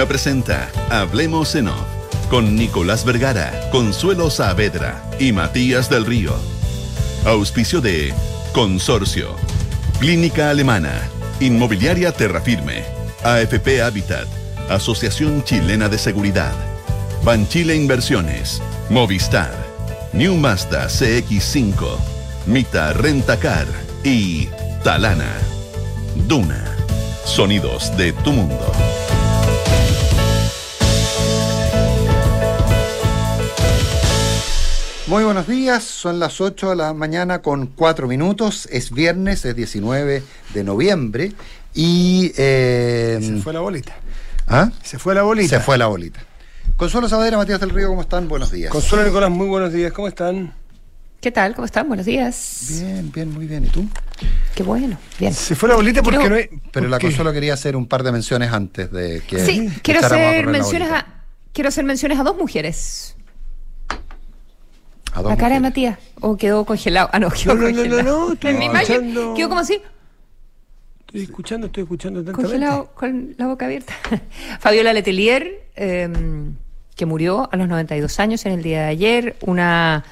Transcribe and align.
Duna 0.00 0.08
presenta 0.08 0.70
Hablemos 0.88 1.54
en 1.54 1.68
Off 1.68 1.84
con 2.30 2.56
Nicolás 2.56 3.04
Vergara, 3.04 3.68
Consuelo 3.70 4.30
Saavedra 4.30 5.04
y 5.18 5.32
Matías 5.32 5.90
del 5.90 6.06
Río. 6.06 6.34
Auspicio 7.26 7.82
de 7.82 8.14
Consorcio, 8.54 9.36
Clínica 9.98 10.48
Alemana, 10.48 11.02
Inmobiliaria 11.38 12.12
Terrafirme, 12.12 12.82
AFP 13.24 13.82
Habitat, 13.82 14.26
Asociación 14.70 15.44
Chilena 15.44 15.90
de 15.90 15.98
Seguridad, 15.98 16.54
Banchile 17.22 17.76
Inversiones, 17.76 18.62
Movistar, 18.88 19.52
New 20.14 20.34
Mazda 20.34 20.86
CX5, 20.86 21.98
Mita 22.46 22.94
Rentacar 22.94 23.66
y 24.02 24.48
Talana. 24.82 25.30
Duna. 26.26 26.64
Sonidos 27.26 27.94
de 27.98 28.14
tu 28.14 28.32
mundo. 28.32 28.72
Muy 35.10 35.24
buenos 35.24 35.48
días, 35.48 35.82
son 35.82 36.20
las 36.20 36.40
8 36.40 36.70
de 36.70 36.76
la 36.76 36.94
mañana 36.94 37.42
con 37.42 37.66
4 37.66 38.06
minutos, 38.06 38.68
es 38.70 38.92
viernes, 38.92 39.44
es 39.44 39.56
19 39.56 40.22
de 40.54 40.64
noviembre 40.64 41.32
y... 41.74 42.30
Eh, 42.36 43.18
se 43.20 43.42
fue 43.42 43.52
la 43.52 43.58
bolita. 43.58 43.92
¿Ah? 44.46 44.70
Se 44.84 45.00
fue 45.00 45.16
la 45.16 45.22
bolita. 45.22 45.58
Se 45.58 45.64
fue 45.64 45.76
la 45.78 45.88
bolita. 45.88 46.20
Consuelo 46.76 47.08
Saavedra, 47.08 47.38
Matías 47.38 47.58
del 47.58 47.70
Río, 47.70 47.88
¿cómo 47.88 48.02
están? 48.02 48.28
Buenos 48.28 48.52
días. 48.52 48.70
Consuelo 48.70 49.04
Nicolás, 49.04 49.30
muy 49.30 49.48
buenos 49.48 49.72
días, 49.72 49.92
¿cómo 49.92 50.06
están? 50.06 50.54
¿Qué 51.20 51.32
tal? 51.32 51.56
¿Cómo 51.56 51.64
están? 51.64 51.88
Buenos 51.88 52.06
días. 52.06 52.78
Bien, 52.80 53.10
bien, 53.10 53.34
muy 53.34 53.48
bien. 53.48 53.64
¿Y 53.64 53.68
tú? 53.68 53.88
Qué 54.54 54.62
bueno, 54.62 54.96
bien. 55.18 55.34
Se 55.34 55.56
fue 55.56 55.68
la 55.68 55.74
bolita 55.74 56.04
porque 56.04 56.28
no 56.28 56.36
hay... 56.36 56.48
Pero 56.70 56.86
la 56.86 57.00
Consuelo 57.00 57.32
quería 57.32 57.54
hacer 57.54 57.74
un 57.74 57.88
par 57.88 58.04
de 58.04 58.12
menciones 58.12 58.52
antes 58.52 58.92
de 58.92 59.22
que... 59.26 59.44
Sí, 59.44 59.72
quiero 59.82 60.06
hacer 60.06 60.46
menciones 60.46 60.88
a... 60.88 61.04
Quiero 61.52 61.66
hacer 61.66 61.82
menciones 61.82 62.16
a 62.16 62.22
dos 62.22 62.36
mujeres 62.36 63.16
la 65.14 65.36
cara 65.36 65.54
de 65.54 65.60
Matías. 65.60 65.98
¿O 66.20 66.36
quedó 66.36 66.64
congelado? 66.64 67.08
Ah, 67.12 67.18
no, 67.18 67.30
quedó 67.30 67.54
no, 67.54 67.62
congelado. 67.62 68.02
No, 68.02 68.02
no, 68.02 68.26
no, 68.26 68.32
estoy 68.32 68.54
escuchando... 68.54 69.34
Quedó 69.34 69.48
como 69.48 69.60
así. 69.60 69.80
Estoy 71.06 71.22
escuchando, 71.22 71.66
estoy 71.66 71.82
escuchando 71.82 72.20
atentamente. 72.20 72.52
Congelado, 72.52 72.90
con 72.94 73.34
la 73.36 73.46
boca 73.48 73.66
abierta. 73.66 73.92
Fabiola 74.60 74.92
Letelier, 74.92 75.64
em, 75.74 76.54
que 76.94 77.06
murió 77.06 77.48
a 77.50 77.56
los 77.56 77.68
92 77.68 78.20
años 78.20 78.46
en 78.46 78.52
el 78.52 78.62
día 78.62 78.82
de 78.82 78.88
ayer. 78.88 79.36
Una 79.40 80.04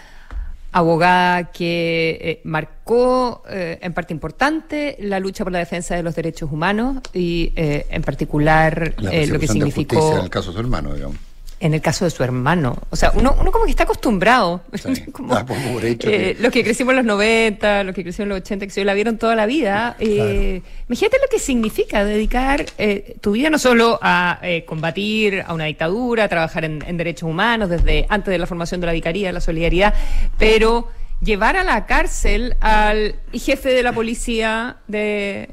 abogada 0.73 1.53
que 1.53 2.19
eh, 2.21 2.41
marcó 2.45 3.43
eh, 3.49 3.79
en 3.81 3.93
parte 3.95 4.12
importante 4.12 4.97
la 5.01 5.21
lucha 5.21 5.45
por 5.45 5.53
la 5.53 5.61
defensa 5.61 5.95
de 5.95 6.03
los 6.03 6.15
derechos 6.15 6.51
humanos 6.53 6.99
y 7.15 7.53
eh, 7.57 7.87
en 7.91 8.03
particular 8.03 8.95
lo 8.99 9.39
que 9.39 9.49
significó... 9.49 10.17
en 10.17 10.25
el 10.25 10.31
caso 10.31 10.49
de 10.49 10.55
su 10.55 10.61
hermano, 10.61 10.95
digamos 10.95 11.28
en 11.61 11.75
el 11.75 11.81
caso 11.81 12.05
de 12.05 12.11
su 12.11 12.23
hermano. 12.23 12.78
O 12.91 12.97
sea, 12.97 13.11
uno, 13.14 13.37
uno 13.41 13.51
como 13.51 13.64
que 13.64 13.70
está 13.73 13.83
acostumbrado. 13.83 14.62
como, 15.12 15.34
ah, 15.34 15.45
eh, 15.83 16.37
Los 16.39 16.53
que 16.53 16.62
crecimos 16.62 16.92
en 16.92 16.98
los 16.98 17.06
90, 17.06 17.84
los 17.84 17.95
que 17.95 18.03
crecimos 18.03 18.25
en 18.25 18.28
los 18.31 18.39
80, 18.41 18.67
que 18.67 18.73
se 18.73 18.84
la 18.84 18.95
vieron 18.95 19.19
toda 19.19 19.34
la 19.34 19.47
vida. 19.47 19.97
Eh, 19.98 20.62
Imagínate 20.89 21.19
lo 21.19 21.28
que 21.31 21.39
significa 21.39 22.05
dedicar 22.05 22.65
eh, 22.78 23.17
tu 23.20 23.33
vida 23.33 23.50
no 23.50 23.59
solo 23.59 23.98
a 24.00 24.41
combatir 24.67 25.42
a 25.47 25.53
una 25.53 25.65
dictadura, 25.65 26.25
a 26.25 26.28
trabajar 26.28 26.65
en, 26.65 26.97
derechos 26.97 27.28
humanos 27.28 27.69
desde 27.69 28.06
antes 28.09 28.31
de 28.33 28.39
la 28.39 28.47
formación 28.47 28.81
de 28.81 28.87
la 28.87 28.93
vicaría, 28.93 29.28
de 29.28 29.33
la 29.33 29.41
solidaridad, 29.41 29.95
pero 30.39 30.89
llevar 31.20 31.56
a 31.56 31.65
la 31.65 31.87
cárcel 31.87 32.56
al 32.61 33.17
jefe 33.33 33.70
de 33.70 33.83
la 33.83 33.93
policía, 33.93 34.77
de, 34.87 35.50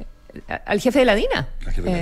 al 0.65 0.79
jefe 0.79 0.99
de 0.99 1.05
la 1.05 1.15
DINA, 1.15 1.49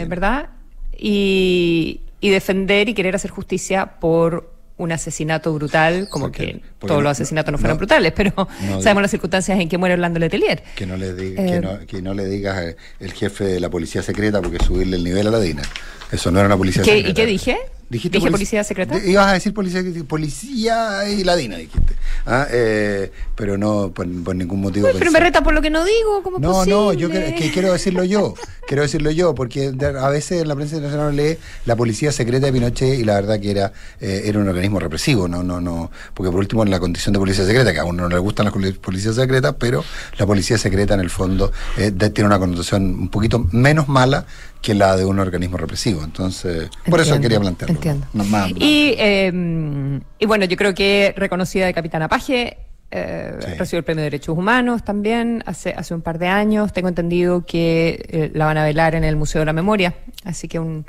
¿verdad? 0.07 0.49
Y, 0.97 2.01
y 2.23 2.29
defender 2.29 2.87
y 2.87 2.93
querer 2.93 3.15
hacer 3.15 3.31
justicia 3.31 3.99
por 3.99 4.49
un 4.77 4.93
asesinato 4.93 5.53
brutal, 5.53 6.07
como 6.09 6.31
que 6.31 6.61
todos 6.79 7.03
los 7.03 7.11
asesinatos 7.11 7.51
no 7.51 7.57
fueron 7.57 7.77
brutales, 7.77 8.13
pero 8.15 8.47
sabemos 8.79 9.01
las 9.01 9.11
circunstancias 9.11 9.59
en 9.59 9.67
que 9.67 9.77
muere 9.77 9.95
Orlando 9.95 10.19
Letelier. 10.19 10.63
Que 10.73 10.85
no 10.85 10.95
le, 10.95 11.13
diga, 11.13 11.45
que, 11.45 11.59
no, 11.59 11.79
que 11.85 12.01
no 12.01 12.13
le 12.13 12.25
digas 12.25 12.63
eh, 12.63 12.77
el 13.01 13.11
jefe 13.11 13.43
de 13.43 13.59
la 13.59 13.69
policía 13.69 14.01
secreta 14.01 14.41
porque 14.41 14.63
subirle 14.63 14.95
el 14.95 15.03
nivel 15.03 15.27
a 15.27 15.31
la 15.31 15.39
DINA. 15.41 15.63
Eso 16.11 16.31
no 16.31 16.39
era 16.39 16.47
una 16.47 16.57
policía 16.57 16.83
secreta. 16.83 17.09
¿Y 17.09 17.13
qué 17.13 17.25
dije? 17.25 17.57
¿Dijiste 17.93 18.17
¿Dije 18.17 18.31
policía 18.31 18.63
secreta? 18.63 18.97
ibas 19.05 19.27
a 19.27 19.33
decir 19.33 19.53
policía, 19.53 19.83
policía 20.07 21.07
y 21.09 21.23
ladina, 21.23 21.57
dijiste. 21.57 21.93
¿Ah? 22.25 22.47
Eh, 22.49 23.11
pero 23.35 23.57
no 23.57 23.91
por, 23.91 24.07
ningún 24.07 24.61
motivo. 24.61 24.87
pero 24.97 25.11
me 25.11 25.19
reta 25.19 25.43
por 25.43 25.53
lo 25.53 25.61
que 25.61 25.69
no 25.69 25.85
digo, 25.85 26.23
¿cómo 26.23 26.39
No, 26.39 26.65
no, 26.65 26.93
yo 26.93 27.09
que, 27.09 27.51
quiero 27.53 27.71
decirlo 27.71 28.03
yo. 28.03 28.33
quiero 28.67 28.81
decirlo 28.81 29.11
yo, 29.11 29.35
porque 29.35 29.73
a 30.01 30.09
veces 30.09 30.41
en 30.41 30.47
la 30.47 30.55
prensa 30.55 30.75
internacional 30.77 31.15
lee 31.15 31.37
la 31.65 31.75
policía 31.75 32.11
secreta 32.11 32.47
de 32.47 32.53
Pinochet 32.53 32.99
y 32.99 33.03
la 33.03 33.13
verdad 33.13 33.39
que 33.39 33.51
era, 33.51 33.73
eh, 33.99 34.23
era 34.25 34.39
un 34.39 34.47
organismo 34.47 34.79
represivo, 34.79 35.27
no, 35.27 35.43
no, 35.43 35.61
no. 35.61 35.91
Porque 36.15 36.31
por 36.31 36.39
último, 36.39 36.63
en 36.63 36.71
la 36.71 36.79
condición 36.79 37.13
de 37.13 37.19
policía 37.19 37.45
secreta, 37.45 37.73
que 37.73 37.79
a 37.79 37.85
uno 37.85 38.03
no 38.03 38.09
le 38.09 38.17
gustan 38.17 38.45
las 38.45 38.53
policías 38.77 39.15
secretas, 39.15 39.55
pero 39.59 39.83
la 40.17 40.25
policía 40.25 40.57
secreta 40.57 40.95
en 40.95 41.01
el 41.01 41.11
fondo 41.11 41.51
eh, 41.77 41.91
tiene 41.91 42.25
una 42.25 42.39
connotación 42.39 42.85
un 42.85 43.09
poquito 43.09 43.47
menos 43.51 43.87
mala 43.87 44.25
que 44.63 44.73
la 44.73 44.95
de 44.95 45.05
un 45.05 45.19
organismo 45.19 45.57
represivo. 45.57 46.03
Entonces, 46.03 46.69
por 46.89 46.99
eso 47.01 47.19
quería 47.19 47.39
plantearlo. 47.39 47.75
Entiendo. 47.75 48.07
Y, 48.55 48.95
em, 48.97 50.01
y 50.17 50.25
bueno, 50.25 50.45
yo 50.45 50.55
creo 50.55 50.73
que 50.73 51.13
reconocida 51.17 51.65
de 51.65 51.73
Capitana 51.73 52.07
Paje, 52.07 52.57
eh, 52.89 53.35
recibió 53.57 53.79
el 53.79 53.83
Premio 53.83 54.01
de 54.01 54.11
Derechos 54.11 54.37
Humanos 54.37 54.85
también 54.85 55.43
hace, 55.45 55.73
hace 55.75 55.93
un 55.93 56.01
par 56.01 56.17
de 56.17 56.27
años. 56.27 56.71
Tengo 56.71 56.87
entendido 56.87 57.45
que 57.45 58.05
eh, 58.07 58.31
la 58.33 58.45
van 58.45 58.57
a 58.57 58.63
velar 58.63 58.95
en 58.95 59.03
el 59.03 59.17
Museo 59.17 59.39
de 59.39 59.45
la 59.45 59.53
Memoria, 59.53 59.95
así 60.23 60.47
que 60.47 60.59
un, 60.59 60.85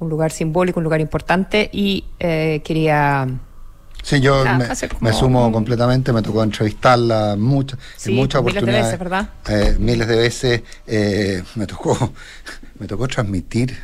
un 0.00 0.08
lugar 0.08 0.32
simbólico, 0.32 0.80
un 0.80 0.84
lugar 0.84 1.00
importante. 1.00 1.70
Y 1.72 2.04
eh, 2.18 2.60
quería. 2.64 3.28
Sí, 4.02 4.20
yo 4.20 4.44
me, 5.00 5.12
sumo 5.12 5.52
completamente, 5.52 6.12
me 6.12 6.22
tocó 6.22 6.42
entrevistarla 6.42 7.36
muchas, 7.38 7.78
en 8.04 8.16
muchas 8.16 8.40
oportunidades. 8.40 8.98
Miles 8.98 8.98
de 8.98 8.98
veces, 8.98 8.98
¿verdad? 8.98 9.30
Eh, 9.48 9.76
miles 9.78 10.08
de 10.08 10.16
veces 10.16 10.62
me 11.54 11.66
tocó 11.68 12.12
me 12.82 12.88
tocó 12.88 13.06
transmitir 13.06 13.78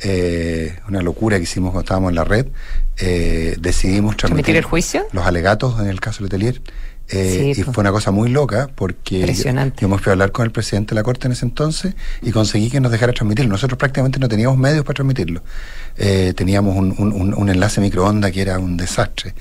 eh, 0.00 0.76
una 0.88 1.02
locura 1.02 1.38
que 1.38 1.42
hicimos 1.42 1.72
cuando 1.72 1.84
estábamos 1.84 2.10
en 2.10 2.14
la 2.14 2.22
red. 2.24 2.46
Eh, 2.98 3.56
decidimos 3.58 4.16
transmitir, 4.16 4.54
el 4.54 4.62
juicio? 4.62 5.06
los 5.10 5.26
alegatos 5.26 5.80
en 5.80 5.88
el 5.88 6.00
caso 6.00 6.22
Letelier. 6.22 6.62
Eh, 7.10 7.54
y 7.56 7.62
fue 7.62 7.80
una 7.80 7.90
cosa 7.90 8.10
muy 8.10 8.28
loca 8.28 8.68
porque 8.74 9.24
hemos 9.80 10.02
que 10.02 10.10
hablar 10.10 10.30
con 10.30 10.44
el 10.44 10.52
presidente 10.52 10.90
de 10.90 10.96
la 10.96 11.02
Corte 11.02 11.26
en 11.26 11.32
ese 11.32 11.46
entonces 11.46 11.94
y 12.20 12.32
conseguí 12.32 12.70
que 12.70 12.80
nos 12.80 12.92
dejara 12.92 13.12
transmitirlo. 13.12 13.50
Nosotros 13.50 13.76
prácticamente 13.76 14.20
no 14.20 14.28
teníamos 14.28 14.56
medios 14.56 14.84
para 14.84 14.94
transmitirlo. 14.94 15.42
Eh, 15.96 16.32
teníamos 16.36 16.76
un, 16.76 16.94
un, 16.96 17.34
un, 17.34 17.48
enlace 17.48 17.80
microonda 17.80 18.30
que 18.30 18.42
era 18.42 18.60
un 18.60 18.76
desastre. 18.76 19.34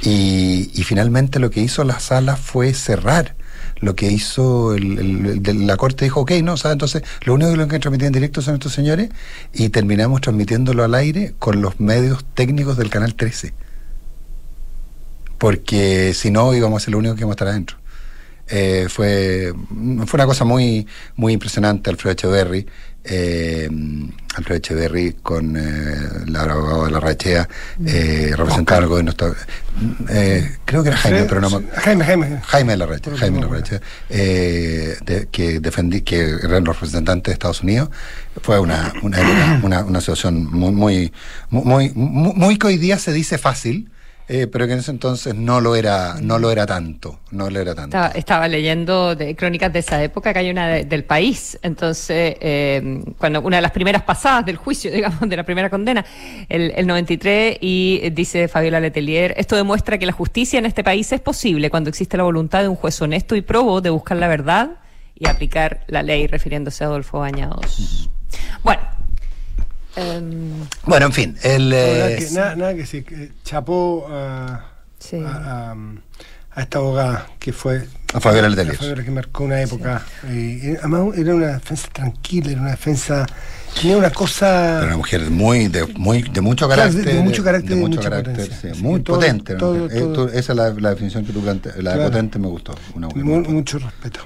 Y, 0.00 0.70
y 0.72 0.84
finalmente 0.84 1.38
lo 1.38 1.50
que 1.50 1.60
hizo 1.60 1.84
la 1.84 2.00
sala 2.00 2.36
fue 2.36 2.72
cerrar 2.72 3.34
lo 3.80 3.94
que 3.94 4.10
hizo 4.10 4.74
el, 4.74 5.66
la 5.66 5.76
Corte 5.76 6.04
dijo, 6.04 6.20
ok, 6.20 6.32
no, 6.42 6.56
¿sabes? 6.56 6.74
Entonces, 6.74 7.02
lo 7.22 7.34
único 7.34 7.50
que 7.50 7.56
lo 7.56 7.68
que 7.68 7.78
transmitir 7.78 8.06
en 8.06 8.12
directo 8.12 8.42
son 8.42 8.54
estos 8.54 8.72
señores 8.72 9.10
y 9.52 9.68
terminamos 9.68 10.20
transmitiéndolo 10.20 10.84
al 10.84 10.94
aire 10.94 11.34
con 11.38 11.62
los 11.62 11.80
medios 11.80 12.24
técnicos 12.34 12.76
del 12.76 12.90
Canal 12.90 13.14
13. 13.14 13.52
Porque 15.38 16.12
si 16.14 16.30
no, 16.30 16.54
íbamos 16.54 16.82
a 16.82 16.84
ser 16.84 16.92
lo 16.92 16.98
único 16.98 17.14
que 17.14 17.20
íbamos 17.20 17.34
a 17.34 17.36
estar 17.36 17.48
adentro. 17.48 17.76
Eh, 18.50 18.86
fue, 18.88 19.52
fue 20.06 20.16
una 20.16 20.26
cosa 20.26 20.44
muy, 20.44 20.86
muy 21.16 21.34
impresionante, 21.34 21.90
Alfredo 21.90 22.12
Echeverry 22.12 22.66
eh, 23.08 23.68
Alfredo 24.36 24.58
Echeverry 24.58 25.16
con 25.22 25.56
eh, 25.56 25.60
la 26.26 26.42
abogada 26.42 26.84
de 26.84 26.90
la 26.92 27.00
Rachea, 27.00 27.48
eh, 27.84 28.32
representando 28.36 28.82
al 28.82 28.88
gobierno. 28.88 29.12
Eh, 30.08 30.56
creo 30.64 30.82
que 30.82 30.90
era 30.90 30.98
Jaime, 30.98 31.24
pero 31.24 31.40
no 31.40 31.50
Jaime, 31.76 32.04
Jaime. 32.04 32.40
Jaime 32.44 32.72
de 32.72 32.76
la 32.76 32.86
Rachea, 32.86 33.16
Jaime 33.16 33.40
de 33.40 33.46
la 33.46 33.52
Rachea, 33.52 33.80
eh, 34.10 35.26
que 35.30 35.60
defendí, 35.60 36.02
que 36.02 36.36
eran 36.42 36.64
los 36.64 36.76
representantes 36.76 37.30
de 37.30 37.32
Estados 37.32 37.62
Unidos. 37.62 37.90
Fue 38.42 38.58
una, 38.60 38.92
una, 39.02 39.60
una, 39.62 39.84
una 39.84 40.00
situación 40.00 40.44
muy, 40.44 40.72
muy, 40.72 41.12
muy, 41.50 41.90
muy, 41.94 42.32
muy 42.34 42.58
que 42.58 42.66
hoy 42.68 42.76
día 42.76 42.98
se 42.98 43.12
dice 43.12 43.38
fácil 43.38 43.90
eh, 44.28 44.46
pero 44.46 44.66
que 44.66 44.74
en 44.74 44.80
ese 44.80 44.90
entonces 44.90 45.34
no 45.34 45.60
lo 45.60 45.74
era, 45.74 46.16
no 46.20 46.38
lo 46.38 46.50
era 46.50 46.66
tanto, 46.66 47.20
no 47.30 47.48
lo 47.48 47.60
era 47.60 47.74
tanto. 47.74 47.96
Estaba, 48.14 48.46
leyendo 48.46 49.16
de 49.16 49.34
crónicas 49.34 49.72
de 49.72 49.78
esa 49.78 50.02
época 50.02 50.32
que 50.32 50.38
hay 50.40 50.50
una 50.50 50.68
del 50.68 51.04
país, 51.04 51.58
entonces 51.62 52.36
eh, 52.40 53.02
cuando 53.16 53.40
una 53.40 53.56
de 53.56 53.62
las 53.62 53.72
primeras 53.72 54.02
pasadas 54.02 54.44
del 54.44 54.56
juicio, 54.56 54.90
digamos, 54.92 55.20
de 55.20 55.36
la 55.36 55.44
primera 55.44 55.70
condena, 55.70 56.04
el, 56.48 56.72
el 56.76 56.86
93 56.86 57.58
y 57.60 58.10
dice 58.10 58.48
Fabiola 58.48 58.80
Letelier, 58.80 59.34
esto 59.36 59.56
demuestra 59.56 59.96
que 59.96 60.06
la 60.06 60.12
justicia 60.12 60.58
en 60.58 60.66
este 60.66 60.84
país 60.84 61.10
es 61.12 61.20
posible 61.20 61.70
cuando 61.70 61.88
existe 61.88 62.16
la 62.16 62.24
voluntad 62.24 62.60
de 62.62 62.68
un 62.68 62.76
juez 62.76 63.00
honesto 63.00 63.34
y 63.34 63.40
probo 63.40 63.80
de 63.80 63.90
buscar 63.90 64.18
la 64.18 64.28
verdad 64.28 64.72
y 65.18 65.26
aplicar 65.26 65.84
la 65.88 66.02
ley, 66.02 66.26
refiriéndose 66.26 66.84
a 66.84 66.88
Adolfo 66.88 67.18
Bañados. 67.18 68.10
Bueno, 68.62 68.82
Em, 69.96 70.66
bueno, 70.84 71.06
en 71.06 71.12
fin. 71.12 71.36
El, 71.42 71.70
nada, 71.70 72.16
que, 72.16 72.28
nada, 72.32 72.74
que 72.74 72.86
se 72.86 73.04
chapó 73.44 74.06
a, 74.10 74.64
a 75.22 76.62
esta 76.62 76.78
abogada 76.78 77.26
que 77.38 77.52
fue 77.52 77.86
a 78.14 78.20
Fabiola 78.20 78.48
Letelier. 78.48 78.74
A 78.74 78.78
Fabiola 78.78 79.04
que 79.04 79.10
marcó 79.10 79.44
una 79.44 79.60
época. 79.60 80.02
Eh, 80.28 80.78
además 80.78 81.16
era 81.16 81.34
una 81.34 81.46
defensa 81.48 81.88
tranquila, 81.92 82.52
era 82.52 82.60
una 82.62 82.70
defensa 82.70 83.26
tenía 83.78 83.98
una 83.98 84.10
cosa. 84.10 84.78
Era 84.78 84.86
una 84.86 84.96
mujer 84.96 85.30
muy 85.30 85.68
de, 85.68 85.84
muy, 85.94 86.22
de 86.22 86.40
mucho 86.40 86.66
carácter. 86.68 87.04
de, 87.04 87.20
mucho 87.20 87.44
carácter, 87.44 87.70
de, 87.70 87.76
mucho 87.76 88.00
carácter, 88.00 88.50
sí, 88.50 88.82
muy 88.82 89.00
potente. 89.00 89.54
esa 89.54 90.52
es 90.52 90.56
la, 90.56 90.70
la, 90.70 90.90
definición 90.90 91.26
que 91.26 91.32
tú 91.34 91.42
planteas. 91.42 91.76
La 91.82 91.96
de 91.96 92.04
potente 92.04 92.38
me 92.38 92.48
gustó. 92.48 92.74
Una 92.94 93.08
mucho 93.08 93.78
respeto. 93.78 94.20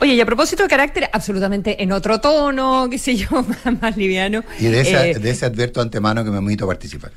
Oye, 0.00 0.14
y 0.14 0.20
a 0.20 0.26
propósito 0.26 0.62
de 0.62 0.68
carácter, 0.68 1.08
absolutamente 1.12 1.82
en 1.82 1.92
otro 1.92 2.20
tono, 2.20 2.88
qué 2.90 2.98
sé 2.98 3.16
yo, 3.16 3.28
más, 3.80 3.96
liviano. 3.96 4.44
Y 4.58 4.66
de, 4.66 4.80
ese, 4.80 5.10
eh, 5.10 5.18
de 5.18 5.30
ese 5.30 5.46
advierto 5.46 5.80
antemano 5.80 6.24
que 6.24 6.30
me 6.30 6.38
invito 6.38 6.64
a 6.64 6.68
participar. 6.68 7.12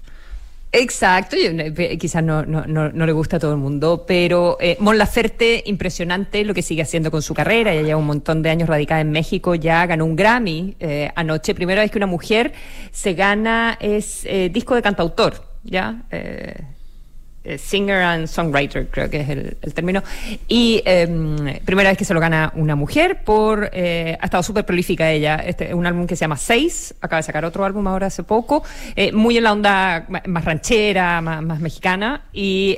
Exacto, 0.75 1.35
eh, 1.37 1.97
quizás 1.99 2.23
no, 2.23 2.43
no, 2.47 2.65
no, 2.65 3.05
le 3.05 3.11
gusta 3.11 3.37
a 3.37 3.39
todo 3.39 3.51
el 3.51 3.59
mundo, 3.59 4.05
pero 4.07 4.57
eh, 4.59 4.75
Mon 4.79 4.97
Laferte, 4.97 5.61
impresionante 5.67 6.43
lo 6.43 6.55
que 6.55 6.63
sigue 6.63 6.81
haciendo 6.81 7.11
con 7.11 7.21
su 7.21 7.35
carrera, 7.35 7.75
ya 7.75 7.83
lleva 7.83 7.99
un 7.99 8.07
montón 8.07 8.41
de 8.41 8.49
años 8.49 8.67
radicada 8.67 8.99
en 9.01 9.11
México, 9.11 9.53
ya 9.53 9.85
ganó 9.85 10.03
un 10.05 10.15
Grammy 10.15 10.75
eh, 10.79 11.11
anoche, 11.15 11.53
primera 11.53 11.83
vez 11.83 11.91
que 11.91 11.99
una 11.99 12.07
mujer 12.07 12.53
se 12.91 13.13
gana 13.13 13.77
es 13.79 14.25
eh, 14.25 14.49
disco 14.51 14.73
de 14.73 14.81
cantautor, 14.81 15.43
¿ya? 15.63 16.05
Eh, 16.09 16.55
singer 17.57 18.01
and 18.01 18.27
songwriter, 18.27 18.87
creo 18.87 19.09
que 19.09 19.21
es 19.21 19.29
el, 19.29 19.73
término. 19.73 20.03
Y 20.47 20.81
eh, 20.85 21.59
primera 21.65 21.89
vez 21.89 21.97
que 21.97 22.05
se 22.05 22.13
lo 22.13 22.19
gana 22.19 22.51
una 22.55 22.75
mujer 22.75 23.23
por. 23.23 23.69
Eh, 23.73 24.17
ha 24.19 24.25
estado 24.25 24.43
súper 24.43 24.65
prolífica 24.65 25.11
ella. 25.11 25.35
Este 25.35 25.69
es 25.69 25.73
un 25.73 25.85
álbum 25.85 26.07
que 26.07 26.15
se 26.15 26.21
llama 26.21 26.37
Seis. 26.37 26.93
Acaba 27.01 27.17
de 27.17 27.23
sacar 27.23 27.45
otro 27.45 27.65
álbum 27.65 27.87
ahora 27.87 28.07
hace 28.07 28.23
poco. 28.23 28.63
Eh, 28.95 29.11
muy 29.11 29.37
en 29.37 29.43
la 29.43 29.51
onda 29.51 30.07
más 30.25 30.45
ranchera, 30.45 31.21
más, 31.21 31.41
más 31.41 31.59
mexicana. 31.59 32.25
Y. 32.33 32.77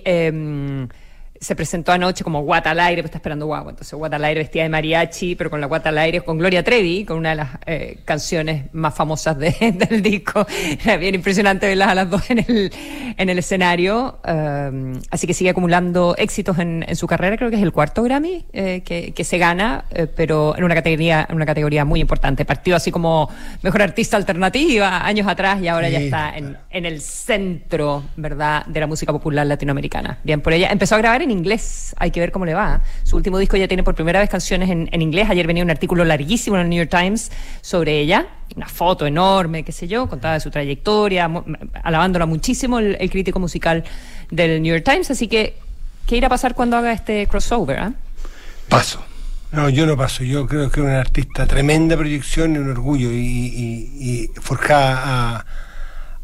Se 1.45 1.55
presentó 1.55 1.91
anoche 1.91 2.23
como 2.23 2.41
Guata 2.41 2.71
al 2.71 2.79
aire, 2.79 3.03
pues 3.03 3.09
está 3.09 3.19
esperando 3.19 3.45
guapo. 3.45 3.69
Entonces, 3.69 3.93
Guata 3.93 4.15
al 4.15 4.25
aire 4.25 4.39
vestida 4.39 4.63
de 4.63 4.69
mariachi, 4.69 5.35
pero 5.35 5.51
con 5.51 5.61
la 5.61 5.67
Guata 5.67 5.89
al 5.89 5.99
aire, 5.99 6.21
con 6.21 6.39
Gloria 6.39 6.63
Trevi, 6.63 7.05
con 7.05 7.19
una 7.19 7.29
de 7.29 7.35
las 7.35 7.49
eh, 7.67 7.99
canciones 8.03 8.65
más 8.73 8.95
famosas 8.95 9.37
de, 9.37 9.51
del 9.89 10.01
disco. 10.01 10.43
Era 10.83 10.97
bien 10.97 11.13
impresionante 11.13 11.67
verlas 11.67 11.89
a 11.89 11.93
las 11.93 12.09
dos 12.09 12.27
en 12.31 12.39
el, 12.39 12.71
en 13.15 13.29
el 13.29 13.37
escenario. 13.37 14.17
Um, 14.27 14.99
así 15.11 15.27
que 15.27 15.35
sigue 15.35 15.51
acumulando 15.51 16.15
éxitos 16.17 16.57
en, 16.57 16.83
en, 16.87 16.95
su 16.95 17.05
carrera. 17.05 17.37
Creo 17.37 17.51
que 17.51 17.57
es 17.57 17.61
el 17.61 17.71
cuarto 17.71 18.01
Grammy 18.01 18.47
eh, 18.51 18.81
que, 18.83 19.13
que, 19.13 19.23
se 19.23 19.37
gana, 19.37 19.85
eh, 19.91 20.07
pero 20.07 20.57
en 20.57 20.63
una 20.63 20.73
categoría, 20.73 21.27
en 21.29 21.35
una 21.35 21.45
categoría 21.45 21.85
muy 21.85 21.99
importante. 21.99 22.43
Partido 22.43 22.75
así 22.75 22.89
como 22.89 23.29
mejor 23.61 23.83
artista 23.83 24.17
alternativa 24.17 25.05
años 25.05 25.27
atrás 25.27 25.61
y 25.61 25.67
ahora 25.67 25.89
ya 25.89 25.99
está 25.99 26.35
en, 26.35 26.57
en 26.71 26.85
el 26.87 27.01
centro, 27.01 28.03
¿verdad?, 28.15 28.65
de 28.65 28.79
la 28.79 28.87
música 28.87 29.11
popular 29.13 29.45
latinoamericana. 29.45 30.17
Bien 30.23 30.41
por 30.41 30.51
ella. 30.51 30.69
Empezó 30.71 30.95
a 30.95 30.97
grabar 30.97 31.21
en 31.21 31.34
inglés. 31.35 31.95
Hay 31.97 32.11
que 32.11 32.19
ver 32.19 32.31
cómo 32.31 32.45
le 32.45 32.53
va. 32.53 32.81
Su 33.03 33.15
último 33.15 33.37
disco 33.37 33.57
ya 33.57 33.67
tiene 33.67 33.83
por 33.83 33.95
primera 33.95 34.19
vez 34.19 34.29
canciones 34.29 34.69
en, 34.69 34.89
en 34.91 35.01
inglés. 35.01 35.29
Ayer 35.29 35.45
venía 35.47 35.63
un 35.63 35.69
artículo 35.69 36.03
larguísimo 36.05 36.55
en 36.55 36.63
el 36.63 36.69
New 36.69 36.77
York 36.77 36.89
Times 36.89 37.31
sobre 37.61 37.99
ella. 37.99 38.27
Una 38.55 38.67
foto 38.67 39.05
enorme, 39.05 39.63
qué 39.63 39.71
sé 39.71 39.87
yo, 39.87 40.07
contaba 40.07 40.35
de 40.35 40.39
su 40.39 40.51
trayectoria, 40.51 41.29
alabándola 41.83 42.25
muchísimo 42.25 42.79
el, 42.79 43.09
crítico 43.09 43.39
musical 43.39 43.83
del 44.31 44.61
New 44.61 44.73
York 44.73 44.85
Times. 44.85 45.11
Así 45.11 45.27
que, 45.27 45.57
¿qué 46.05 46.17
irá 46.17 46.27
a 46.27 46.29
pasar 46.29 46.55
cuando 46.55 46.77
haga 46.77 46.91
este 46.93 47.27
crossover? 47.27 47.79
Ah? 47.79 47.93
Paso. 48.69 49.03
No, 49.51 49.69
yo 49.69 49.85
no 49.85 49.95
paso. 49.95 50.23
Yo 50.23 50.47
creo 50.47 50.69
que 50.69 50.79
es 50.79 50.85
una 50.85 50.99
artista 50.99 51.45
tremenda 51.47 51.95
proyección 51.95 52.55
y 52.55 52.57
un 52.57 52.69
orgullo 52.69 53.11
y, 53.11 53.15
y, 53.15 53.89
y 53.99 54.31
forjada 54.41 55.37
a 55.37 55.45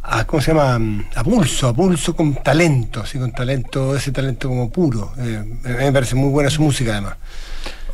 a, 0.03 0.25
¿cómo 0.25 0.41
se 0.41 0.53
llama? 0.53 1.03
A 1.15 1.23
pulso, 1.23 1.67
a 1.67 1.73
pulso 1.73 2.15
con 2.15 2.35
talento, 2.35 3.01
así 3.01 3.17
con 3.17 3.31
talento, 3.31 3.95
ese 3.95 4.11
talento 4.11 4.49
como 4.49 4.69
puro. 4.69 5.13
Eh, 5.17 5.43
me 5.63 5.91
parece 5.91 6.15
muy 6.15 6.29
buena 6.29 6.49
su 6.49 6.61
música 6.61 6.91
además. 6.91 7.17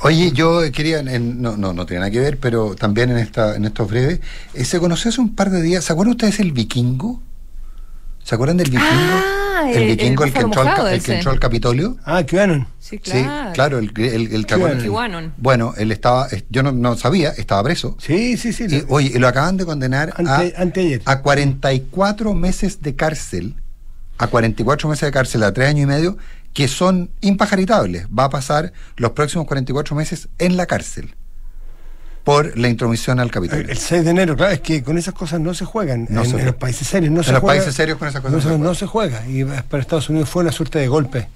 Oye, 0.01 0.31
yo 0.31 0.61
quería, 0.71 1.01
no, 1.01 1.57
no, 1.57 1.73
no 1.73 1.85
tiene 1.85 2.01
nada 2.01 2.11
que 2.11 2.19
ver, 2.19 2.37
pero 2.37 2.75
también 2.75 3.09
en 3.09 3.17
esta, 3.17 3.55
en 3.55 3.65
estos 3.65 3.89
breves, 3.89 4.19
eh, 4.53 4.63
se 4.63 4.79
conoció 4.79 5.09
hace 5.09 5.21
un 5.21 5.33
par 5.33 5.49
de 5.49 5.61
días, 5.61 5.83
¿se 5.83 5.93
acuerdan 5.93 6.11
ustedes 6.11 6.39
el 6.39 6.51
vikingo? 6.51 7.21
¿Se 8.27 8.35
acuerdan 8.35 8.57
del 8.57 8.69
vikingo? 8.69 8.91
Ah, 8.91 9.71
el, 9.73 9.87
vikingo, 9.87 10.25
el, 10.25 10.33
que, 10.33 10.39
entró 10.39 10.61
al, 10.61 10.93
el 10.93 11.01
que 11.01 11.15
entró 11.15 11.31
al 11.31 11.39
Capitolio. 11.39 11.95
Ah, 12.03 12.25
QAnon. 12.25 12.67
Sí, 12.77 12.99
claro. 12.99 13.21
Sí, 13.21 13.53
claro, 13.53 13.79
el, 13.79 13.93
el, 13.95 14.33
el 14.33 15.31
Bueno, 15.37 15.73
él 15.77 15.93
estaba, 15.93 16.27
yo 16.49 16.61
no, 16.61 16.73
no, 16.73 16.97
sabía, 16.97 17.29
estaba 17.29 17.63
preso. 17.63 17.95
Sí, 18.01 18.35
sí, 18.35 18.51
sí. 18.51 18.65
Y, 18.69 18.83
oye, 18.89 19.13
y 19.15 19.17
lo 19.17 19.29
acaban 19.29 19.55
de 19.55 19.65
condenar 19.65 20.13
ante, 20.57 21.01
a, 21.05 21.11
a 21.11 21.21
44 21.21 22.33
meses 22.33 22.81
de 22.81 22.97
cárcel, 22.97 23.55
a 24.17 24.27
44 24.27 24.89
meses 24.89 25.07
de 25.07 25.11
cárcel, 25.13 25.43
a 25.43 25.53
tres 25.53 25.69
años 25.69 25.83
y 25.83 25.85
medio, 25.85 26.17
que 26.51 26.67
son 26.67 27.09
impajaritables. 27.21 28.07
Va 28.07 28.25
a 28.25 28.29
pasar 28.29 28.73
los 28.97 29.11
próximos 29.11 29.47
44 29.47 29.95
meses 29.95 30.27
en 30.37 30.57
la 30.57 30.65
cárcel 30.65 31.15
por 32.27 32.57
la 32.57 32.67
intromisión 32.67 33.21
al 33.21 33.31
Capitolio. 33.31 33.69
El 33.69 33.77
6 33.77 34.03
de 34.03 34.11
enero, 34.11 34.35
claro, 34.35 34.51
es 34.51 34.59
que 34.59 34.83
con 34.83 34.97
esas 34.97 35.13
cosas 35.13 35.39
no 35.39 35.53
se 35.53 35.63
juegan. 35.63 36.09
en, 36.09 36.45
los 36.45 36.55
países 36.55 36.85
serios 36.85 37.09
no 37.09 37.21
en 37.21 37.23
se 37.23 37.31
los 37.31 37.39
juega. 37.39 37.59
países 37.61 37.73
serios 37.73 37.97
con 37.97 38.09
esas 38.09 38.19
cosas 38.19 38.59
no, 38.59 38.75
se, 38.75 38.85
juega. 38.85 39.25
Y 39.29 39.45
para 39.45 39.79
Estados 39.79 40.09
Unidos 40.09 40.27
fue 40.27 40.43
una 40.43 40.51
suerte 40.51 40.77
de 40.77 40.89
golpe. 40.89 41.29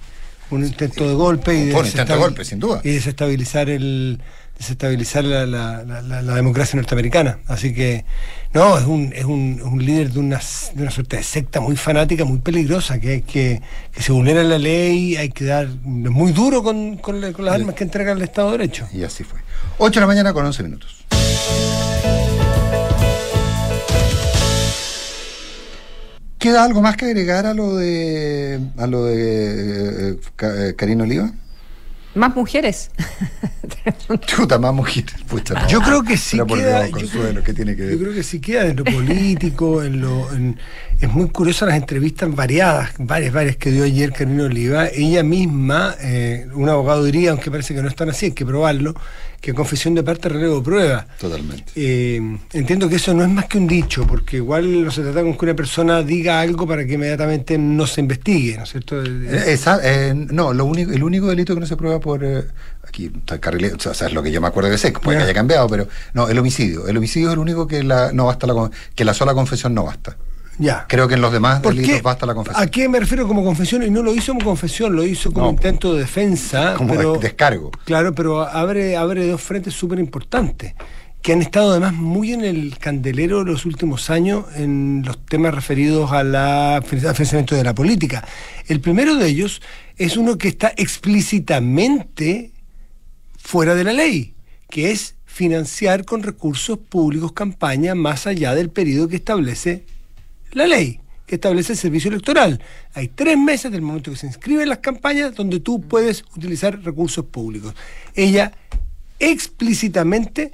Un 0.50 0.66
intento 0.66 1.08
de 1.08 1.14
golpe. 1.14 1.54
Y 1.54 1.68
de 1.68 1.74
un 1.74 1.86
intento 1.86 2.12
de 2.12 2.18
golpe, 2.18 2.44
sin 2.44 2.60
duda. 2.60 2.82
Y 2.84 2.90
desestabilizar 2.90 3.70
el 3.70 4.20
desestabilizar 4.62 5.24
la, 5.24 5.44
la, 5.44 5.82
la, 5.82 6.34
democracia 6.34 6.76
norteamericana. 6.76 7.40
Así 7.48 7.74
que, 7.74 8.04
no, 8.54 8.78
es 8.78 8.84
un, 8.84 9.12
es 9.12 9.24
un, 9.24 9.60
un 9.60 9.84
líder 9.84 10.12
de 10.12 10.20
una, 10.20 10.40
suerte 10.40 11.16
de 11.16 11.24
secta 11.24 11.60
muy 11.60 11.76
fanática, 11.76 12.24
muy 12.24 12.38
peligrosa, 12.38 13.00
que, 13.00 13.22
que, 13.22 13.60
que 13.90 14.02
se 14.02 14.12
vulnera 14.12 14.44
la 14.44 14.58
ley, 14.58 15.16
hay 15.16 15.30
que 15.30 15.46
dar 15.46 15.66
muy 15.84 16.30
duro 16.30 16.62
con, 16.62 16.96
con, 16.98 17.32
con 17.32 17.44
las 17.44 17.54
armas 17.56 17.74
que 17.74 17.82
entrega 17.82 18.12
el 18.12 18.22
Estado 18.22 18.52
de 18.52 18.58
Derecho. 18.58 18.88
Y 18.92 19.02
así 19.02 19.24
fue. 19.24 19.40
8 19.78 19.94
de 19.94 20.00
la 20.00 20.06
mañana 20.06 20.32
con 20.32 20.46
11 20.46 20.62
minutos. 20.62 21.04
¿Queda 26.38 26.64
algo 26.64 26.82
más 26.82 26.96
que 26.96 27.06
agregar 27.06 27.46
a 27.46 27.54
lo 27.54 27.76
de 27.76 28.60
a 28.76 28.86
lo 28.86 29.04
de 29.04 30.10
eh, 30.10 30.16
eh, 30.40 30.74
Karina 30.76 31.04
Oliva? 31.04 31.32
Más 32.14 32.34
mujeres. 32.36 32.90
Chuta, 34.26 34.58
más 34.58 34.74
mujeres. 34.74 35.14
yo 35.68 35.80
creo 35.80 36.02
que 36.02 36.16
sí 36.16 36.38
queda. 36.46 36.86
Yo 36.88 37.08
creo, 37.08 37.42
que 37.42 37.54
tiene 37.54 37.74
que 37.74 37.90
yo 37.90 37.98
creo 37.98 38.12
que 38.12 38.22
sí 38.22 38.40
queda 38.40 38.66
en 38.66 38.76
lo 38.76 38.84
político, 38.84 39.82
en 39.84 40.00
lo. 40.00 40.28
es 41.00 41.12
muy 41.12 41.28
curioso 41.28 41.64
las 41.66 41.76
entrevistas 41.76 42.34
variadas, 42.34 42.90
varias, 42.98 43.32
varias 43.32 43.56
que 43.56 43.70
dio 43.70 43.84
ayer 43.84 44.12
Karina 44.12 44.44
Oliva. 44.44 44.88
Ella 44.88 45.22
misma, 45.22 45.94
eh, 46.00 46.46
un 46.54 46.68
abogado 46.68 47.04
diría, 47.04 47.30
aunque 47.30 47.50
parece 47.50 47.74
que 47.74 47.82
no 47.82 47.88
están 47.88 48.10
así, 48.10 48.26
hay 48.26 48.32
que 48.32 48.44
probarlo, 48.44 48.94
que 49.42 49.52
confesión 49.52 49.94
de 49.94 50.04
parte 50.04 50.28
relevo 50.28 50.62
prueba. 50.62 51.04
Totalmente. 51.18 51.72
Eh, 51.74 52.38
entiendo 52.52 52.88
que 52.88 52.94
eso 52.94 53.12
no 53.12 53.24
es 53.24 53.28
más 53.28 53.46
que 53.46 53.58
un 53.58 53.66
dicho, 53.66 54.06
porque 54.06 54.36
igual 54.36 54.84
no 54.84 54.90
se 54.92 55.02
trata 55.02 55.20
con 55.22 55.36
que 55.36 55.44
una 55.44 55.54
persona 55.54 56.02
diga 56.02 56.40
algo 56.40 56.64
para 56.64 56.86
que 56.86 56.94
inmediatamente 56.94 57.58
no 57.58 57.84
se 57.88 58.00
investigue, 58.02 58.56
¿no 58.56 58.62
es 58.62 58.70
cierto? 58.70 59.02
Eh, 59.04 60.14
no, 60.14 60.54
lo 60.54 60.64
único, 60.64 60.92
el 60.92 61.02
único 61.02 61.26
delito 61.26 61.54
que 61.54 61.60
no 61.60 61.66
se 61.66 61.76
prueba 61.76 61.98
por 61.98 62.24
aquí 62.86 63.10
está 63.14 63.40
carrilero, 63.40 63.76
o 63.76 63.94
sea, 63.94 64.06
es 64.06 64.14
lo 64.14 64.22
que 64.22 64.30
yo 64.30 64.40
me 64.40 64.46
acuerdo 64.46 64.70
que 64.70 64.78
sé, 64.78 64.92
puede 64.92 65.18
que 65.18 65.24
haya 65.24 65.34
cambiado, 65.34 65.68
pero 65.68 65.88
no, 66.14 66.28
el 66.28 66.38
homicidio. 66.38 66.86
El 66.86 66.96
homicidio 66.96 67.28
es 67.28 67.32
el 67.32 67.40
único 67.40 67.66
que 67.66 67.82
la, 67.82 68.12
no 68.12 68.26
basta 68.26 68.46
la, 68.46 68.70
que 68.94 69.04
la 69.04 69.12
sola 69.12 69.34
confesión 69.34 69.74
no 69.74 69.84
basta. 69.84 70.16
Ya. 70.58 70.86
Creo 70.88 71.08
que 71.08 71.14
en 71.14 71.20
los 71.20 71.32
demás 71.32 71.62
delitos 71.62 72.02
basta 72.02 72.26
la 72.26 72.34
confesión. 72.34 72.62
¿A 72.62 72.66
qué 72.66 72.88
me 72.88 73.00
refiero 73.00 73.26
como 73.26 73.44
confesión? 73.44 73.82
Y 73.82 73.90
no 73.90 74.02
lo 74.02 74.14
hizo 74.14 74.32
como 74.34 74.44
confesión, 74.44 74.94
lo 74.94 75.04
hizo 75.04 75.32
como 75.32 75.50
intento 75.50 75.94
de 75.94 76.00
defensa. 76.00 76.74
Como 76.76 76.94
descargo. 77.18 77.70
Claro, 77.84 78.14
pero 78.14 78.42
abre, 78.42 78.96
abre 78.96 79.26
dos 79.26 79.40
frentes 79.40 79.74
súper 79.74 79.98
importantes 79.98 80.74
que 81.22 81.32
han 81.32 81.40
estado 81.40 81.70
además 81.70 81.94
muy 81.94 82.32
en 82.32 82.44
el 82.44 82.78
candelero 82.78 83.44
los 83.44 83.64
últimos 83.64 84.10
años 84.10 84.44
en 84.56 85.04
los 85.06 85.24
temas 85.24 85.54
referidos 85.54 86.10
a 86.10 86.24
la 86.24 86.82
financiamiento 86.84 87.54
de 87.54 87.62
la 87.62 87.74
política. 87.74 88.26
El 88.66 88.80
primero 88.80 89.14
de 89.14 89.28
ellos 89.28 89.62
es 89.96 90.16
uno 90.16 90.36
que 90.36 90.48
está 90.48 90.72
explícitamente 90.76 92.50
fuera 93.38 93.76
de 93.76 93.84
la 93.84 93.92
ley, 93.92 94.34
que 94.68 94.90
es 94.90 95.14
financiar 95.24 96.04
con 96.04 96.24
recursos 96.24 96.76
públicos 96.76 97.32
campaña 97.32 97.94
más 97.94 98.26
allá 98.26 98.54
del 98.56 98.70
periodo 98.70 99.06
que 99.06 99.16
establece 99.16 99.86
la 100.52 100.66
ley, 100.66 101.00
que 101.26 101.36
establece 101.36 101.72
el 101.72 101.78
servicio 101.78 102.10
electoral. 102.10 102.60
Hay 102.94 103.08
tres 103.08 103.38
meses 103.38 103.70
del 103.72 103.82
momento 103.82 104.10
que 104.10 104.16
se 104.16 104.26
inscriben 104.26 104.68
las 104.68 104.78
campañas 104.78 105.34
donde 105.34 105.60
tú 105.60 105.80
puedes 105.80 106.24
utilizar 106.36 106.82
recursos 106.82 107.24
públicos. 107.24 107.74
Ella 108.14 108.52
explícitamente 109.18 110.52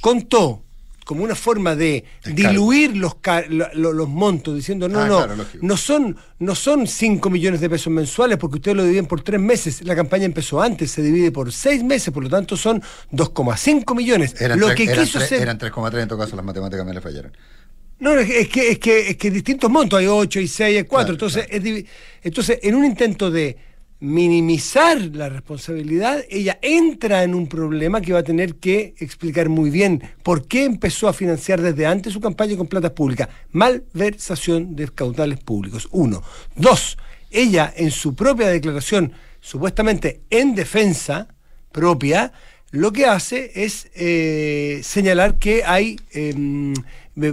contó 0.00 0.62
como 1.08 1.24
una 1.24 1.34
forma 1.34 1.74
de 1.74 2.04
diluir 2.22 2.94
los, 2.94 3.16
los, 3.48 4.08
montos, 4.10 4.54
diciendo, 4.54 4.90
no, 4.90 5.00
ah, 5.00 5.06
no, 5.06 5.26
no 5.62 5.76
son 5.78 6.14
no 6.38 6.54
son 6.54 6.86
5 6.86 7.30
millones 7.30 7.62
de 7.62 7.70
pesos 7.70 7.90
mensuales 7.90 8.36
porque 8.36 8.56
ustedes 8.56 8.76
lo 8.76 8.84
dividen 8.84 9.06
por 9.06 9.22
tres 9.22 9.40
meses. 9.40 9.82
La 9.84 9.96
campaña 9.96 10.26
empezó 10.26 10.60
antes, 10.60 10.90
se 10.90 11.00
divide 11.00 11.32
por 11.32 11.50
seis 11.50 11.82
meses, 11.82 12.12
por 12.12 12.22
lo 12.22 12.28
tanto 12.28 12.58
son 12.58 12.82
2,5 13.10 13.96
millones. 13.96 14.38
Eran 14.38 14.60
lo 14.60 14.68
que 14.74 14.86
quiso 14.86 15.18
Eran 15.34 15.58
3,3 15.58 16.02
en 16.02 16.08
todo 16.08 16.18
caso, 16.18 16.36
las 16.36 16.44
matemáticas 16.44 16.84
me 16.84 16.92
le 16.92 17.00
fallaron. 17.00 17.32
No, 18.00 18.14
es 18.14 18.48
que, 18.48 18.70
es 18.70 18.78
que, 18.78 19.10
es 19.10 19.16
que 19.16 19.30
distintos 19.30 19.70
montos, 19.70 19.98
hay 19.98 20.06
8, 20.06 20.38
hay 20.38 20.48
6, 20.48 20.76
hay 20.78 20.84
4. 20.84 21.12
entonces, 21.14 21.46
entonces, 22.22 22.58
en 22.62 22.74
un 22.74 22.84
intento 22.84 23.30
de 23.30 23.56
minimizar 24.00 25.00
la 25.00 25.28
responsabilidad, 25.28 26.24
ella 26.30 26.58
entra 26.62 27.24
en 27.24 27.34
un 27.34 27.48
problema 27.48 28.00
que 28.00 28.12
va 28.12 28.20
a 28.20 28.24
tener 28.24 28.56
que 28.56 28.94
explicar 28.98 29.48
muy 29.48 29.70
bien 29.70 30.02
por 30.22 30.46
qué 30.46 30.64
empezó 30.64 31.08
a 31.08 31.12
financiar 31.12 31.60
desde 31.60 31.86
antes 31.86 32.12
su 32.12 32.20
campaña 32.20 32.56
con 32.56 32.68
plata 32.68 32.94
pública. 32.94 33.28
Malversación 33.50 34.76
de 34.76 34.88
caudales 34.88 35.40
públicos. 35.40 35.88
Uno. 35.90 36.22
Dos, 36.54 36.96
ella 37.30 37.72
en 37.76 37.90
su 37.90 38.14
propia 38.14 38.48
declaración, 38.48 39.12
supuestamente 39.40 40.22
en 40.30 40.54
defensa 40.54 41.28
propia, 41.72 42.32
lo 42.70 42.92
que 42.92 43.06
hace 43.06 43.50
es 43.54 43.90
eh, 43.94 44.80
señalar 44.84 45.38
que 45.38 45.64
hay 45.64 45.98
em, 46.12 46.74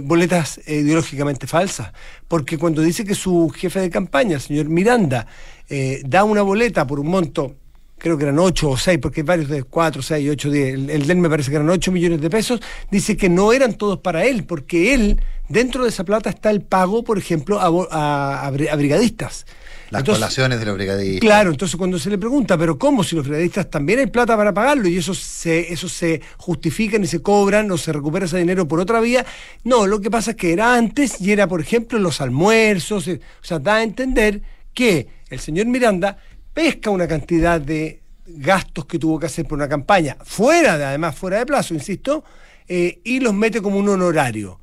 boletas 0.02 0.60
ideológicamente 0.66 1.46
falsas, 1.46 1.92
porque 2.28 2.58
cuando 2.58 2.82
dice 2.82 3.04
que 3.04 3.14
su 3.14 3.50
jefe 3.50 3.80
de 3.80 3.90
campaña, 3.90 4.40
señor 4.40 4.68
Miranda, 4.68 5.26
eh, 5.68 6.02
da 6.04 6.24
una 6.24 6.42
boleta 6.42 6.86
por 6.86 7.00
un 7.00 7.08
monto, 7.08 7.54
creo 7.98 8.18
que 8.18 8.24
eran 8.24 8.38
8 8.38 8.70
o 8.70 8.76
6, 8.76 8.98
porque 9.00 9.20
hay 9.20 9.26
varios 9.26 9.48
de 9.48 9.62
4, 9.62 10.02
6, 10.02 10.30
8, 10.30 10.50
10, 10.50 10.74
el, 10.74 10.90
el 10.90 11.06
de 11.06 11.12
él 11.12 11.18
me 11.18 11.30
parece 11.30 11.50
que 11.50 11.56
eran 11.56 11.70
8 11.70 11.92
millones 11.92 12.20
de 12.20 12.30
pesos, 12.30 12.60
dice 12.90 13.16
que 13.16 13.28
no 13.28 13.52
eran 13.52 13.74
todos 13.74 13.98
para 14.00 14.24
él, 14.24 14.44
porque 14.44 14.94
él, 14.94 15.20
dentro 15.48 15.84
de 15.84 15.90
esa 15.90 16.04
plata 16.04 16.30
está 16.30 16.50
el 16.50 16.62
pago, 16.62 17.04
por 17.04 17.18
ejemplo, 17.18 17.58
a 17.60 18.50
brigadistas. 18.50 19.46
Las 19.90 20.02
poblaciones 20.02 20.58
de 20.58 20.66
los 20.66 20.74
brigadistas. 20.74 21.20
Claro, 21.20 21.50
entonces 21.50 21.76
cuando 21.76 21.98
se 21.98 22.10
le 22.10 22.18
pregunta, 22.18 22.58
pero 22.58 22.78
¿cómo 22.78 23.04
si 23.04 23.14
los 23.16 23.26
brigadistas 23.26 23.70
también 23.70 24.00
hay 24.00 24.06
plata 24.06 24.36
para 24.36 24.52
pagarlo 24.52 24.88
y 24.88 24.96
eso 24.96 25.14
se, 25.14 25.72
eso 25.72 25.88
se 25.88 26.20
justifican 26.36 27.04
y 27.04 27.06
se 27.06 27.22
cobran 27.22 27.70
o 27.70 27.78
se 27.78 27.92
recupera 27.92 28.26
ese 28.26 28.38
dinero 28.38 28.66
por 28.66 28.80
otra 28.80 29.00
vía? 29.00 29.24
No, 29.64 29.86
lo 29.86 30.00
que 30.00 30.10
pasa 30.10 30.32
es 30.32 30.36
que 30.36 30.52
era 30.52 30.74
antes 30.74 31.20
y 31.20 31.32
era, 31.32 31.46
por 31.46 31.60
ejemplo, 31.60 31.98
los 31.98 32.20
almuerzos, 32.20 33.06
eh, 33.08 33.20
o 33.42 33.44
sea, 33.44 33.58
da 33.58 33.76
a 33.76 33.82
entender 33.82 34.42
que 34.74 35.08
el 35.30 35.40
señor 35.40 35.66
Miranda 35.66 36.18
pesca 36.52 36.90
una 36.90 37.06
cantidad 37.06 37.60
de 37.60 38.02
gastos 38.26 38.86
que 38.86 38.98
tuvo 38.98 39.18
que 39.18 39.26
hacer 39.26 39.46
por 39.46 39.56
una 39.56 39.68
campaña, 39.68 40.16
fuera 40.24 40.76
de, 40.76 40.84
además, 40.84 41.14
fuera 41.14 41.38
de 41.38 41.46
plazo, 41.46 41.74
insisto, 41.74 42.24
eh, 42.66 43.00
y 43.04 43.20
los 43.20 43.32
mete 43.32 43.62
como 43.62 43.78
un 43.78 43.88
honorario 43.88 44.58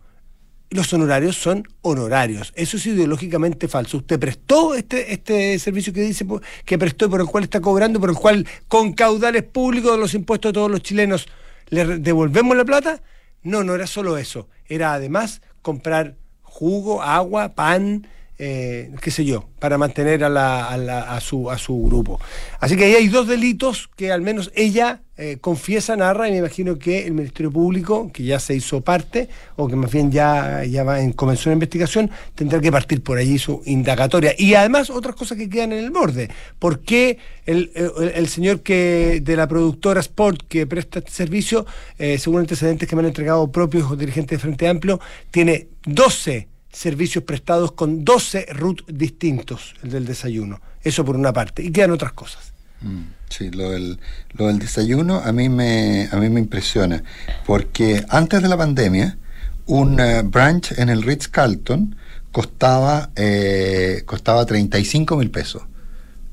los 0.74 0.92
honorarios 0.94 1.36
son 1.38 1.68
honorarios. 1.82 2.52
Eso 2.56 2.78
es 2.78 2.86
ideológicamente 2.86 3.68
falso. 3.68 3.98
Usted 3.98 4.20
prestó 4.20 4.76
este, 4.76 5.14
este 5.14 5.58
servicio 5.60 5.94
que 5.94 6.02
dice 6.02 6.26
que 6.66 6.78
prestó 6.78 7.06
y 7.06 7.10
por 7.10 7.22
el 7.22 7.28
cual 7.28 7.44
está 7.44 7.62
cobrando, 7.62 8.00
por 8.00 8.10
el 8.10 8.16
cual 8.16 8.48
con 8.68 8.94
caudales 8.94 9.44
públicos 9.44 9.92
de 9.92 9.98
los 9.98 10.14
impuestos 10.14 10.50
de 10.50 10.54
todos 10.54 10.72
los 10.72 10.82
chilenos 10.82 11.28
le 11.70 12.00
devolvemos 12.00 12.58
la 12.58 12.66
plata. 12.66 13.02
No, 13.44 13.64
no 13.64 13.76
era 13.76 13.88
solo 13.88 14.18
eso. 14.18 14.48
Era 14.66 14.94
además 14.94 15.42
comprar 15.62 16.16
jugo, 16.42 17.02
agua, 17.02 17.56
pan, 17.56 18.08
eh, 18.40 18.92
qué 19.02 19.12
sé 19.12 19.26
yo, 19.26 19.48
para 19.60 19.78
mantener 19.78 20.24
a, 20.24 20.30
la, 20.30 20.68
a, 20.68 21.20
su, 21.22 21.52
a 21.52 21.58
su 21.58 21.84
grupo. 21.84 22.20
Así 22.60 22.76
que 22.76 22.86
ahí 22.86 22.96
hay 22.96 23.08
dos 23.08 23.28
delitos 23.28 23.90
que 23.96 24.12
al 24.12 24.22
menos 24.22 24.52
ella 24.56 25.02
eh, 25.16 25.38
confiesa, 25.40 25.96
narra, 25.96 26.28
y 26.28 26.32
me 26.32 26.40
imagino 26.40 26.80
que 26.80 27.06
el 27.06 27.14
Ministerio 27.14 27.52
Público, 27.52 28.10
que 28.12 28.24
ya 28.24 28.40
se 28.40 28.56
hizo 28.56 28.82
parte, 28.82 29.30
o 29.56 29.68
que 29.68 29.76
más 29.76 29.92
bien 29.92 30.12
ya, 30.12 30.64
ya 30.66 30.84
va 30.84 31.02
en, 31.02 31.14
comenzó 31.14 31.50
la 31.50 31.54
investigación, 31.54 32.10
tendrá 32.34 32.60
que 32.60 32.72
partir 32.72 33.04
por 33.04 33.20
allí 33.20 33.38
su 33.38 33.62
indagatoria. 33.66 34.34
Y 34.38 34.56
además 34.56 34.90
otras 34.90 35.16
cosas 35.16 35.38
que 35.38 35.50
quedan 35.50 35.72
en 35.72 35.84
el 35.84 35.92
borde. 35.92 36.30
¿Por 36.58 36.80
qué 36.80 37.20
el, 37.46 37.72
el, 37.76 38.28
señor 38.28 38.62
que 38.62 39.22
de 39.22 39.36
la 39.36 39.48
productora 39.48 40.00
Sport 40.00 40.48
que 40.48 40.66
presta 40.66 41.00
este 41.00 41.12
servicio, 41.12 41.68
eh, 42.00 42.18
según 42.18 42.40
antecedentes 42.40 42.90
que 42.90 42.96
me 42.96 43.02
han 43.02 43.08
entregado 43.08 43.52
propios 43.52 43.96
dirigentes 43.98 44.40
de 44.40 44.42
Frente 44.42 44.68
Amplio, 44.68 45.00
tiene 45.30 45.68
12 45.86 46.53
servicios 46.74 47.24
prestados 47.24 47.72
con 47.72 48.04
12 48.04 48.48
RUT 48.52 48.86
distintos, 48.88 49.76
el 49.84 49.92
del 49.92 50.06
desayuno. 50.06 50.60
Eso 50.84 51.06
por 51.06 51.16
una 51.16 51.32
parte. 51.32 51.64
Y 51.64 51.72
quedan 51.72 51.92
otras 51.92 52.12
cosas. 52.12 52.52
Mm, 52.82 53.04
sí, 53.30 53.50
lo 53.52 53.70
del, 53.70 54.00
lo 54.34 54.48
del 54.48 54.60
desayuno 54.60 55.22
a 55.24 55.32
mí, 55.32 55.48
me, 55.48 56.10
a 56.12 56.18
mí 56.18 56.30
me 56.30 56.42
impresiona, 56.42 57.04
porque 57.46 58.04
antes 58.10 58.42
de 58.42 58.50
la 58.50 58.58
pandemia, 58.58 59.18
un 59.66 60.02
uh, 60.02 60.24
brunch 60.24 60.78
en 60.78 60.90
el 60.90 61.04
Ritz 61.04 61.30
Carlton 61.30 61.96
costaba, 62.34 63.12
eh, 63.16 64.02
costaba 64.06 64.46
35 64.46 65.16
mil 65.16 65.32
pesos. 65.32 65.64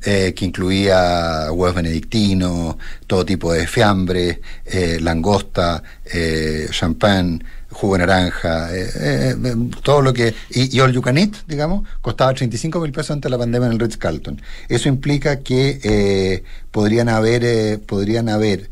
Eh, 0.02 0.32
que 0.34 0.46
incluía 0.46 1.52
huevos 1.52 1.74
benedictinos, 1.74 2.76
todo 3.06 3.26
tipo 3.26 3.52
de 3.52 3.66
fiambre, 3.66 4.40
eh, 4.64 4.96
langosta, 4.98 5.82
champán, 6.70 7.44
jugo 7.70 7.96
naranja, 7.98 8.74
eh, 8.74 8.90
eh, 8.94 9.36
eh, 9.44 9.54
todo 9.82 10.02
lo 10.02 10.12
que... 10.12 10.34
Y, 10.50 10.76
y 10.76 10.80
all 10.80 10.92
you 10.92 11.02
can 11.02 11.18
eat, 11.18 11.34
digamos, 11.46 11.86
costaba 12.00 12.34
35 12.34 12.80
mil 12.80 12.92
pesos 12.92 13.12
antes 13.12 13.30
de 13.30 13.30
la 13.30 13.38
pandemia 13.38 13.66
en 13.66 13.72
el 13.72 13.78
Ritz 13.78 13.96
Carlton. 13.96 14.40
Eso 14.68 14.88
implica 14.88 15.40
que 15.40 16.42
podrían 16.70 17.08
haber, 17.08 17.80
podrían 17.80 18.28
haber 18.28 18.70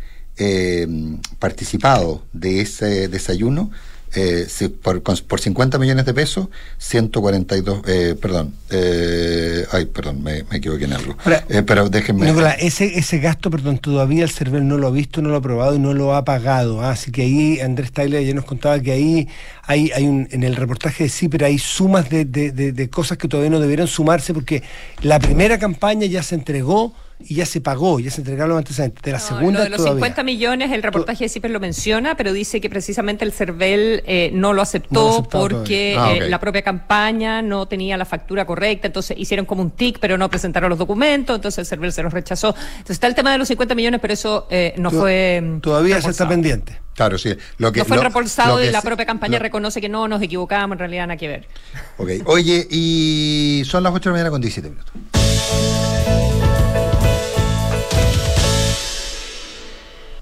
participado 1.39 2.23
de 2.33 2.61
ese 2.61 3.09
desayuno 3.09 3.71
eh, 4.15 4.47
por, 4.83 5.03
por 5.03 5.41
50 5.41 5.79
millones 5.79 6.05
de 6.07 6.15
pesos, 6.15 6.49
142, 6.79 7.83
eh, 7.87 8.15
perdón, 8.21 8.55
eh, 8.71 9.67
ay, 9.73 9.87
perdón, 9.87 10.23
me, 10.23 10.39
equivoqué 10.53 10.85
en 10.85 10.93
algo. 10.93 11.17
Eh, 11.49 11.63
pero 11.63 11.89
déjenme. 11.89 12.33
ese, 12.59 12.99
ese 12.99 13.19
gasto, 13.19 13.51
perdón, 13.51 13.79
todavía 13.79 14.25
el 14.25 14.31
CERVEL 14.31 14.67
no 14.67 14.79
lo 14.79 14.89
ha 14.89 14.91
visto, 14.91 15.23
no 15.23 15.29
lo 15.31 15.37
ha 15.37 15.43
probado 15.43 15.75
y 15.75 15.79
no 15.79 15.95
lo 15.95 16.15
ha 16.15 16.25
pagado. 16.25 16.83
¿ah? 16.83 16.91
Así 16.91 17.11
que 17.11 17.23
ahí 17.23 17.61
Andrés 17.61 17.93
Tyler 17.93 18.25
ya 18.25 18.35
nos 18.35 18.45
contaba 18.45 18.81
que 18.81 18.93
ahí 18.93 19.29
hay, 19.63 19.91
hay 19.95 20.07
un, 20.07 20.29
en 20.31 20.43
el 20.43 20.57
reportaje 20.57 21.05
de 21.05 21.11
CIPER 21.11 21.45
hay 21.45 21.59
sumas 21.59 22.09
de, 22.09 22.25
de, 22.25 22.51
de 22.53 22.91
cosas 22.91 23.19
que 23.19 23.29
todavía 23.29 23.51
no 23.51 23.61
debieron 23.61 23.87
sumarse 23.87 24.33
porque 24.33 24.63
la 25.03 25.19
primera 25.19 25.59
campaña 25.59 26.07
ya 26.07 26.23
se 26.23 26.35
entregó 26.35 26.95
y 27.21 27.35
ya 27.35 27.47
se 27.47 27.61
pagó, 27.61 27.99
ya 27.99 28.11
se 28.11 28.21
entregaron 28.21 28.51
los 28.51 28.59
antecedentes. 28.59 29.03
De 29.03 29.13
la 29.13 29.19
segunda. 29.19 29.63
de 29.63 29.71
los 29.71 29.83
50 29.83 30.23
millones, 30.23 30.71
el 30.73 30.83
reportaje 30.83 31.25
de 31.25 31.29
CIPER 31.29 31.51
lo 31.51 31.61
menciona, 31.61 32.17
pero 32.17 32.33
dice 32.33 32.61
que 32.61 32.71
precisamente 32.71 33.25
el 33.25 33.33
CERVEL 33.33 34.03
eh, 34.07 34.31
no 34.33 34.53
lo 34.53 34.63
aceptó, 34.63 35.27
porque 35.31 35.97
ah, 35.99 36.13
eh, 36.15 36.29
la 36.29 36.39
propia 36.39 36.63
campaña 36.63 37.43
no 37.43 37.67
tenía 37.67 37.97
la 37.97 38.05
factura 38.05 38.47
correcta, 38.47 38.87
entonces 38.87 39.17
hicieron 39.19 39.47
como 39.47 39.63
un 39.63 39.71
tic, 39.71 39.99
pero 39.99 40.17
no 40.17 40.31
presentaron 40.31 40.71
los 40.71 40.79
documentos, 40.79 41.37
entonces 41.37 41.59
el 41.59 41.67
CERVEL 41.67 41.93
se 41.93 42.03
los 42.03 42.13
rechazó. 42.13 42.55
Entonces 42.57 42.91
está 42.91 43.07
el 43.09 43.15
tema 43.15 43.33
de 43.33 43.39
los 43.39 43.49
50 43.49 43.75
millones, 43.75 44.01
pero 44.01 44.15
eso 44.15 44.47
eh, 44.51 44.75
no 44.77 44.91
fue. 44.91 45.43
Todavía 45.61 46.01
se 46.01 46.11
está 46.11 46.29
pendiente. 46.29 46.79
Claro, 46.95 47.17
sí. 47.17 47.35
Lo 47.59 47.71
que, 47.71 47.81
no 47.81 47.85
fue 47.85 47.97
reembolsado 47.97 48.63
y 48.63 48.71
la 48.71 48.83
propia 48.83 49.07
campaña 49.07 49.39
reconoce 49.39 49.81
que 49.81 49.89
no 49.89 50.09
nos 50.09 50.21
equivocamos, 50.21 50.75
en 50.75 50.79
realidad 50.81 51.07
nada 51.07 51.17
que 51.17 51.29
ver. 51.29 51.49
Ok. 51.97 52.11
Oye, 52.27 52.67
y 52.71 53.63
son 53.67 53.85
las 53.85 53.93
8 53.93 54.01
de 54.01 54.07
la 54.07 54.13
mañana 54.15 54.31
con 54.31 54.41
17 54.41 54.71
minutos. 54.71 54.93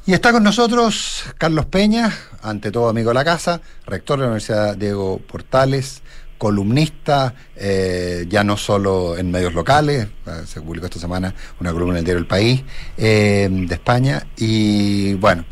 Y 0.09 0.13
está 0.13 0.31
con 0.31 0.45
nosotros 0.45 1.25
Carlos 1.37 1.67
Peña, 1.67 2.13
ante 2.41 2.71
todo 2.71 2.89
amigo 2.89 3.11
de 3.11 3.15
la 3.15 3.25
casa, 3.25 3.61
rector 3.87 4.19
de 4.19 4.23
la 4.23 4.29
Universidad 4.29 4.77
Diego 4.77 5.19
Portales, 5.19 6.01
columnista, 6.39 7.35
eh, 7.57 8.25
ya 8.29 8.45
no 8.45 8.57
solo 8.57 9.19
en 9.19 9.33
medios 9.33 9.53
locales, 9.53 10.07
eh, 10.27 10.31
se 10.47 10.61
publicó 10.61 10.87
esta 10.87 11.01
semana 11.01 11.35
una 11.59 11.73
columna 11.73 11.99
en 11.99 12.07
el 12.07 12.19
El 12.19 12.27
País 12.29 12.63
eh, 12.97 13.49
de 13.51 13.75
España, 13.75 14.25
y 14.37 15.15
bueno, 15.15 15.45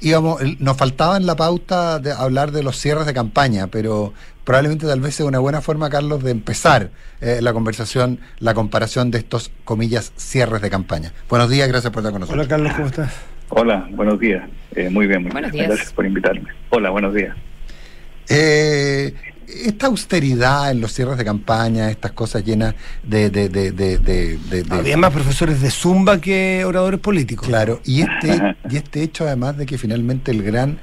íbamos, 0.00 0.42
nos 0.58 0.76
faltaba 0.76 1.16
en 1.16 1.24
la 1.24 1.34
pauta 1.34 1.98
de 1.98 2.12
hablar 2.12 2.52
de 2.52 2.62
los 2.62 2.78
cierres 2.78 3.06
de 3.06 3.14
campaña, 3.14 3.68
pero 3.68 4.12
probablemente 4.44 4.86
tal 4.86 5.00
vez 5.00 5.14
sea 5.14 5.24
una 5.24 5.38
buena 5.38 5.62
forma, 5.62 5.88
Carlos, 5.88 6.22
de 6.22 6.30
empezar 6.30 6.90
la 7.20 7.54
conversación, 7.54 8.20
la 8.38 8.52
comparación 8.52 9.10
de 9.10 9.16
estos, 9.16 9.50
comillas, 9.64 10.12
cierres 10.18 10.60
de 10.60 10.68
campaña. 10.68 11.14
Buenos 11.30 11.48
días, 11.48 11.68
gracias 11.68 11.90
por 11.90 12.00
estar 12.00 12.12
con 12.12 12.20
nosotros. 12.20 12.38
Hola 12.38 12.48
Carlos, 12.50 12.72
¿cómo 12.74 12.88
estás? 12.88 13.31
Hola, 13.54 13.86
buenos 13.90 14.18
días. 14.18 14.48
Eh, 14.74 14.88
muy 14.88 15.06
bien, 15.06 15.22
muy 15.22 15.30
buenos 15.30 15.52
bien. 15.52 15.66
Gracias 15.66 15.92
por 15.92 16.06
invitarme. 16.06 16.48
Hola, 16.70 16.88
buenos 16.88 17.12
días. 17.12 17.36
Eh, 18.30 19.14
esta 19.46 19.88
austeridad 19.88 20.70
en 20.70 20.80
los 20.80 20.94
cierres 20.94 21.18
de 21.18 21.24
campaña, 21.26 21.90
estas 21.90 22.12
cosas 22.12 22.44
llenas 22.46 22.74
de... 23.02 23.28
de, 23.28 23.50
de, 23.50 23.70
de, 23.70 24.64
Había 24.70 24.96
más 24.96 25.12
profesores 25.12 25.60
de 25.60 25.70
Zumba 25.70 26.18
que 26.18 26.64
oradores 26.64 26.98
políticos. 27.00 27.46
Claro, 27.46 27.82
y 27.84 28.00
este, 28.00 28.40
y 28.70 28.76
este 28.76 29.02
hecho 29.02 29.26
además 29.26 29.58
de 29.58 29.66
que 29.66 29.76
finalmente 29.76 30.30
el 30.30 30.42
gran 30.42 30.78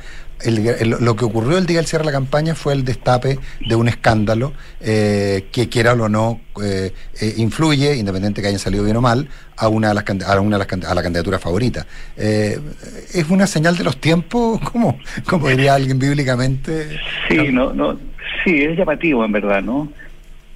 lo 0.46 1.16
que 1.16 1.26
ocurrió 1.26 1.58
el 1.58 1.66
día 1.66 1.78
del 1.78 1.86
cierre 1.86 2.04
de 2.04 2.12
la 2.12 2.18
campaña 2.18 2.56
fue 2.56 2.74
el 2.74 2.86
destape 2.86 3.40
de 3.68 3.76
un 3.76 3.88
escándalo 3.90 4.54
eh, 4.80 5.46
que 5.52 5.68
quiera 5.68 5.94
o 5.94 6.10
no 6.10 6.40
eh, 6.64 6.94
eh, 7.22 7.34
influye, 7.38 7.98
independiente 7.98 8.42
que 8.42 8.48
hayan 8.48 8.60
salido 8.60 8.84
bien 8.84 8.96
o 8.96 9.02
mal, 9.02 9.28
a 9.58 9.68
una 9.68 9.90
de 9.90 9.96
las, 9.96 10.06
a 10.26 10.40
una 10.40 10.58
de 10.58 10.66
las, 10.66 10.90
a 10.90 10.96
la 10.96 11.04
candidatura 11.04 11.40
favorita. 11.40 11.86
¿Es 12.16 13.30
una 13.30 13.48
señal 13.48 13.78
de 13.78 13.84
los 13.84 13.98
tiempos? 13.98 14.60
¿Cómo, 14.72 14.98
como 15.28 15.50
diría 15.50 15.76
alguien 15.76 16.00
bíblicamente? 16.00 17.00
Sí, 17.28 17.52
no, 17.52 17.74
no, 17.74 17.98
sí, 18.44 18.62
es 18.62 18.78
llamativo 18.78 19.26
en 19.26 19.32
verdad, 19.32 19.62
¿no? 19.62 19.92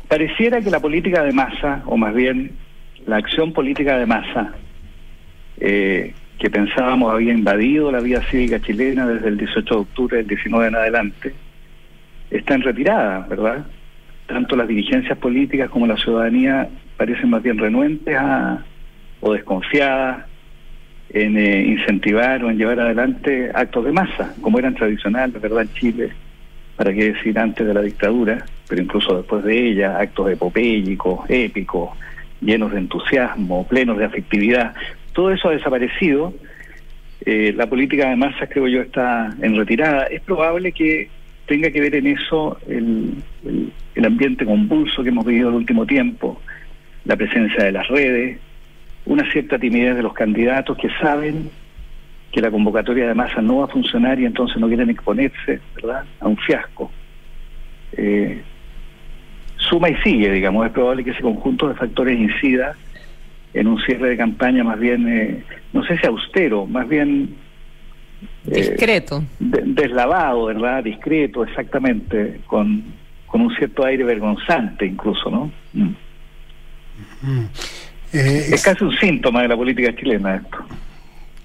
Pareciera 0.08 0.62
que 0.62 0.70
la 0.70 0.80
política 0.80 1.24
de 1.24 1.34
masa, 1.34 1.82
o 1.86 1.98
más 1.98 2.14
bien 2.14 2.52
la 3.06 3.18
acción 3.18 3.52
política 3.52 3.98
de 3.98 4.06
masa, 4.06 4.54
eh, 5.60 6.14
que 6.44 6.50
pensábamos 6.50 7.14
había 7.14 7.32
invadido 7.32 7.90
la 7.90 8.02
vida 8.02 8.22
cívica 8.30 8.60
chilena 8.60 9.08
desde 9.08 9.30
el 9.30 9.38
18 9.38 9.76
de 9.76 9.80
octubre 9.80 10.18
del 10.18 10.28
19 10.28 10.68
en 10.68 10.76
adelante, 10.76 11.34
está 12.30 12.56
en 12.56 12.64
retirada, 12.64 13.26
¿verdad? 13.30 13.66
Tanto 14.28 14.58
las 14.58 14.68
dirigencias 14.68 15.18
políticas 15.20 15.70
como 15.70 15.88
la 15.88 15.96
ciudadanía 15.96 16.68
parecen 16.98 17.30
más 17.30 17.42
bien 17.44 17.58
renuentes 17.58 18.14
a, 18.18 18.62
o 19.22 19.32
desconfiada 19.32 20.28
en 21.12 21.38
eh, 21.38 21.66
incentivar 21.66 22.44
o 22.44 22.50
en 22.50 22.58
llevar 22.58 22.78
adelante 22.82 23.50
actos 23.56 23.86
de 23.86 23.94
masa, 23.94 24.36
como 24.42 24.60
eran 24.60 24.76
tradicionales, 24.76 25.42
¿verdad?, 25.42 25.62
en 25.62 25.74
Chile, 25.76 26.12
para 26.76 26.94
qué 26.94 27.14
decir 27.14 27.40
antes 27.40 27.66
de 27.66 27.74
la 27.74 27.82
dictadura, 27.82 28.44
pero 28.68 28.82
incluso 28.82 29.16
después 29.16 29.46
de 29.46 29.70
ella, 29.70 29.98
actos 29.98 30.30
epopélicos, 30.30 31.22
épicos, 31.30 31.92
llenos 32.42 32.74
de 32.74 32.80
entusiasmo, 32.80 33.66
plenos 33.66 33.98
de 33.98 34.04
afectividad. 34.04 34.74
Todo 35.14 35.32
eso 35.32 35.50
ha 35.50 35.54
desaparecido. 35.54 36.34
Eh, 37.26 37.54
la 37.56 37.68
política 37.68 38.10
de 38.10 38.16
masas, 38.16 38.50
creo 38.50 38.68
yo, 38.68 38.82
está 38.82 39.30
en 39.42 39.56
retirada. 39.56 40.06
Es 40.06 40.22
probable 40.22 40.72
que 40.72 41.10
tenga 41.46 41.72
que 41.72 41.82
ver 41.82 41.96
en 41.96 42.08
eso 42.08 42.58
el, 42.68 43.24
ambiente 44.04 44.46
convulso 44.46 45.04
que 45.04 45.10
hemos 45.10 45.26
vivido 45.26 45.50
el 45.50 45.56
último 45.56 45.86
tiempo, 45.86 46.42
la 47.06 47.16
presencia 47.16 47.64
de 47.64 47.72
las 47.72 47.88
redes, 47.88 48.38
una 49.06 49.30
cierta 49.32 49.58
timidez 49.58 49.96
de 49.96 50.04
los 50.04 50.14
candidatos 50.14 50.78
que 50.78 50.90
saben 51.02 51.50
que 52.32 52.42
la 52.42 52.52
convocatoria 52.52 53.08
de 53.08 53.14
masa 53.14 53.42
no 53.42 53.58
va 53.58 53.66
a 53.66 53.68
funcionar 53.68 54.20
y 54.20 54.26
entonces 54.26 54.58
no 54.58 54.68
quieren 54.68 54.90
exponerse, 54.90 55.60
¿verdad?, 55.76 56.04
a 56.20 56.28
un 56.28 56.38
fiasco. 56.38 56.92
Eh, 57.96 58.42
suma 59.58 59.90
y 59.90 59.96
sigue, 59.98 60.32
digamos, 60.32 60.66
es 60.66 60.72
probable 60.72 61.04
que 61.04 61.12
ese 61.12 61.22
conjunto 61.22 61.70
de 61.70 61.76
factores 61.76 62.20
incida 62.20 62.76
en 63.54 63.68
un 63.68 63.80
cierre 63.82 64.10
de 64.10 64.18
campaña 64.18 64.64
más 64.64 64.80
bien, 64.80 65.08
eh, 65.08 65.44
no 65.74 65.84
sé 65.86 65.98
si 65.98 66.08
austero, 66.08 66.66
más 66.66 66.88
bien... 66.88 67.36
Eh, 68.48 68.56
discreto. 68.56 69.24
deslavado, 69.40 70.46
¿verdad? 70.46 70.84
Discreto, 70.84 71.44
exactamente, 71.44 72.42
con, 72.48 72.84
con 73.28 73.42
un 73.42 73.56
cierto 73.56 73.86
aire 73.86 74.04
vergonzante 74.04 74.86
incluso, 74.86 75.30
¿no? 75.30 75.52
Mm. 75.74 75.96
Mm. 77.22 77.46
Eh, 78.14 78.46
es 78.54 78.64
casi 78.64 78.84
un 78.84 78.96
síntoma 78.98 79.42
de 79.42 79.48
la 79.48 79.58
política 79.58 79.96
chilena 79.96 80.36
esto. 80.36 80.58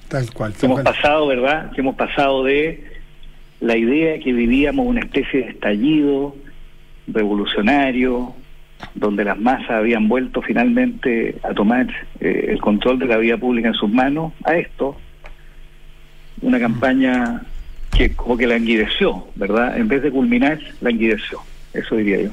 Tal 0.08 0.32
cual. 0.32 0.54
hemos 0.62 0.82
pasado, 0.82 1.26
¿verdad? 1.26 1.70
Que 1.72 1.80
hemos 1.80 1.96
pasado 1.96 2.44
de 2.44 2.84
la 3.60 3.76
idea 3.76 4.18
que 4.20 4.32
vivíamos 4.32 4.86
una 4.86 5.00
especie 5.00 5.40
de 5.40 5.50
estallido 5.50 6.36
revolucionario, 7.06 8.34
donde 8.94 9.24
las 9.24 9.38
masas 9.38 9.70
habían 9.70 10.08
vuelto 10.08 10.42
finalmente 10.42 11.38
a 11.42 11.54
tomar 11.54 11.86
eh, 12.20 12.46
el 12.48 12.60
control 12.60 12.98
de 12.98 13.06
la 13.06 13.16
vida 13.16 13.36
pública 13.36 13.68
en 13.68 13.74
sus 13.74 13.90
manos, 13.90 14.32
a 14.44 14.54
esto, 14.56 14.96
una 16.40 16.58
campaña 16.58 17.42
que 17.96 18.14
como 18.14 18.36
que 18.36 18.46
languideció, 18.46 19.26
¿verdad? 19.34 19.76
En 19.78 19.88
vez 19.88 20.02
de 20.02 20.10
culminar, 20.10 20.58
languideció, 20.80 21.40
eso 21.72 21.96
diría 21.96 22.22
yo. 22.22 22.30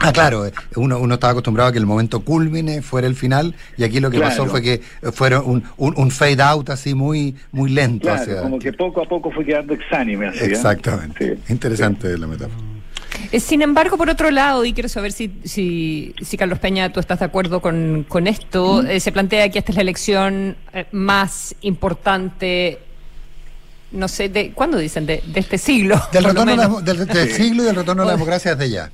Ah, 0.00 0.12
claro, 0.12 0.44
uno, 0.76 0.98
uno 0.98 1.14
estaba 1.14 1.30
acostumbrado 1.32 1.70
a 1.70 1.72
que 1.72 1.78
el 1.78 1.86
momento 1.86 2.20
culmine 2.20 2.82
fuera 2.82 3.06
el 3.06 3.14
final 3.14 3.54
y 3.76 3.84
aquí 3.84 4.00
lo 4.00 4.10
que 4.10 4.18
pasó 4.18 4.46
fue 4.46 4.60
que 4.60 4.80
fueron 5.12 5.62
un, 5.76 5.94
un, 5.96 6.10
fade 6.10 6.42
out 6.42 6.68
así 6.70 6.94
muy 6.94 7.36
muy 7.52 7.70
lento. 7.70 8.08
Claro, 8.08 8.42
como 8.42 8.58
que 8.58 8.72
poco 8.72 9.02
a 9.02 9.08
poco 9.08 9.30
fue 9.30 9.44
quedando 9.44 9.72
exánime. 9.72 10.26
Así, 10.26 10.44
¿eh? 10.44 10.48
Exactamente. 10.48 11.38
Interesante 11.48 12.18
la 12.18 12.26
metáfora. 12.26 12.73
Eh, 13.32 13.40
sin 13.40 13.62
embargo, 13.62 13.96
por 13.96 14.10
otro 14.10 14.30
lado, 14.30 14.64
y 14.64 14.72
quiero 14.72 14.88
saber 14.88 15.12
si, 15.12 15.32
si, 15.44 16.14
si 16.20 16.36
Carlos 16.36 16.58
Peña, 16.58 16.92
tú 16.92 17.00
estás 17.00 17.20
de 17.20 17.24
acuerdo 17.24 17.60
con, 17.60 18.04
con 18.08 18.26
esto, 18.26 18.82
eh, 18.82 19.00
se 19.00 19.12
plantea 19.12 19.48
que 19.50 19.58
esta 19.58 19.72
es 19.72 19.76
la 19.76 19.82
elección 19.82 20.56
más 20.92 21.54
importante 21.62 22.78
no 23.94 24.08
sé, 24.08 24.28
de 24.28 24.50
¿cuándo 24.50 24.76
dicen? 24.78 25.06
De, 25.06 25.22
este 25.34 25.56
siglo. 25.56 25.96
Del, 26.12 26.24
retorno 26.24 26.80
del, 26.82 27.06
del, 27.06 27.28
siglo 27.28 27.62
y 27.62 27.66
del 27.66 27.76
retorno 27.76 28.02
a 28.02 28.06
la 28.06 28.12
democracia 28.12 28.54
desde 28.54 28.74
ya. 28.74 28.90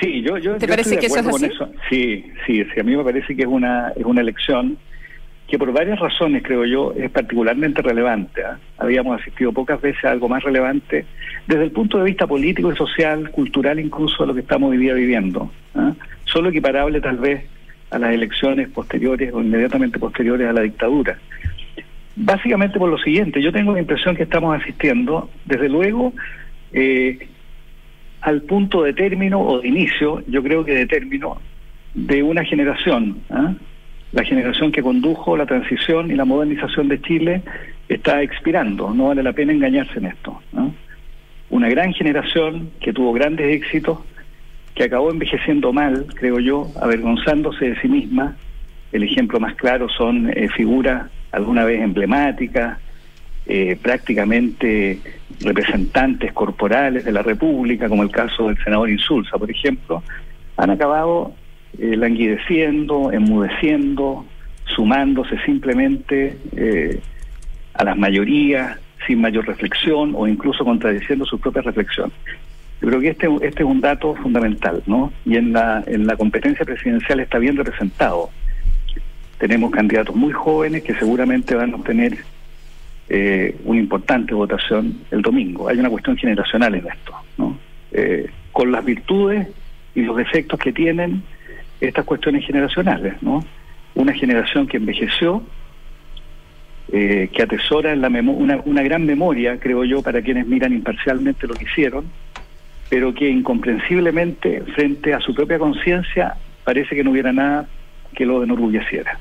Sí, 0.00 0.22
yo, 0.22 0.38
yo, 0.38 0.56
¿Te 0.56 0.66
parece 0.66 0.98
que 0.98 1.06
eso 1.06 1.18
es 1.18 1.26
así? 1.26 1.50
Sí, 1.88 2.32
sí, 2.46 2.64
sí, 2.64 2.80
a 2.80 2.82
mí 2.82 2.96
me 2.96 3.04
parece 3.04 3.36
que 3.36 3.42
es 3.42 3.48
una, 3.48 3.92
es 3.94 4.04
una 4.04 4.22
elección 4.22 4.76
que 5.46 5.58
por 5.58 5.72
varias 5.72 5.98
razones, 5.98 6.42
creo 6.42 6.64
yo, 6.64 6.94
es 6.96 7.10
particularmente 7.10 7.82
relevante. 7.82 8.42
¿ah? 8.44 8.58
Habíamos 8.78 9.20
asistido 9.20 9.52
pocas 9.52 9.80
veces 9.80 10.04
a 10.04 10.10
algo 10.10 10.28
más 10.28 10.42
relevante 10.42 11.04
desde 11.46 11.64
el 11.64 11.70
punto 11.70 11.98
de 11.98 12.04
vista 12.04 12.26
político 12.26 12.72
y 12.72 12.76
social, 12.76 13.30
cultural 13.30 13.78
incluso, 13.78 14.22
a 14.22 14.26
lo 14.26 14.34
que 14.34 14.40
estamos 14.40 14.70
hoy 14.70 14.78
día 14.78 14.94
viviendo. 14.94 15.50
¿ah? 15.74 15.92
Solo 16.24 16.48
equiparable 16.48 17.00
tal 17.00 17.18
vez 17.18 17.44
a 17.90 17.98
las 17.98 18.12
elecciones 18.12 18.68
posteriores 18.70 19.32
o 19.32 19.40
inmediatamente 19.40 19.98
posteriores 19.98 20.48
a 20.48 20.52
la 20.52 20.62
dictadura. 20.62 21.18
Básicamente 22.16 22.78
por 22.78 22.88
lo 22.88 22.98
siguiente, 22.98 23.42
yo 23.42 23.52
tengo 23.52 23.72
la 23.72 23.80
impresión 23.80 24.16
que 24.16 24.22
estamos 24.22 24.60
asistiendo, 24.60 25.28
desde 25.44 25.68
luego, 25.68 26.12
eh, 26.72 27.28
al 28.20 28.42
punto 28.42 28.82
de 28.82 28.94
término 28.94 29.40
o 29.40 29.60
de 29.60 29.68
inicio, 29.68 30.22
yo 30.26 30.42
creo 30.42 30.64
que 30.64 30.72
de 30.72 30.86
término, 30.86 31.38
de 31.92 32.22
una 32.22 32.44
generación. 32.44 33.18
¿ah? 33.30 33.54
La 34.14 34.22
generación 34.22 34.70
que 34.70 34.80
condujo 34.80 35.36
la 35.36 35.44
transición 35.44 36.08
y 36.08 36.14
la 36.14 36.24
modernización 36.24 36.86
de 36.86 37.00
Chile 37.02 37.42
está 37.88 38.22
expirando, 38.22 38.94
no 38.94 39.08
vale 39.08 39.24
la 39.24 39.32
pena 39.32 39.52
engañarse 39.52 39.98
en 39.98 40.06
esto. 40.06 40.40
Una 41.50 41.68
gran 41.68 41.92
generación 41.92 42.70
que 42.80 42.92
tuvo 42.92 43.12
grandes 43.12 43.52
éxitos, 43.52 43.98
que 44.76 44.84
acabó 44.84 45.10
envejeciendo 45.10 45.72
mal, 45.72 46.06
creo 46.14 46.38
yo, 46.38 46.68
avergonzándose 46.80 47.70
de 47.70 47.80
sí 47.80 47.88
misma. 47.88 48.36
El 48.92 49.02
ejemplo 49.02 49.40
más 49.40 49.56
claro 49.56 49.88
son 49.88 50.30
eh, 50.30 50.48
figuras 50.48 51.10
alguna 51.32 51.64
vez 51.64 51.82
emblemáticas, 51.82 52.78
eh, 53.46 53.76
prácticamente 53.82 55.00
representantes 55.40 56.32
corporales 56.32 57.04
de 57.04 57.10
la 57.10 57.22
República, 57.22 57.88
como 57.88 58.04
el 58.04 58.10
caso 58.12 58.46
del 58.46 58.62
senador 58.62 58.90
Insulza, 58.90 59.36
por 59.38 59.50
ejemplo, 59.50 60.04
han 60.56 60.70
acabado 60.70 61.34
eh, 61.78 61.96
languideciendo, 61.96 63.12
enmudeciendo, 63.12 64.24
sumándose 64.74 65.38
simplemente 65.44 66.36
eh, 66.56 67.00
a 67.74 67.84
las 67.84 67.96
mayorías 67.96 68.78
sin 69.06 69.20
mayor 69.20 69.46
reflexión 69.46 70.14
o 70.16 70.26
incluso 70.26 70.64
contradiciendo 70.64 71.24
su 71.24 71.38
propia 71.38 71.62
reflexión. 71.62 72.12
Yo 72.80 72.88
creo 72.88 73.00
que 73.00 73.08
este, 73.08 73.28
este 73.42 73.62
es 73.62 73.68
un 73.68 73.80
dato 73.80 74.14
fundamental, 74.16 74.82
¿no? 74.86 75.12
Y 75.24 75.36
en 75.36 75.52
la, 75.52 75.82
en 75.86 76.06
la 76.06 76.16
competencia 76.16 76.64
presidencial 76.64 77.20
está 77.20 77.38
bien 77.38 77.56
representado. 77.56 78.30
Tenemos 79.38 79.70
candidatos 79.70 80.14
muy 80.14 80.32
jóvenes 80.32 80.82
que 80.82 80.94
seguramente 80.94 81.54
van 81.54 81.72
a 81.72 81.76
obtener 81.76 82.18
eh, 83.08 83.56
una 83.64 83.80
importante 83.80 84.34
votación 84.34 85.00
el 85.10 85.22
domingo. 85.22 85.68
Hay 85.68 85.78
una 85.78 85.90
cuestión 85.90 86.16
generacional 86.16 86.74
en 86.74 86.86
esto, 86.86 87.14
¿no? 87.36 87.58
Eh, 87.92 88.30
con 88.52 88.72
las 88.72 88.84
virtudes 88.84 89.48
y 89.94 90.02
los 90.02 90.16
defectos 90.16 90.58
que 90.58 90.72
tienen 90.72 91.22
estas 91.88 92.04
cuestiones 92.04 92.46
generacionales, 92.46 93.22
¿no? 93.22 93.44
Una 93.94 94.12
generación 94.12 94.66
que 94.66 94.76
envejeció, 94.76 95.42
eh, 96.92 97.28
que 97.32 97.42
atesora 97.42 97.92
en 97.92 98.00
la 98.00 98.08
una, 98.08 98.60
una 98.64 98.82
gran 98.82 99.06
memoria, 99.06 99.58
creo 99.58 99.84
yo, 99.84 100.02
para 100.02 100.22
quienes 100.22 100.46
miran 100.46 100.72
imparcialmente 100.72 101.46
lo 101.46 101.54
que 101.54 101.64
hicieron, 101.64 102.04
pero 102.88 103.14
que 103.14 103.28
incomprensiblemente, 103.28 104.62
frente 104.74 105.14
a 105.14 105.20
su 105.20 105.34
propia 105.34 105.58
conciencia, 105.58 106.34
parece 106.64 106.94
que 106.94 107.04
no 107.04 107.10
hubiera 107.10 107.32
nada 107.32 107.66
que 108.14 108.26
lo 108.26 108.42
enorgulleciera 108.42 109.18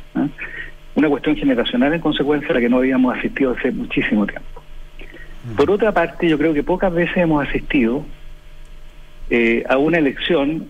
una 0.96 1.10
cuestión 1.10 1.36
generacional 1.36 1.94
en 1.94 2.02
consecuencia 2.02 2.52
a 2.52 2.54
la 2.56 2.60
que 2.60 2.70
no 2.70 2.78
habíamos 2.78 3.18
asistido 3.18 3.56
hace 3.58 3.72
muchísimo 3.72 4.26
tiempo. 4.26 4.62
Mm. 5.46 5.56
Por 5.56 5.72
otra 5.72 5.92
parte, 5.92 6.28
yo 6.28 6.38
creo 6.38 6.54
que 6.54 6.64
pocas 6.64 6.94
veces 6.94 7.18
hemos 7.18 7.48
asistido 7.48 8.06
eh, 9.30 9.64
a 9.68 9.78
una 9.78 9.98
elección 9.98 10.70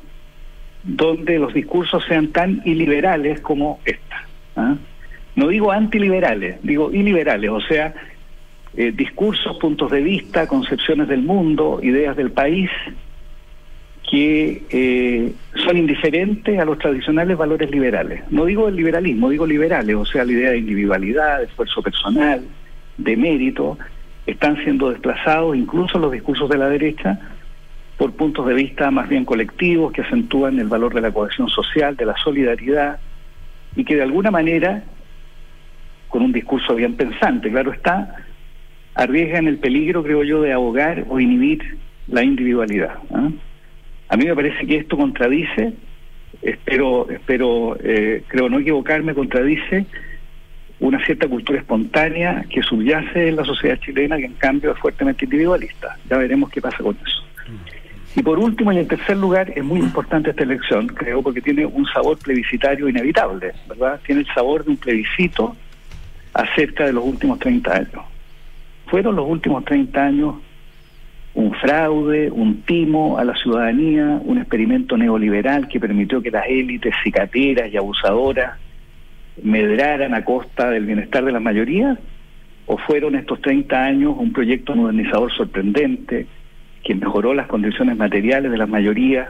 donde 0.84 1.39
los 1.39 1.54
discursos 1.54 2.04
sean 2.06 2.28
tan 2.28 2.62
iliberales 2.65 3.39
como 3.41 3.80
esta. 3.86 4.28
¿ah? 4.56 4.76
No 5.36 5.48
digo 5.48 5.72
antiliberales, 5.72 6.58
digo 6.62 6.91
iliberales, 6.91 7.50
o 7.50 7.62
sea, 7.62 7.93
eh, 8.76 8.91
discursos, 8.91 9.58
puntos 9.58 9.91
de 9.91 10.02
vista, 10.02 10.48
concepciones 10.48 11.08
del 11.08 11.22
mundo, 11.22 11.80
ideas 11.82 12.15
del 12.15 12.32
país 12.32 12.69
que 14.10 14.62
eh, 14.69 15.34
son 15.65 15.78
indiferentes 15.78 16.60
a 16.60 16.65
los 16.65 16.78
tradicionales 16.78 17.38
valores 17.38 17.72
liberales. 17.72 18.22
No 18.30 18.46
digo 18.46 18.67
el 18.67 18.76
liberalismo, 18.76 19.30
digo 19.30 19.48
liberales, 19.48 19.96
o 19.96 20.06
sea, 20.06 20.24
la 20.26 20.34
idea 20.34 20.52
de 20.52 20.60
individualidad, 20.60 21.39
de 21.39 21.46
esfuerzo 21.46 21.82
personal, 21.82 22.43
de 22.98 23.17
mérito, 23.17 23.78
están 24.28 24.58
siendo 24.63 24.89
desplazados, 24.91 25.56
incluso 25.56 25.98
los 25.98 26.12
discursos 26.12 26.50
de 26.50 26.58
la 26.58 26.69
derecha, 26.69 27.19
por 27.97 28.13
puntos 28.13 28.45
de 28.47 28.53
vista 28.53 28.89
más 28.91 29.08
bien 29.08 29.25
colectivos 29.25 29.91
que 29.91 30.01
acentúan 30.01 30.60
el 30.60 30.67
valor 30.67 30.93
de 30.93 31.01
la 31.01 31.12
cohesión 31.12 31.47
social, 31.49 31.95
de 31.95 32.06
la 32.06 32.15
solidaridad, 32.17 32.99
y 33.75 33.84
que 33.84 33.95
de 33.95 34.03
alguna 34.03 34.32
manera, 34.32 34.84
con 36.10 36.21
un 36.21 36.32
discurso 36.32 36.75
bien 36.75 36.95
pensante, 36.95 37.49
claro 37.49 37.71
está, 37.71 38.15
arriesgan 38.95 39.47
el 39.47 39.58
peligro, 39.58 40.03
creo 40.03 40.23
yo, 40.23 40.41
de 40.41 40.53
ahogar 40.53 41.06
o 41.10 41.19
inhibir 41.19 41.77
la 42.08 42.23
individualidad. 42.23 42.95
¿ah? 43.13 43.29
A 44.10 44.17
mí 44.17 44.25
me 44.25 44.36
parece 44.36 44.65
que 44.65 44.77
esto 44.77 44.97
contradice, 44.97 45.73
espero, 46.41 47.10
espero, 47.10 47.77
eh, 47.82 48.23
creo 48.27 48.49
no 48.49 48.60
equivocarme, 48.60 49.13
contradice 49.13 49.86
una 50.79 51.03
cierta 51.06 51.27
cultura 51.27 51.60
espontánea 51.60 52.45
que 52.49 52.62
subyace 52.62 53.29
en 53.29 53.38
la 53.38 53.45
sociedad 53.45 53.79
chilena, 53.79 54.17
que 54.17 54.25
en 54.25 54.34
cambio 54.34 54.73
es 54.73 54.79
fuertemente 54.79 55.25
individualista. 55.25 55.97
Ya 56.10 56.17
veremos 56.17 56.49
qué 56.49 56.62
pasa 56.62 56.77
con 56.77 56.95
eso. 56.95 57.23
Y 58.15 58.21
por 58.21 58.38
último 58.38 58.71
y 58.71 58.78
en 58.78 58.88
tercer 58.88 59.17
lugar, 59.17 59.52
es 59.56 59.63
muy 59.63 59.80
importante 59.80 60.30
esta 60.30 60.43
elección, 60.43 60.88
creo, 60.88 61.23
porque 61.23 61.41
tiene 61.41 61.65
un 61.65 61.86
sabor 61.88 62.17
plebiscitario 62.19 62.88
inevitable, 62.88 63.54
¿verdad? 63.67 63.99
Tiene 64.06 64.21
el 64.21 64.28
sabor 64.28 64.63
de 64.63 64.71
un 64.71 64.78
plebiscito 64.78 65.56
acerca 66.34 66.86
de 66.86 66.93
los 66.93 67.04
últimos 67.04 67.39
30 67.39 67.76
años. 67.76 68.06
Fueron 68.86 69.15
los 69.15 69.28
últimos 69.28 69.65
30 69.65 70.04
años 70.04 70.36
un 71.34 71.52
fraude, 71.56 72.30
un 72.30 72.62
timo 72.62 73.17
a 73.17 73.23
la 73.23 73.36
ciudadanía, 73.36 74.21
un 74.23 74.38
experimento 74.38 74.95
neoliberal 74.95 75.67
que 75.67 75.80
permitió 75.80 76.21
que 76.21 76.30
las 76.30 76.45
élites 76.47 76.93
cicateras 77.04 77.73
y 77.73 77.78
abusadoras 77.78 78.60
medraran 79.41 80.13
a 80.13 80.23
costa 80.23 80.69
del 80.69 80.86
bienestar 80.86 81.26
de 81.26 81.32
la 81.32 81.39
mayoría? 81.39 81.97
¿O 82.67 82.78
fueron 82.78 83.15
estos 83.15 83.41
30 83.41 83.84
años 83.84 84.13
un 84.15 84.32
proyecto 84.32 84.76
modernizador 84.76 85.34
sorprendente 85.34 86.28
que 86.84 86.96
mejoró 86.96 87.34
las 87.34 87.48
condiciones 87.48 87.98
materiales 87.98 88.52
de 88.52 88.58
la 88.58 88.65
mayoría, 88.67 89.30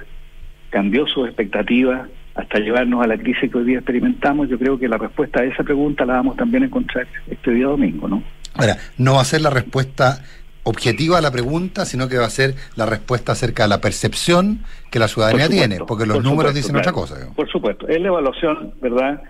cambió 0.70 1.06
sus 1.08 1.28
expectativas 1.28 2.10
hasta 2.36 2.60
llevarnos 2.60 3.04
a 3.04 3.08
la 3.08 3.18
crisis 3.18 3.52
que 3.52 3.58
hoy 3.58 3.66
día 3.66 3.78
experimentamos? 3.78 4.50
Yo 4.50 4.58
creo 4.58 4.80
que 4.80 4.88
la 4.88 4.98
respuesta 4.98 5.42
a 5.42 5.46
esa 5.46 5.64
pregunta 5.64 6.06
la 6.06 6.14
vamos 6.14 6.36
también 6.36 6.64
a 6.64 6.66
encontrar 6.66 7.08
este 7.30 7.52
día 7.52 7.66
domingo, 7.66 8.08
¿no? 8.08 8.24
Ahora, 8.56 8.78
no 8.98 9.16
va 9.16 9.22
a 9.22 9.26
ser 9.26 9.42
la 9.42 9.50
respuesta 9.50 10.24
objetiva 10.64 11.18
a 11.18 11.22
la 11.22 11.32
pregunta, 11.32 11.86
sino 11.86 12.08
que 12.08 12.18
va 12.18 12.26
a 12.26 12.30
ser 12.30 12.56
la 12.76 12.86
respuesta 12.86 13.34
acerca 13.34 13.64
de 13.64 13.70
la 13.70 13.82
percepción 13.82 14.60
que 14.90 14.98
la 15.00 15.08
ciudadanía 15.08 15.50
tiene, 15.50 15.80
porque 15.88 16.06
los 16.06 16.24
números 16.24 16.54
dicen 16.54 16.76
otra 16.76 16.92
cosa. 16.92 17.16
Por 17.36 17.50
supuesto, 17.50 17.88
es 17.88 18.00
la 18.02 18.08
evaluación, 18.08 18.74
¿verdad?, 18.82 19.22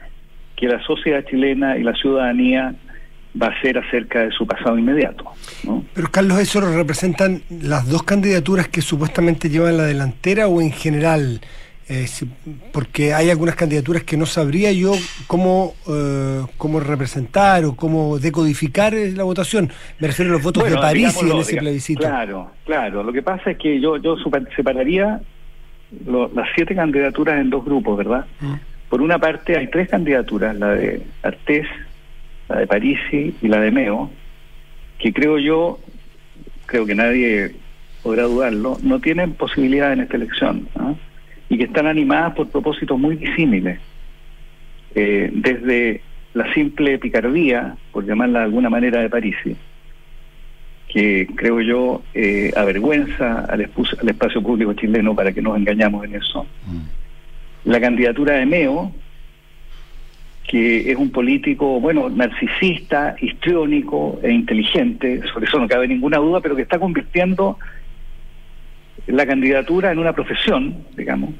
que 0.55 0.67
la 0.67 0.81
sociedad 0.83 1.25
chilena 1.25 1.77
y 1.77 1.83
la 1.83 1.93
ciudadanía 1.93 2.75
va 3.41 3.47
a 3.47 3.61
ser 3.61 3.77
acerca 3.77 4.21
de 4.21 4.31
su 4.31 4.45
pasado 4.45 4.77
inmediato. 4.77 5.25
Pero 5.93 6.11
Carlos, 6.11 6.39
¿eso 6.39 6.61
lo 6.61 6.75
representan 6.75 7.41
las 7.49 7.87
dos 7.87 8.03
candidaturas 8.03 8.67
que 8.67 8.81
supuestamente 8.81 9.49
llevan 9.49 9.77
la 9.77 9.83
delantera 9.83 10.47
o 10.47 10.61
en 10.61 10.71
general? 10.71 11.41
Eh, 11.89 12.05
porque 12.71 13.13
hay 13.13 13.29
algunas 13.29 13.55
candidaturas 13.55 14.03
que 14.03 14.15
no 14.15 14.25
sabría 14.25 14.71
yo 14.71 14.93
cómo, 15.27 15.73
eh, 15.89 16.41
cómo 16.57 16.79
representar 16.79 17.65
o 17.65 17.75
cómo 17.75 18.19
decodificar 18.19 18.93
la 18.93 19.23
votación. 19.23 19.69
Me 19.99 20.07
refiero 20.07 20.31
a 20.31 20.35
los 20.35 20.43
votos 20.43 20.69
de 20.69 20.77
París 20.77 21.17
y 21.21 21.29
en 21.29 21.37
ese 21.37 21.57
plebiscito. 21.57 22.01
Claro, 22.01 22.51
claro. 22.65 23.03
Lo 23.03 23.11
que 23.11 23.21
pasa 23.21 23.51
es 23.51 23.57
que 23.57 23.81
yo, 23.81 23.97
yo 23.97 24.15
separaría 24.55 25.19
las 26.05 26.47
siete 26.55 26.73
candidaturas 26.73 27.39
en 27.39 27.49
dos 27.49 27.65
grupos, 27.65 27.97
¿verdad? 27.97 28.25
Mm. 28.39 28.53
Por 28.89 29.01
una 29.01 29.19
parte 29.19 29.57
hay 29.57 29.67
tres 29.67 29.89
candidaturas, 29.89 30.55
la 30.55 30.69
de 30.69 31.01
Artés, 31.21 31.67
la 32.53 32.59
de 32.61 32.67
Parisi 32.67 33.35
y 33.41 33.47
la 33.47 33.59
de 33.59 33.71
Meo, 33.71 34.11
que 34.99 35.11
creo 35.13 35.37
yo, 35.37 35.79
creo 36.65 36.85
que 36.85 36.95
nadie 36.95 37.55
podrá 38.01 38.23
dudarlo, 38.23 38.77
no 38.83 38.99
tienen 38.99 39.33
posibilidad 39.33 39.93
en 39.93 40.01
esta 40.01 40.17
elección. 40.17 40.67
¿no? 40.75 40.97
y 41.53 41.57
que 41.57 41.65
están 41.65 41.85
animadas 41.85 42.33
por 42.33 42.49
propósitos 42.49 42.99
muy 42.99 43.15
disímiles. 43.15 43.79
Eh, 44.95 45.29
desde 45.33 46.01
la 46.33 46.51
simple 46.53 46.97
picardía, 46.97 47.75
por 47.91 48.05
llamarla 48.07 48.39
de 48.39 48.45
alguna 48.45 48.71
manera 48.71 49.01
de 49.01 49.09
París, 49.09 49.35
que 50.87 51.27
creo 51.35 51.61
yo 51.61 52.01
eh, 52.15 52.51
avergüenza 52.55 53.45
al, 53.45 53.61
al, 53.61 54.09
espacio 54.09 54.41
público 54.41 54.73
chileno 54.73 55.15
para 55.15 55.31
que 55.31 55.43
nos 55.43 55.55
engañamos 55.55 56.05
en 56.05 56.15
eso. 56.15 56.47
Mm. 56.65 57.69
La 57.69 57.79
candidatura 57.79 58.33
de 58.33 58.47
Meo, 58.47 58.91
que 60.53 60.91
es 60.91 60.95
un 60.97 61.09
político, 61.09 61.79
bueno, 61.79 62.11
narcisista, 62.11 63.15
histriónico 63.19 64.19
e 64.21 64.31
inteligente, 64.31 65.23
sobre 65.33 65.47
eso 65.47 65.57
no 65.57 65.67
cabe 65.67 65.87
ninguna 65.87 66.19
duda, 66.19 66.41
pero 66.41 66.55
que 66.55 66.61
está 66.61 66.77
convirtiendo 66.77 67.57
la 69.07 69.25
candidatura 69.25 69.91
en 69.91 69.97
una 69.97 70.13
profesión, 70.13 70.75
digamos. 70.95 71.31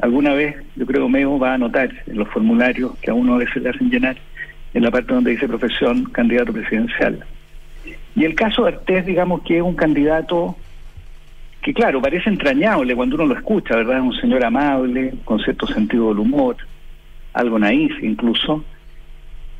Alguna 0.00 0.34
vez, 0.34 0.54
yo 0.76 0.86
creo, 0.86 1.08
Meo 1.08 1.40
va 1.40 1.50
a 1.50 1.54
anotar 1.54 1.90
en 2.06 2.16
los 2.16 2.28
formularios 2.28 2.96
que 2.98 3.10
a 3.10 3.14
uno 3.14 3.34
a 3.34 3.38
veces 3.38 3.64
le 3.64 3.70
hacen 3.70 3.90
llenar, 3.90 4.16
en 4.74 4.84
la 4.84 4.92
parte 4.92 5.12
donde 5.12 5.32
dice 5.32 5.48
profesión, 5.48 6.04
candidato 6.04 6.52
presidencial. 6.52 7.18
Y 8.14 8.24
el 8.24 8.36
caso 8.36 8.62
de 8.62 8.74
Artés, 8.74 9.04
digamos 9.04 9.42
que 9.42 9.56
es 9.56 9.62
un 9.64 9.74
candidato 9.74 10.54
que, 11.62 11.74
claro, 11.74 12.00
parece 12.00 12.30
entrañable 12.30 12.94
cuando 12.94 13.16
uno 13.16 13.26
lo 13.26 13.34
escucha, 13.34 13.74
¿verdad? 13.74 13.96
Es 13.96 14.04
un 14.04 14.20
señor 14.20 14.44
amable, 14.44 15.14
con 15.24 15.40
cierto 15.40 15.66
sentido 15.66 16.10
del 16.10 16.20
humor, 16.20 16.58
algo 17.32 17.58
naif 17.58 17.92
incluso, 18.02 18.64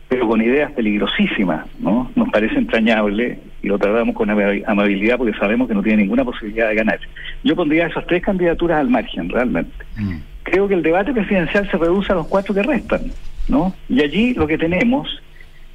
pero 0.08 0.28
con 0.28 0.42
ideas 0.42 0.70
peligrosísimas, 0.72 1.66
¿no? 1.78 2.10
Nos 2.14 2.28
parece 2.30 2.56
entrañable 2.56 3.38
y 3.62 3.68
lo 3.68 3.78
tratamos 3.78 4.14
con 4.14 4.28
amabilidad 4.28 5.16
porque 5.16 5.38
sabemos 5.38 5.68
que 5.68 5.74
no 5.74 5.82
tiene 5.82 6.02
ninguna 6.02 6.24
posibilidad 6.24 6.68
de 6.68 6.74
ganar. 6.74 7.00
Yo 7.42 7.56
pondría 7.56 7.86
esas 7.86 8.06
tres 8.06 8.22
candidaturas 8.22 8.80
al 8.80 8.90
margen, 8.90 9.28
realmente. 9.28 9.72
Mm. 9.96 10.16
Creo 10.42 10.68
que 10.68 10.74
el 10.74 10.82
debate 10.82 11.12
presidencial 11.12 11.70
se 11.70 11.78
reduce 11.78 12.12
a 12.12 12.16
los 12.16 12.26
cuatro 12.26 12.54
que 12.54 12.62
restan, 12.62 13.10
¿no? 13.48 13.74
Y 13.88 14.02
allí 14.02 14.34
lo 14.34 14.46
que 14.46 14.58
tenemos 14.58 15.22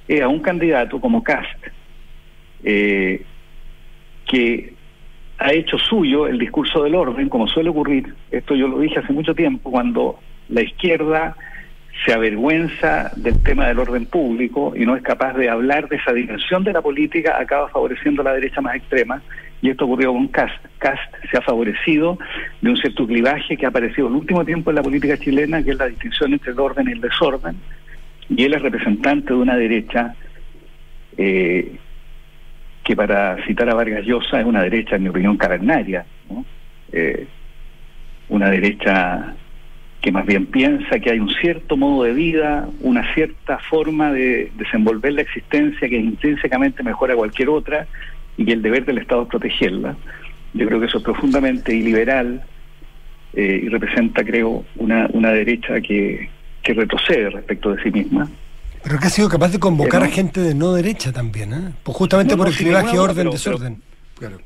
es 0.08 0.22
a 0.22 0.28
un 0.28 0.40
candidato 0.40 1.00
como 1.00 1.24
Cast, 1.24 1.68
eh, 2.64 3.24
que 4.26 4.74
ha 5.40 5.54
hecho 5.54 5.78
suyo 5.78 6.28
el 6.28 6.38
discurso 6.38 6.84
del 6.84 6.96
orden, 6.96 7.30
como 7.30 7.48
suele 7.48 7.70
ocurrir, 7.70 8.14
esto 8.32 8.56
yo 8.56 8.68
lo 8.68 8.80
dije 8.80 9.00
hace 9.00 9.14
mucho 9.14 9.34
tiempo, 9.36 9.72
cuando 9.72 10.20
la 10.50 10.62
izquierda 10.62 11.36
se 12.06 12.14
avergüenza 12.14 13.12
del 13.16 13.42
tema 13.42 13.68
del 13.68 13.80
orden 13.80 14.06
público 14.06 14.74
y 14.76 14.86
no 14.86 14.96
es 14.96 15.02
capaz 15.02 15.34
de 15.34 15.50
hablar 15.50 15.90
de 15.90 15.98
esa 15.98 16.14
dimensión 16.14 16.64
de 16.64 16.74
la 16.74 16.82
política, 16.82 17.38
acaba 17.40 17.70
favoreciendo 17.70 18.22
a 18.22 18.26
la 18.26 18.34
derecha 18.34 18.62
más 18.62 18.76
extrema. 18.76 19.22
Y 19.62 19.72
esto 19.72 19.86
ocurrió 19.86 20.14
con 20.14 20.28
Cast. 20.28 20.64
Cast 20.78 21.14
se 21.32 21.38
ha 21.38 21.42
favorecido 21.42 22.20
de 22.62 22.70
un 22.70 22.78
cierto 22.78 23.08
clivaje 23.08 23.58
que 23.58 23.66
ha 23.66 23.70
aparecido 23.70 24.08
en 24.08 24.14
el 24.14 24.20
último 24.20 24.46
tiempo 24.46 24.70
en 24.70 24.76
la 24.76 24.84
política 24.84 25.18
chilena, 25.18 25.64
que 25.64 25.72
es 25.72 25.78
la 25.78 25.88
distinción 25.88 26.34
entre 26.34 26.52
el 26.52 26.60
orden 26.60 26.88
y 26.88 26.92
el 26.92 27.02
desorden. 27.02 27.56
Y 28.30 28.44
él 28.44 28.54
es 28.54 28.62
representante 28.62 29.34
de 29.34 29.40
una 29.40 29.56
derecha 29.56 30.14
eh, 31.18 31.76
que, 32.84 32.96
para 32.96 33.44
citar 33.48 33.70
a 33.70 33.74
Vargas 33.74 34.06
Llosa, 34.06 34.40
es 34.40 34.46
una 34.46 34.62
derecha, 34.62 34.98
en 34.98 35.04
mi 35.04 35.10
opinión, 35.10 35.38
cavernaria. 35.38 36.06
Eh, 36.92 37.26
una 38.30 38.52
derecha 38.52 39.36
que 40.02 40.12
más 40.12 40.26
bien 40.26 40.46
piensa 40.46 41.00
que 41.00 41.12
hay 41.12 41.20
un 41.20 41.30
cierto 41.30 41.76
modo 41.76 42.04
de 42.04 42.14
vida, 42.14 42.68
una 42.82 43.14
cierta 43.14 43.58
forma 43.60 44.12
de 44.12 44.52
desenvolver 44.58 45.14
la 45.14 45.22
existencia 45.22 45.90
que 45.90 45.98
intrínsecamente 45.98 46.84
mejora 46.84 47.16
cualquier 47.16 47.50
otra 47.50 47.88
y 48.38 48.46
que 48.46 48.54
el 48.54 48.62
deber 48.62 48.86
del 48.86 49.00
Estado 49.00 49.24
es 49.24 49.28
protegerla. 49.30 49.96
Yo 50.54 50.68
creo 50.68 50.80
que 50.80 50.86
eso 50.86 51.00
es 51.00 51.04
profundamente 51.04 51.76
iliberal 51.76 52.44
eh, 53.34 53.62
y 53.64 53.70
representa, 53.70 54.24
creo, 54.24 54.66
una, 54.76 55.10
una 55.14 55.32
derecha 55.32 55.82
que, 55.82 56.30
que 56.62 56.74
retrocede 56.74 57.32
respecto 57.32 57.74
de 57.74 57.84
sí 57.84 57.92
misma. 57.92 58.30
Pero 58.84 59.00
que 59.00 59.08
ha 59.08 59.10
sido 59.10 59.28
capaz 59.28 59.50
de 59.50 59.60
convocar 59.60 60.04
a 60.04 60.08
gente 60.08 60.40
de 60.40 60.54
no 60.54 60.74
derecha 60.74 61.12
también, 61.12 61.54
¿eh? 61.54 61.74
Pues 61.84 61.98
justamente 61.98 62.38
por 62.38 62.48
el 62.48 62.56
clivaje 62.56 62.98
orden-desorden. 62.98 63.82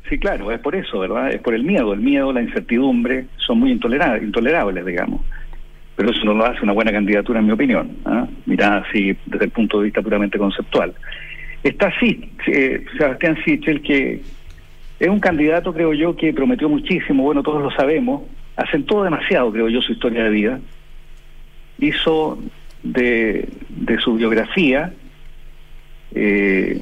Sí, 0.10 0.18
claro, 0.20 0.52
es 0.52 0.60
por 0.60 0.76
eso, 0.76 1.00
¿verdad? 1.00 1.32
Es 1.32 1.42
por 1.42 1.54
el 1.54 1.64
miedo. 1.64 1.94
El 1.94 2.02
miedo, 2.02 2.34
la 2.34 2.42
incertidumbre 2.42 3.26
son 3.38 3.60
muy 3.60 3.72
intolerables, 3.72 4.24
intolerables 4.24 4.86
digamos 4.86 5.22
pero 6.02 6.14
eso 6.14 6.26
no 6.26 6.34
lo 6.34 6.48
hace 6.48 6.64
una 6.64 6.74
buena 6.74 6.92
candidatura 6.92 7.40
en 7.40 7.46
mi 7.46 7.52
opinión, 7.52 7.98
¿ah? 8.06 8.28
mirada 8.48 8.78
así 8.78 9.16
desde 9.28 9.46
el 9.46 9.52
punto 9.52 9.78
de 9.78 9.86
vista 9.86 10.02
puramente 10.02 10.40
conceptual. 10.40 10.96
Está 11.62 11.94
sí, 12.00 12.32
eh, 12.48 12.86
Sebastián 12.98 13.38
Sichel, 13.46 13.84
que 13.84 14.22
es 15.00 15.08
un 15.08 15.20
candidato, 15.20 15.72
creo 15.72 15.94
yo, 15.94 16.16
que 16.16 16.34
prometió 16.34 16.70
muchísimo, 16.70 17.22
bueno, 17.22 17.44
todos 17.44 17.62
lo 17.62 17.70
sabemos, 17.70 18.24
asentó 18.56 19.04
demasiado, 19.04 19.52
creo 19.52 19.70
yo, 19.70 19.80
su 19.82 19.92
historia 19.92 20.24
de 20.24 20.30
vida, 20.32 20.60
hizo 21.78 22.40
de, 22.82 23.48
de 23.70 24.00
su 24.00 24.16
biografía 24.16 24.94
eh, 26.16 26.82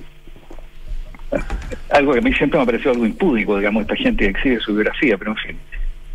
algo 1.91 2.13
que 2.13 2.19
a 2.19 2.21
mí 2.21 2.33
siempre 2.33 2.57
me 2.57 2.63
ha 2.63 2.65
parecido 2.65 2.91
algo 2.91 3.05
impúdico, 3.05 3.57
digamos, 3.57 3.81
esta 3.81 3.95
gente 3.95 4.25
que 4.25 4.31
exhibe 4.31 4.59
su 4.59 4.73
biografía, 4.73 5.17
pero 5.17 5.31
en 5.31 5.37
fin, 5.37 5.57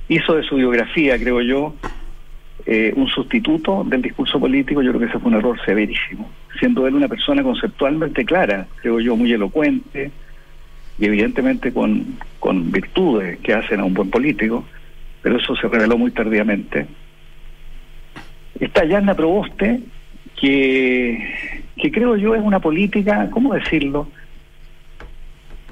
hizo 0.08 0.34
de 0.34 0.42
su 0.42 0.56
biografía, 0.56 1.18
creo 1.18 1.40
yo, 1.40 1.74
eh, 2.66 2.92
un 2.96 3.08
sustituto 3.08 3.84
del 3.84 4.02
discurso 4.02 4.40
político, 4.40 4.82
yo 4.82 4.90
creo 4.90 5.00
que 5.00 5.06
ese 5.06 5.18
fue 5.18 5.30
un 5.30 5.36
error 5.36 5.58
severísimo. 5.64 6.30
Siendo 6.58 6.86
él 6.86 6.94
una 6.94 7.08
persona 7.08 7.42
conceptualmente 7.42 8.24
clara, 8.24 8.66
creo 8.80 9.00
yo, 9.00 9.16
muy 9.16 9.32
elocuente 9.32 10.10
y 10.98 11.04
evidentemente 11.06 11.72
con, 11.72 12.18
con 12.38 12.70
virtudes 12.70 13.38
que 13.40 13.52
hacen 13.52 13.80
a 13.80 13.84
un 13.84 13.94
buen 13.94 14.10
político, 14.10 14.64
pero 15.22 15.36
eso 15.36 15.56
se 15.56 15.68
reveló 15.68 15.98
muy 15.98 16.10
tardíamente. 16.10 16.86
Está 18.58 18.84
Yanna 18.84 19.14
Proboste, 19.14 19.80
que, 20.40 21.62
que 21.76 21.90
creo 21.90 22.16
yo 22.16 22.34
es 22.34 22.42
una 22.42 22.60
política, 22.60 23.28
¿cómo 23.30 23.54
decirlo?, 23.54 24.08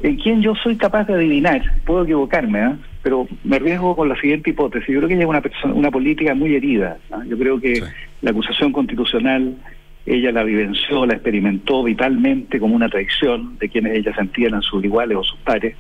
en 0.03 0.17
quien 0.17 0.43
yo 0.43 0.55
soy 0.57 0.77
capaz 0.77 1.07
de 1.07 1.15
adivinar, 1.15 1.63
puedo 1.85 2.03
equivocarme, 2.03 2.61
¿eh? 2.61 2.75
pero 3.03 3.27
me 3.45 3.57
arriesgo 3.57 3.95
con 3.95 4.09
la 4.09 4.21
siguiente 4.21 4.51
hipótesis. 4.51 4.89
Yo 4.89 4.99
creo 4.99 5.09
que 5.09 5.15
ella 5.15 5.25
es 5.25 5.29
una, 5.29 5.41
persona, 5.41 5.75
una 5.75 5.91
política 5.91 6.35
muy 6.35 6.55
herida. 6.55 6.99
Yo 7.27 7.39
creo 7.39 7.61
que 7.61 7.83
la 8.21 8.31
acusación 8.31 8.73
constitucional 8.73 9.57
ella 10.05 10.33
la 10.33 10.43
vivenció, 10.43 11.07
la 11.07 11.15
experimentó 11.15 11.85
vitalmente 11.85 12.59
como 12.59 12.75
una 12.75 12.89
traición 12.89 13.57
de 13.59 13.69
quienes 13.69 13.97
ella 13.97 14.15
sentía 14.15 14.49
eran 14.49 14.63
sus 14.63 14.85
iguales 14.85 15.17
o 15.17 15.23
sus 15.23 15.39
pares. 15.41 15.77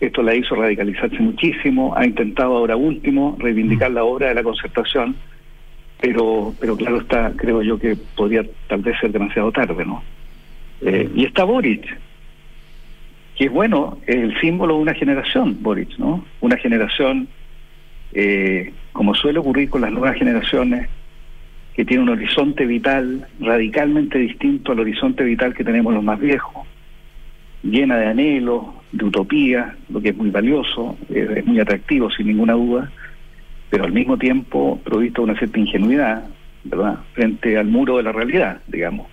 Esto 0.00 0.22
la 0.22 0.34
hizo 0.34 0.54
radicalizarse 0.54 1.18
muchísimo, 1.20 1.94
ha 1.96 2.06
intentado 2.06 2.56
ahora 2.56 2.76
último 2.76 3.36
reivindicar 3.38 3.90
mm. 3.90 3.94
la 3.94 4.04
obra 4.04 4.28
de 4.28 4.34
la 4.34 4.42
concertación, 4.42 5.14
pero, 6.00 6.54
pero 6.58 6.76
claro 6.76 6.98
está, 6.98 7.32
creo 7.36 7.62
yo 7.62 7.78
que 7.78 7.96
podría 8.16 8.44
tal 8.66 8.80
vez 8.80 8.98
ser 8.98 9.12
demasiado 9.12 9.52
tarde, 9.52 9.84
¿no? 9.84 10.02
Eh, 10.80 11.08
y 11.14 11.26
está 11.26 11.44
Boric, 11.44 11.86
que 13.42 13.46
es 13.46 13.52
bueno, 13.52 13.98
es 14.06 14.14
el 14.14 14.40
símbolo 14.40 14.76
de 14.76 14.82
una 14.82 14.94
generación, 14.94 15.58
Boric, 15.60 15.98
¿no? 15.98 16.24
Una 16.42 16.56
generación, 16.58 17.26
eh, 18.12 18.72
como 18.92 19.16
suele 19.16 19.40
ocurrir 19.40 19.68
con 19.68 19.80
las 19.80 19.90
nuevas 19.90 20.14
generaciones, 20.16 20.88
que 21.74 21.84
tiene 21.84 22.04
un 22.04 22.10
horizonte 22.10 22.64
vital 22.66 23.26
radicalmente 23.40 24.20
distinto 24.20 24.70
al 24.70 24.78
horizonte 24.78 25.24
vital 25.24 25.54
que 25.54 25.64
tenemos 25.64 25.92
los 25.92 26.04
más 26.04 26.20
viejos, 26.20 26.68
llena 27.64 27.96
de 27.96 28.06
anhelos, 28.06 28.62
de 28.92 29.06
utopía, 29.06 29.74
lo 29.88 30.00
que 30.00 30.10
es 30.10 30.16
muy 30.16 30.30
valioso, 30.30 30.96
es 31.12 31.44
muy 31.44 31.58
atractivo 31.58 32.12
sin 32.12 32.28
ninguna 32.28 32.52
duda, 32.52 32.92
pero 33.70 33.82
al 33.82 33.92
mismo 33.92 34.18
tiempo 34.18 34.80
provisto 34.84 35.22
de 35.22 35.30
una 35.32 35.38
cierta 35.40 35.58
ingenuidad, 35.58 36.28
¿verdad?, 36.62 37.00
frente 37.14 37.58
al 37.58 37.66
muro 37.66 37.96
de 37.96 38.04
la 38.04 38.12
realidad, 38.12 38.60
digamos. 38.68 39.08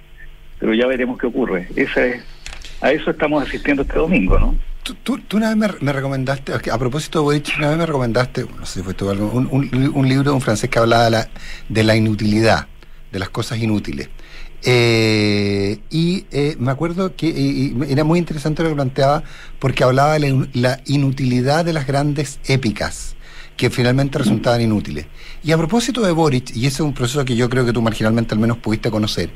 Pero 0.59 0.75
ya 0.75 0.85
veremos 0.85 1.17
qué 1.17 1.25
ocurre. 1.25 1.67
Esa 1.75 2.05
es, 2.05 2.38
a 2.81 2.91
eso 2.91 3.11
estamos 3.11 3.47
asistiendo 3.47 3.83
este 3.83 3.95
domingo, 3.95 4.39
¿no? 4.39 4.55
Tú, 5.03 5.19
tú, 5.19 5.37
una 5.37 5.53
vez 5.53 5.81
me, 5.81 5.93
recomendaste, 5.93 6.53
a 6.53 6.77
propósito 6.77 7.19
de 7.19 7.23
Boric, 7.23 7.53
una 7.57 7.69
vez 7.69 7.77
me 7.77 7.85
recomendaste, 7.85 8.45
no 8.57 8.65
sé 8.65 8.79
si 8.79 8.83
fue 8.83 8.93
todo 8.93 9.11
algo, 9.11 9.29
un, 9.29 10.07
libro 10.07 10.23
de 10.23 10.31
un 10.31 10.41
francés 10.41 10.69
que 10.69 10.79
hablaba 10.79 11.05
de 11.05 11.11
la, 11.11 11.29
de 11.67 11.83
la 11.83 11.95
inutilidad, 11.95 12.67
de 13.11 13.19
las 13.19 13.29
cosas 13.29 13.59
inútiles. 13.59 14.09
Eh, 14.63 15.79
y 15.89 16.25
eh, 16.31 16.55
me 16.59 16.71
acuerdo 16.71 17.15
que 17.15 17.73
era 17.87 18.03
muy 18.03 18.19
interesante 18.19 18.61
lo 18.63 18.69
que 18.69 18.75
planteaba 18.75 19.23
porque 19.59 19.83
hablaba 19.83 20.17
de 20.17 20.47
la, 20.53 20.81
inutilidad 20.85 21.63
de 21.63 21.73
las 21.73 21.87
grandes 21.87 22.39
épicas 22.45 23.15
que 23.60 23.69
finalmente 23.69 24.17
resultaban 24.17 24.62
inútiles. 24.62 25.06
Y 25.43 25.52
a 25.52 25.58
propósito 25.58 26.00
de 26.02 26.13
Boric, 26.13 26.56
y 26.56 26.65
ese 26.65 26.76
es 26.76 26.80
un 26.80 26.93
proceso 26.93 27.26
que 27.26 27.36
yo 27.36 27.50
creo 27.50 27.65
que 27.65 27.74
tú 27.74 27.82
marginalmente 27.82 28.34
al 28.34 28.39
menos 28.39 28.58
pudiste 28.58 28.89
conocer, 28.89 29.32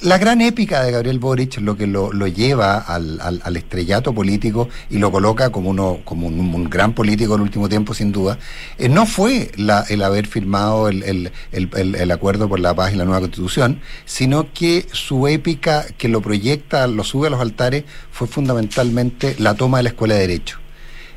la 0.00 0.18
gran 0.18 0.40
épica 0.40 0.82
de 0.82 0.90
Gabriel 0.90 1.20
Boric 1.20 1.60
lo 1.60 1.76
que 1.76 1.86
lo, 1.86 2.10
lleva 2.26 2.78
al, 2.78 3.20
al, 3.20 3.56
estrellato 3.56 4.12
político 4.12 4.68
y 4.88 4.98
lo 4.98 5.12
coloca 5.12 5.50
como 5.50 5.70
uno 5.70 6.00
como 6.04 6.26
un, 6.26 6.70
gran 6.70 6.94
político 6.94 7.34
en 7.34 7.40
el 7.40 7.42
último 7.42 7.68
tiempo 7.68 7.92
sin 7.92 8.10
duda 8.10 8.38
eh, 8.78 8.88
no 8.88 9.04
fue 9.04 9.50
la, 9.56 9.84
el 9.90 10.02
haber 10.02 10.26
firmado 10.26 10.88
el, 10.88 11.02
el, 11.02 11.30
el, 11.52 12.10
acuerdo 12.10 12.48
por 12.48 12.60
la 12.60 12.74
paz 12.74 12.94
y 12.94 12.96
la 12.96 13.04
nueva 13.04 13.20
constitución 13.20 13.80
sino 14.06 14.50
que 14.54 14.86
su 14.90 15.28
épica 15.28 15.84
que 15.98 16.08
lo 16.08 16.22
proyecta 16.22 16.86
lo 16.86 17.04
sube 17.04 17.26
a 17.26 17.30
los 17.30 17.40
altares 17.40 17.84
fue 18.10 18.26
fundamentalmente 18.26 19.36
la 19.38 19.54
toma 19.54 19.78
de 19.78 19.82
la 19.82 19.88
escuela 19.90 20.14
de 20.14 20.20
derecho 20.20 20.59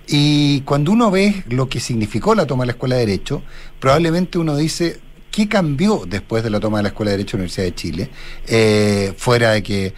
y 0.07 0.61
cuando 0.61 0.91
uno 0.91 1.11
ve 1.11 1.43
lo 1.49 1.69
que 1.69 1.79
significó 1.79 2.35
la 2.35 2.45
toma 2.45 2.63
de 2.63 2.67
la 2.67 2.71
escuela 2.73 2.95
de 2.95 3.05
derecho 3.05 3.41
probablemente 3.79 4.37
uno 4.37 4.57
dice 4.57 4.99
¿Qué 5.33 5.47
cambió 5.47 6.03
después 6.07 6.43
de 6.43 6.51
la 6.51 6.59
toma 6.59 6.77
de 6.77 6.83
la 6.83 6.89
Escuela 6.89 7.09
de 7.09 7.17
Derecho 7.17 7.37
de 7.37 7.39
la 7.39 7.45
Universidad 7.45 7.65
de 7.65 7.73
Chile? 7.73 8.09
Eh, 8.47 9.13
fuera 9.17 9.53
de 9.53 9.63
que 9.63 9.91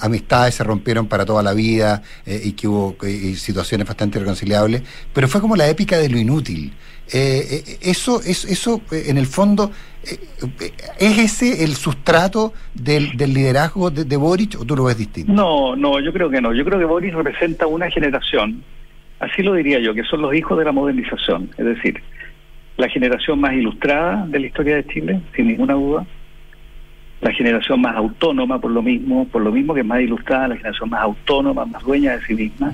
amistades 0.00 0.54
se 0.54 0.64
rompieron 0.64 1.08
para 1.08 1.26
toda 1.26 1.42
la 1.42 1.52
vida 1.52 2.02
eh, 2.24 2.40
y 2.42 2.52
que 2.52 2.66
hubo 2.66 2.96
situaciones 3.34 3.86
bastante 3.86 4.16
irreconciliables, 4.16 4.82
pero 5.12 5.28
fue 5.28 5.42
como 5.42 5.56
la 5.56 5.68
épica 5.68 5.98
de 5.98 6.08
lo 6.08 6.16
inútil. 6.16 6.72
Eh, 7.12 7.76
eso, 7.82 8.22
es, 8.22 8.46
eso 8.46 8.80
en 8.90 9.18
el 9.18 9.26
fondo, 9.26 9.72
¿es 10.98 11.18
ese 11.18 11.62
el 11.62 11.74
sustrato 11.74 12.54
del, 12.72 13.10
liderazgo 13.18 13.90
de, 13.90 14.06
de, 14.06 14.16
Boric 14.16 14.58
o 14.58 14.64
tú 14.64 14.74
lo 14.74 14.84
ves 14.84 14.96
distinto? 14.96 15.34
No, 15.34 15.76
no, 15.76 16.00
yo 16.00 16.14
creo 16.14 16.30
que 16.30 16.40
no. 16.40 16.54
Yo 16.54 16.64
creo 16.64 16.78
que 16.78 16.86
Boric 16.86 17.14
representa 17.14 17.66
una 17.66 17.90
generación, 17.90 18.64
así 19.20 19.42
lo 19.42 19.54
diría 19.54 19.78
yo, 19.78 19.94
que 19.94 20.04
son 20.04 20.22
los 20.22 20.34
hijos 20.34 20.58
de 20.58 20.64
la 20.64 20.72
modernización. 20.72 21.50
Es 21.56 21.64
decir, 21.64 22.02
la 22.76 22.88
generación 22.88 23.40
más 23.40 23.54
ilustrada 23.54 24.26
de 24.26 24.40
la 24.40 24.46
historia 24.46 24.76
de 24.76 24.86
Chile, 24.86 25.20
sin 25.34 25.48
ninguna 25.48 25.74
duda, 25.74 26.06
la 27.20 27.32
generación 27.32 27.80
más 27.80 27.96
autónoma 27.96 28.60
por 28.60 28.70
lo 28.70 28.82
mismo, 28.82 29.26
por 29.28 29.42
lo 29.42 29.50
mismo 29.50 29.72
que 29.74 29.80
es 29.80 29.86
más 29.86 30.00
ilustrada, 30.00 30.48
la 30.48 30.56
generación 30.56 30.90
más 30.90 31.00
autónoma, 31.00 31.64
más 31.64 31.82
dueña 31.82 32.16
de 32.16 32.24
sí 32.26 32.34
misma, 32.34 32.72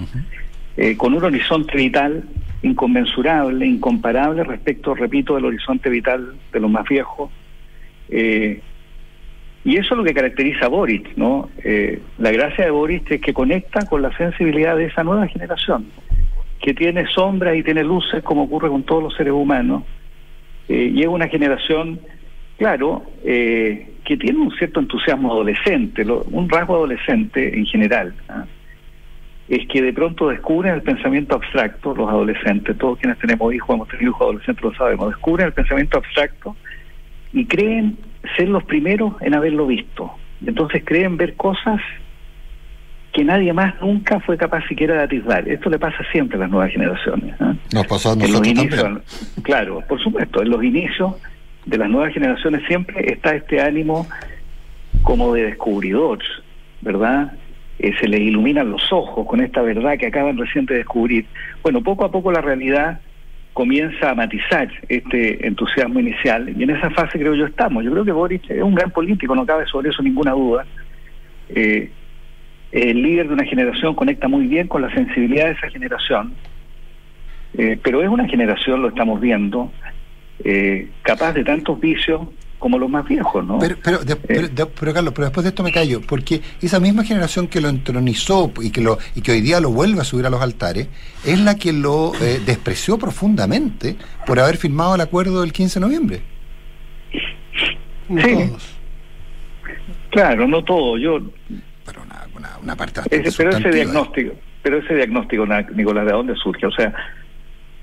eh, 0.77 0.97
con 0.97 1.15
un 1.15 1.23
horizonte 1.23 1.77
vital 1.77 2.25
inconmensurable, 2.63 3.67
incomparable 3.67 4.43
respecto, 4.45 4.95
repito, 4.95 5.35
del 5.35 5.45
horizonte 5.45 5.91
vital 5.91 6.35
de 6.53 6.61
los 6.61 6.71
más 6.71 6.89
viejos. 6.89 7.31
Eh, 8.09 8.61
y 9.65 9.77
eso 9.77 9.95
es 9.95 9.99
lo 9.99 10.05
que 10.05 10.13
caracteriza 10.13 10.67
a 10.67 10.69
Boric, 10.69 11.17
¿no? 11.17 11.49
Eh, 11.63 12.01
la 12.19 12.33
gracia 12.33 12.65
de 12.65 12.71
Boric 12.73 13.13
es 13.13 13.21
que 13.21 13.33
conecta 13.33 13.87
con 13.87 14.03
la 14.03 14.17
sensibilidad 14.17 14.77
de 14.77 14.87
esa 14.87 15.05
nueva 15.05 15.29
generación 15.29 15.87
que 16.63 16.73
tiene 16.75 17.07
sombras 17.09 17.57
y 17.57 17.63
tiene 17.65 17.83
luces, 17.83 18.23
como 18.23 18.45
ocurre 18.45 18.69
con 18.69 18.85
todos 18.85 19.03
los 19.03 19.15
seres 19.15 19.33
humanos, 19.33 19.83
eh, 20.69 20.93
y 20.95 21.03
es 21.03 21.09
una 21.09 21.27
generación, 21.27 22.01
claro, 22.57 23.03
eh, 23.25 23.91
que 24.05 24.17
tiene 24.17 24.39
un 24.39 24.53
cierto 24.53 24.79
entusiasmo 24.79 25.33
adolescente, 25.33 26.05
un 26.05 26.49
rasgo 26.49 26.77
adolescente 26.77 27.59
en 27.59 27.67
general, 27.67 28.15
¿ah? 28.29 28.47
es 29.49 29.67
que 29.67 29.83
de 29.83 29.93
pronto 29.93 30.29
descubren 30.29 30.75
el 30.75 30.83
pensamiento 30.83 31.35
abstracto, 31.35 31.95
los 31.97 32.09
adolescentes, 32.09 32.79
todos 32.79 32.99
quienes 32.99 33.19
tenemos 33.19 33.53
hijos, 33.53 33.75
hemos 33.75 33.89
tenido 33.89 34.11
hijos 34.11 34.23
adolescentes, 34.23 34.65
lo 34.65 34.75
sabemos, 34.75 35.09
descubren 35.09 35.49
el 35.49 35.53
pensamiento 35.53 35.99
abstracto 35.99 36.57
y 37.33 37.45
creen 37.47 37.99
ser 38.37 38.49
los 38.49 38.63
primeros 38.65 39.21
en 39.21 39.35
haberlo 39.35 39.67
visto. 39.67 40.13
Entonces 40.47 40.83
creen 40.85 41.17
ver 41.17 41.35
cosas 41.35 41.81
que 43.13 43.25
nadie 43.25 43.53
más 43.53 43.79
nunca 43.81 44.21
fue 44.21 44.39
capaz 44.39 44.67
siquiera 44.67 44.95
de 44.95 45.03
atisbar. 45.03 45.47
Esto 45.49 45.69
le 45.69 45.79
pasa 45.79 45.99
siempre 46.11 46.37
a 46.39 46.41
las 46.41 46.51
nuevas 46.51 46.73
generaciones. 46.73 47.35
¿eh? 47.41 47.55
Nos 47.75 47.87
pasó 47.87 48.13
a 48.13 48.17
nosotros 48.17 48.57
también. 48.57 49.03
Claro, 49.43 49.83
por 49.87 50.03
supuesto, 50.03 50.43
en 50.43 50.49
los 50.49 50.65
inicios 50.65 51.15
de 51.67 51.79
las 51.79 51.91
nuevas 51.91 52.13
generaciones 52.15 52.63
siempre 52.67 53.13
está 53.13 53.35
este 53.35 53.61
ánimo 53.61 54.07
como 55.03 55.35
de 55.35 55.45
descubridor, 55.45 56.21
¿verdad? 56.81 57.33
Eh, 57.79 57.93
se 58.01 58.09
les 58.09 58.21
iluminan 58.21 58.71
los 58.71 58.93
ojos 58.93 59.27
con 59.27 59.41
esta 59.41 59.61
verdad 59.61 59.99
que 59.99 60.07
acaban 60.07 60.39
recién 60.39 60.65
de 60.67 60.77
descubrir. 60.77 61.27
Bueno, 61.63 61.83
poco 61.83 62.05
a 62.05 62.11
poco 62.11 62.33
la 62.33 62.41
realidad 62.41 63.01
comienza 63.53 64.11
a 64.11 64.15
matizar 64.15 64.71
este 64.89 65.47
entusiasmo 65.47 66.01
inicial 66.01 66.55
y 66.59 66.63
en 66.63 66.71
esa 66.71 66.89
fase 66.91 67.19
creo 67.19 67.35
yo 67.35 67.45
estamos. 67.45 67.85
Yo 67.85 67.91
creo 67.91 68.05
que 68.05 68.13
Boris 68.13 68.41
es 68.49 68.63
un 68.63 68.75
gran 68.75 68.91
político, 68.91 69.35
no 69.35 69.45
cabe 69.45 69.67
sobre 69.67 69.91
eso 69.91 70.03
ninguna 70.03 70.33
duda. 70.33 70.65
Eh, 71.51 71.91
el 72.73 73.03
líder 73.03 73.29
de 73.29 73.35
una 73.35 73.45
generación 73.45 73.95
conecta 73.95 74.29
muy 74.29 74.47
bien 74.47 74.67
con 74.67 74.81
la 74.81 74.93
sensibilidad 74.95 75.47
de 75.47 75.53
esa 75.53 75.69
generación, 75.69 76.35
eh, 77.57 77.79
pero 77.83 78.03
es 78.03 78.09
una 78.09 78.27
generación, 78.27 78.81
lo 78.81 78.89
estamos 78.89 79.21
viendo, 79.21 79.71
eh, 80.43 80.89
capaz 81.03 81.35
de 81.35 81.45
tantos 81.45 81.79
vicios 81.79 82.23
como 82.59 82.79
los 82.79 82.89
más 82.89 83.07
viejos, 83.07 83.45
¿no? 83.45 83.59
Pero, 83.59 83.77
pero, 83.83 83.99
eh. 84.03 84.49
pero, 84.79 84.95
Carlos, 84.95 85.13
pero 85.15 85.27
después 85.27 85.45
de 85.45 85.51
esto 85.51 85.63
me 85.63 85.73
callo, 85.73 86.01
porque 86.01 86.41
esa 86.63 86.81
misma 86.81 87.05
generación 87.05 87.49
que 87.49 87.61
lo 87.61 87.69
entronizó 87.69 88.51
y 88.63 88.71
que 88.71 88.81
lo 88.81 88.99
y 89.15 89.21
que 89.21 89.33
hoy 89.33 89.41
día 89.43 89.61
lo 89.61 89.71
vuelve 89.71 90.01
a 90.01 90.05
subir 90.05 90.25
a 90.25 90.31
los 90.31 90.41
altares, 90.41 90.89
es 91.27 91.41
la 91.41 91.57
que 91.57 91.73
lo 91.73 92.13
despreció 92.47 92.99
profundamente 92.99 93.97
por 94.25 94.39
haber 94.39 94.57
firmado 94.57 94.95
el 94.95 95.01
acuerdo 95.01 95.43
del 95.43 95.53
15 95.53 95.81
de 95.81 95.87
noviembre. 95.87 96.21
sí. 98.09 98.53
Claro, 100.11 100.47
no 100.47 100.63
todo. 100.63 100.99
Yo 100.99 101.21
una, 102.63 102.77
parte 102.77 103.01
Pero 103.09 103.51
ese 103.51 103.71
diagnóstico, 103.71 104.33
pero 104.63 104.79
ese 104.79 104.95
diagnóstico, 104.95 105.47
Nicolás, 105.75 106.07
¿de 106.07 106.13
dónde 106.13 106.35
surge? 106.37 106.67
O 106.67 106.71
sea, 106.71 106.93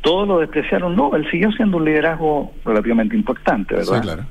todos 0.02 0.28
lo 0.28 0.40
despreciaron, 0.40 0.96
no, 0.96 1.16
él 1.16 1.30
siguió 1.30 1.52
siendo 1.52 1.78
un 1.78 1.86
liderazgo 1.86 2.54
relativamente 2.66 3.16
importante, 3.16 3.76
¿verdad? 3.76 3.96
Sí, 3.96 4.02
claro. 4.02 4.26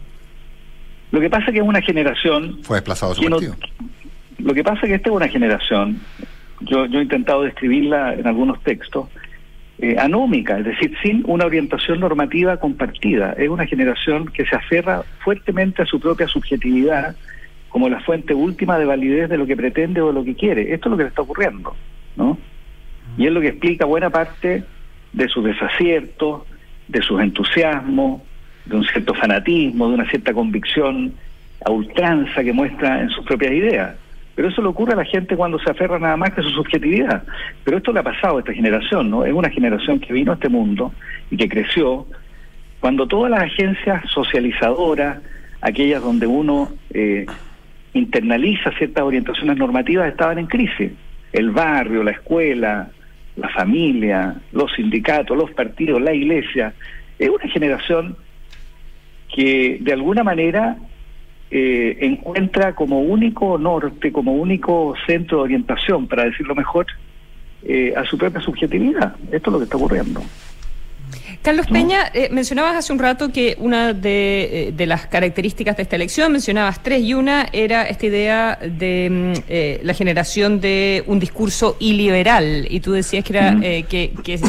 Lo 1.11 1.21
que 1.21 1.31
pasa 1.31 1.47
es 1.47 1.53
que 1.53 1.59
es 1.59 1.65
una 1.65 1.81
generación... 1.81 2.59
Fue 2.63 2.77
desplazado 2.77 3.15
su 3.15 3.23
partido. 3.23 3.57
lo 4.39 4.55
que 4.55 4.63
pasa 4.63 4.81
es 4.83 4.89
que 4.89 4.95
esta 4.95 5.09
es 5.09 5.17
una 5.17 5.29
generación, 5.29 6.01
yo, 6.61 6.87
yo 6.87 6.99
he 6.99 7.03
intentado 7.03 7.43
describirla 7.43 8.15
en 8.15 8.27
algunos 8.27 8.63
textos, 8.63 9.09
eh, 9.81 9.97
anómica, 9.97 10.59
es 10.59 10.65
decir, 10.65 10.93
sin 11.03 11.23
una 11.27 11.47
orientación 11.47 12.01
normativa 12.01 12.57
compartida. 12.57 13.35
Es 13.39 13.49
una 13.49 13.65
generación 13.65 14.27
que 14.27 14.45
se 14.45 14.57
aferra 14.57 15.05
fuertemente 15.23 15.83
a 15.83 15.87
su 15.87 16.01
propia 16.01 16.27
subjetividad, 16.27 17.15
como 17.69 17.89
la 17.89 18.01
fuente 18.01 18.35
última 18.35 18.79
de 18.79 18.85
validez 18.85 19.29
de 19.29 19.39
lo 19.39 19.47
que 19.47 19.57
pretende 19.57 20.01
o 20.01 20.09
de 20.09 20.13
lo 20.13 20.25
que 20.25 20.35
quiere. 20.35 20.75
Esto 20.75 20.89
es 20.89 20.91
lo 20.91 20.97
que 20.97 21.03
le 21.05 21.09
está 21.11 21.23
ocurriendo, 21.23 21.75
¿no? 22.17 22.39
Y 23.17 23.27
es 23.27 23.33
lo 23.33 23.41
que 23.41 23.49
explica 23.49 23.85
buena 23.85 24.11
parte 24.11 24.65
de 25.13 25.29
sus 25.29 25.45
desaciertos, 25.45 26.43
de 26.89 27.03
sus 27.03 27.21
entusiasmos, 27.21 28.23
de 28.67 28.77
un 28.77 28.85
cierto 28.85 29.15
fanatismo, 29.15 29.89
de 29.89 29.95
una 29.95 30.09
cierta 30.09 30.33
convicción 30.33 31.13
a 31.65 31.71
ultranza 31.71 32.45
que 32.45 32.53
muestra 32.53 33.01
en 33.01 33.11
sus 33.11 33.25
propias 33.25 33.53
ideas. 33.53 33.97
Pero 34.35 34.49
eso 34.49 34.63
le 34.63 34.69
ocurre 34.69 34.93
a 34.93 34.97
la 34.97 35.05
gente 35.05 35.37
cuando 35.37 35.59
se 35.59 35.71
aferra 35.71 35.99
nada 35.99 36.17
más 36.17 36.33
que 36.33 36.41
a 36.41 36.45
su 36.45 36.51
subjetividad. 36.51 37.25
Pero 37.65 37.79
esto 37.79 37.93
le 37.93 38.01
ha 38.01 38.05
pasado 38.05 38.37
a 38.37 38.41
esta 38.41 38.53
generación, 38.53 39.11
¿no? 39.11 39.25
Es 39.25 39.33
una 39.33 39.51
generación 39.51 39.99
que 39.99 40.13
vino 40.13 40.31
a 40.31 40.37
este 40.37 40.49
mundo 40.49 40.93
y 41.31 41.37
que 41.37 41.49
creció 41.49 42.07
cuando 42.79 43.09
todas 43.09 43.31
las 43.31 43.43
agencias 43.43 44.05
socializadoras, 44.13 45.19
aquellas 45.61 46.03
donde 46.03 46.29
uno 46.29 46.69
eh, 46.91 47.27
internaliza 47.95 48.71
ciertas 48.79 49.05
orientaciones 49.05 49.57
normativas 49.57 50.09
estaban 50.09 50.39
en 50.39 50.47
crisis. 50.47 50.93
El 51.33 51.51
barrio, 51.51 52.03
la 52.03 52.13
escuela, 52.13 52.91
la 53.37 53.49
familia, 53.51 54.35
los 54.53 54.73
sindicatos, 54.73 55.37
los 55.37 55.51
partidos, 55.53 56.01
la 56.01 56.13
iglesia. 56.13 56.75
Es 57.19 57.29
una 57.29 57.49
generación 57.49 58.17
que 59.35 59.79
de 59.81 59.93
alguna 59.93 60.25
manera 60.25 60.77
eh, 61.51 61.99
encuentra 62.01 62.75
como 62.75 63.01
único 63.01 63.59
norte, 63.59 64.13
como 64.13 64.35
único 64.35 64.95
centro 65.07 65.39
de 65.39 65.45
orientación, 65.45 66.07
para 66.07 66.25
decirlo 66.25 66.55
mejor, 66.55 66.87
eh, 67.63 67.95
a 67.97 68.05
su 68.05 68.19
propia 68.19 68.41
subjetividad. 68.41 69.17
Esto 69.33 69.51
es 69.51 69.53
lo 69.53 69.59
que 69.59 69.65
está 69.65 69.77
ocurriendo. 69.77 70.23
Carlos 71.43 71.67
Peña, 71.67 72.11
eh, 72.13 72.29
mencionabas 72.31 72.77
hace 72.77 72.93
un 72.93 72.99
rato 72.99 73.33
que 73.33 73.57
una 73.59 73.93
de, 73.95 74.75
las 74.87 75.07
características 75.07 75.77
de 75.77 75.83
esta 75.83 75.97
elección, 75.97 76.33
mencionabas 76.33 76.83
tres 76.83 77.03
y 77.03 77.15
una, 77.15 77.49
era 77.53 77.85
esta 77.85 78.07
idea 78.07 78.59
de 78.61 79.09
mm, 79.11 79.87
la 79.87 79.95
generación 79.95 80.61
de 80.61 81.05
un 81.07 81.19
discurso 81.19 81.77
iliberal. 81.81 82.67
Y 82.71 82.81
tú 82.81 82.93
decías 82.93 83.25
que 83.25 83.33
era 83.33 83.59
que, 83.61 84.13
que 84.23 84.41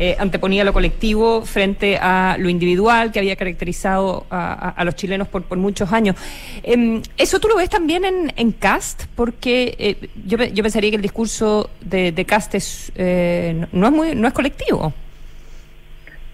eh, 0.00 0.14
anteponía 0.16 0.62
lo 0.62 0.72
colectivo 0.72 1.44
frente 1.44 1.98
a 2.00 2.36
lo 2.38 2.48
individual 2.48 3.10
que 3.10 3.18
había 3.18 3.34
caracterizado 3.34 4.26
a, 4.30 4.84
los 4.84 4.94
chilenos 4.94 5.26
por, 5.26 5.56
muchos 5.56 5.92
años. 5.92 6.14
Em, 6.62 7.02
¿Eso 7.16 7.40
tú 7.40 7.48
lo 7.48 7.56
ves 7.56 7.68
también 7.68 8.04
en, 8.04 8.52
Cast? 8.52 9.06
Porque 9.16 9.74
eh, 9.76 10.08
yo, 10.24 10.38
yo, 10.38 10.62
pensaría 10.62 10.90
que 10.90 10.96
el 10.96 11.02
discurso 11.02 11.68
de, 11.80 12.24
Cast 12.28 12.54
es, 12.54 12.92
eh, 12.94 13.66
no, 13.72 13.86
es 13.88 13.92
muy, 13.92 14.14
no 14.14 14.28
es 14.28 14.34
colectivo. 14.34 14.94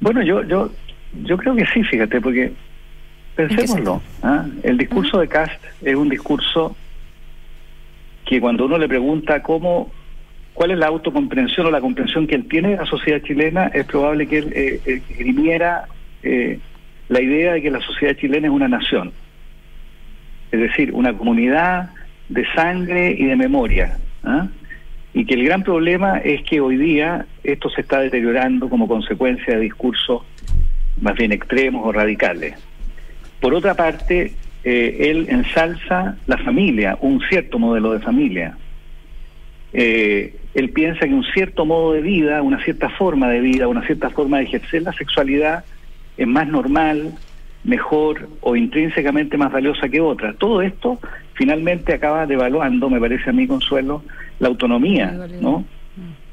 Bueno, 0.00 0.22
yo, 0.22 0.42
yo, 0.44 0.70
yo 1.24 1.36
creo 1.36 1.54
que 1.54 1.66
sí, 1.66 1.82
fíjate, 1.84 2.20
porque 2.20 2.52
pensémoslo. 3.34 4.02
¿ah? 4.22 4.46
El 4.62 4.78
discurso 4.78 5.18
de 5.18 5.28
Cast 5.28 5.62
es 5.82 5.94
un 5.94 6.08
discurso 6.08 6.76
que 8.24 8.40
cuando 8.40 8.64
uno 8.66 8.78
le 8.78 8.88
pregunta 8.88 9.42
cómo 9.42 9.92
cuál 10.54 10.70
es 10.70 10.78
la 10.78 10.86
autocomprensión 10.86 11.66
o 11.66 11.70
la 11.70 11.80
comprensión 11.80 12.26
que 12.26 12.36
él 12.36 12.46
tiene 12.48 12.70
de 12.70 12.76
la 12.76 12.86
sociedad 12.86 13.20
chilena, 13.22 13.66
es 13.66 13.84
probable 13.86 14.26
que 14.26 14.38
él 14.38 14.52
eh, 14.54 14.80
eh, 14.86 15.02
eh, 16.22 16.58
la 17.08 17.20
idea 17.20 17.52
de 17.54 17.62
que 17.62 17.70
la 17.70 17.80
sociedad 17.80 18.14
chilena 18.14 18.46
es 18.46 18.52
una 18.52 18.68
nación, 18.68 19.12
es 20.52 20.60
decir, 20.60 20.92
una 20.94 21.12
comunidad 21.12 21.90
de 22.28 22.46
sangre 22.54 23.14
y 23.18 23.26
de 23.26 23.36
memoria, 23.36 23.98
¿ah? 24.22 24.46
Y 25.14 25.24
que 25.24 25.34
el 25.34 25.44
gran 25.44 25.62
problema 25.62 26.18
es 26.18 26.42
que 26.42 26.60
hoy 26.60 26.76
día 26.76 27.24
esto 27.44 27.70
se 27.70 27.82
está 27.82 28.00
deteriorando 28.00 28.68
como 28.68 28.88
consecuencia 28.88 29.54
de 29.54 29.60
discursos 29.60 30.22
más 31.00 31.14
bien 31.14 31.32
extremos 31.32 31.86
o 31.86 31.92
radicales. 31.92 32.54
Por 33.40 33.54
otra 33.54 33.74
parte, 33.74 34.32
él 34.64 35.26
ensalza 35.28 36.16
la 36.26 36.38
familia, 36.38 36.98
un 37.00 37.20
cierto 37.28 37.58
modelo 37.58 37.92
de 37.92 38.00
familia. 38.00 38.56
Eh, 39.72 40.36
él 40.54 40.70
piensa 40.70 41.06
que 41.06 41.14
un 41.14 41.24
cierto 41.24 41.66
modo 41.66 41.92
de 41.92 42.00
vida, 42.00 42.42
una 42.42 42.62
cierta 42.62 42.88
forma 42.90 43.28
de 43.28 43.40
vida, 43.40 43.68
una 43.68 43.84
cierta 43.84 44.10
forma 44.10 44.38
de 44.38 44.44
ejercer 44.44 44.82
la 44.82 44.92
sexualidad 44.92 45.64
es 46.16 46.26
más 46.26 46.46
normal, 46.46 47.12
mejor 47.64 48.28
o 48.40 48.54
intrínsecamente 48.54 49.36
más 49.36 49.52
valiosa 49.52 49.88
que 49.88 50.00
otra. 50.00 50.34
Todo 50.34 50.62
esto 50.62 51.00
finalmente 51.34 51.92
acaba 51.92 52.26
devaluando, 52.26 52.88
me 52.88 53.00
parece 53.00 53.30
a 53.30 53.32
mí, 53.32 53.46
Consuelo, 53.46 54.02
la 54.38 54.48
autonomía, 54.48 55.12
¿no? 55.40 55.64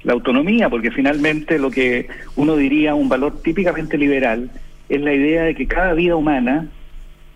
La 0.03 0.13
autonomía, 0.13 0.69
porque 0.69 0.89
finalmente 0.89 1.59
lo 1.59 1.69
que 1.69 2.07
uno 2.35 2.55
diría 2.55 2.95
un 2.95 3.09
valor 3.09 3.41
típicamente 3.43 3.97
liberal 3.97 4.49
es 4.89 5.01
la 5.01 5.13
idea 5.13 5.43
de 5.43 5.53
que 5.53 5.67
cada 5.67 5.93
vida 5.93 6.15
humana 6.15 6.67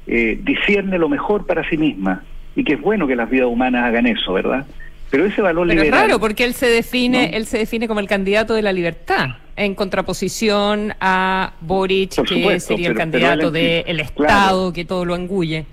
eh, 0.08 0.40
discierne 0.44 0.98
lo 0.98 1.10
mejor 1.10 1.46
para 1.46 1.68
sí 1.70 1.78
misma 1.78 2.24
y 2.56 2.64
que 2.64 2.74
es 2.74 2.82
bueno 2.82 3.06
que 3.08 3.16
las 3.16 3.30
vidas 3.30 3.48
humanas 3.48 3.86
hagan 3.86 4.08
eso, 4.08 4.34
¿verdad? 4.34 4.66
Pero 5.12 5.26
ese 5.26 5.42
valor 5.42 5.68
Pero 5.68 5.82
liberal. 5.82 6.00
Es 6.04 6.08
raro, 6.08 6.20
porque 6.20 6.44
él 6.44 6.54
se 6.54 6.68
define, 6.68 7.36
él 7.38 7.46
se 7.46 7.60
define 7.60 7.88
como 7.88 8.00
el 8.00 8.08
candidato 8.08 8.56
de 8.56 8.62
la 8.62 8.74
libertad, 8.74 9.38
en 9.56 9.76
contraposición 9.76 10.94
a 11.00 11.54
Boric, 11.62 12.22
que 12.24 12.60
sería 12.60 12.90
el 12.90 12.96
candidato 12.96 13.52
del 13.52 14.00
Estado, 14.00 14.74
que 14.74 14.86
todo 14.86 15.06
lo 15.06 15.16
engulle. 15.16 15.66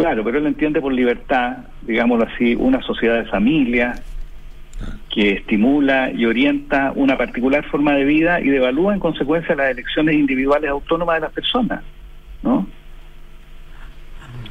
Claro, 0.00 0.24
pero 0.24 0.38
él 0.38 0.46
entiende 0.46 0.80
por 0.80 0.94
libertad, 0.94 1.58
digámoslo 1.82 2.26
así, 2.26 2.54
una 2.54 2.80
sociedad 2.80 3.22
de 3.22 3.26
familia 3.26 3.94
que 5.10 5.32
estimula 5.32 6.10
y 6.10 6.24
orienta 6.24 6.92
una 6.94 7.18
particular 7.18 7.64
forma 7.66 7.94
de 7.96 8.04
vida 8.04 8.40
y 8.40 8.48
devalúa 8.48 8.94
en 8.94 9.00
consecuencia 9.00 9.54
las 9.54 9.70
elecciones 9.70 10.14
individuales 10.14 10.70
autónomas 10.70 11.16
de 11.16 11.20
las 11.20 11.32
personas, 11.32 11.82
¿no? 12.42 12.66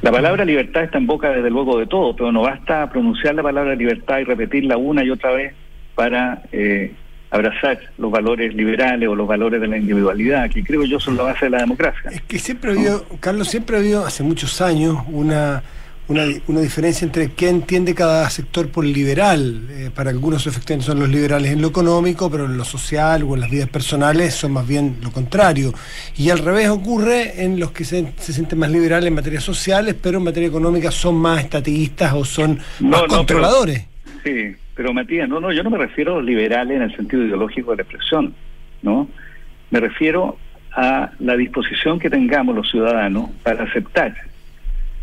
La 0.02 0.12
palabra 0.12 0.44
libertad 0.44 0.84
está 0.84 0.98
en 0.98 1.08
boca 1.08 1.30
desde 1.30 1.50
luego 1.50 1.78
de 1.80 1.86
todo, 1.86 2.14
pero 2.14 2.30
no 2.30 2.42
basta 2.42 2.88
pronunciar 2.88 3.34
la 3.34 3.42
palabra 3.42 3.74
libertad 3.74 4.20
y 4.20 4.24
repetirla 4.24 4.76
una 4.76 5.02
y 5.02 5.10
otra 5.10 5.32
vez 5.32 5.54
para 5.96 6.42
eh, 6.52 6.94
abrazar 7.30 7.78
los 7.98 8.10
valores 8.10 8.54
liberales 8.54 9.08
o 9.08 9.14
los 9.14 9.26
valores 9.26 9.60
de 9.60 9.68
la 9.68 9.78
individualidad, 9.78 10.50
que 10.50 10.64
creo 10.64 10.84
yo 10.84 10.98
son 10.98 11.16
la 11.16 11.24
base 11.24 11.46
de 11.46 11.50
la 11.50 11.58
democracia. 11.58 12.10
Es 12.10 12.22
que 12.22 12.38
siempre 12.38 12.70
ha 12.70 12.74
habido, 12.74 13.06
Carlos, 13.20 13.48
siempre 13.48 13.76
ha 13.76 13.80
habido 13.80 14.04
hace 14.04 14.22
muchos 14.22 14.60
años 14.60 14.98
una 15.08 15.62
una, 16.10 16.24
una 16.48 16.60
diferencia 16.60 17.04
entre 17.04 17.32
qué 17.32 17.48
entiende 17.48 17.94
cada 17.94 18.28
sector 18.30 18.68
por 18.68 18.84
liberal. 18.84 19.68
Eh, 19.70 19.90
para 19.94 20.10
algunos 20.10 20.44
efectivamente 20.46 20.86
son 20.86 20.98
los 20.98 21.08
liberales 21.08 21.52
en 21.52 21.62
lo 21.62 21.68
económico, 21.68 22.28
pero 22.28 22.46
en 22.46 22.56
lo 22.56 22.64
social 22.64 23.22
o 23.22 23.34
en 23.34 23.40
las 23.40 23.50
vidas 23.50 23.68
personales 23.68 24.34
son 24.34 24.52
más 24.52 24.66
bien 24.66 24.98
lo 25.02 25.12
contrario. 25.12 25.72
Y 26.16 26.30
al 26.30 26.40
revés 26.40 26.68
ocurre 26.68 27.44
en 27.44 27.60
los 27.60 27.70
que 27.70 27.84
se, 27.84 28.12
sienten 28.18 28.58
más 28.58 28.70
liberales 28.70 29.06
en 29.06 29.14
materias 29.14 29.44
sociales, 29.44 29.94
pero 30.00 30.18
en 30.18 30.24
materia 30.24 30.48
económica 30.48 30.90
son 30.90 31.14
más 31.14 31.44
estatistas 31.44 32.12
o 32.12 32.24
son 32.24 32.58
más 32.80 33.02
controladores. 33.04 33.84
sí, 34.24 34.56
pero 34.74 34.92
Matías, 34.92 35.28
no, 35.28 35.40
no, 35.40 35.52
yo 35.52 35.62
no 35.62 35.70
me 35.70 35.78
refiero 35.78 36.12
a 36.12 36.16
los 36.16 36.24
liberales 36.24 36.76
en 36.76 36.82
el 36.82 36.96
sentido 36.96 37.24
ideológico 37.24 37.70
de 37.72 37.78
la 37.78 37.82
expresión, 37.82 38.34
¿no? 38.82 39.08
Me 39.70 39.80
refiero 39.80 40.38
a 40.72 41.10
la 41.18 41.36
disposición 41.36 41.98
que 41.98 42.10
tengamos 42.10 42.54
los 42.54 42.70
ciudadanos 42.70 43.30
para 43.42 43.64
aceptar 43.64 44.14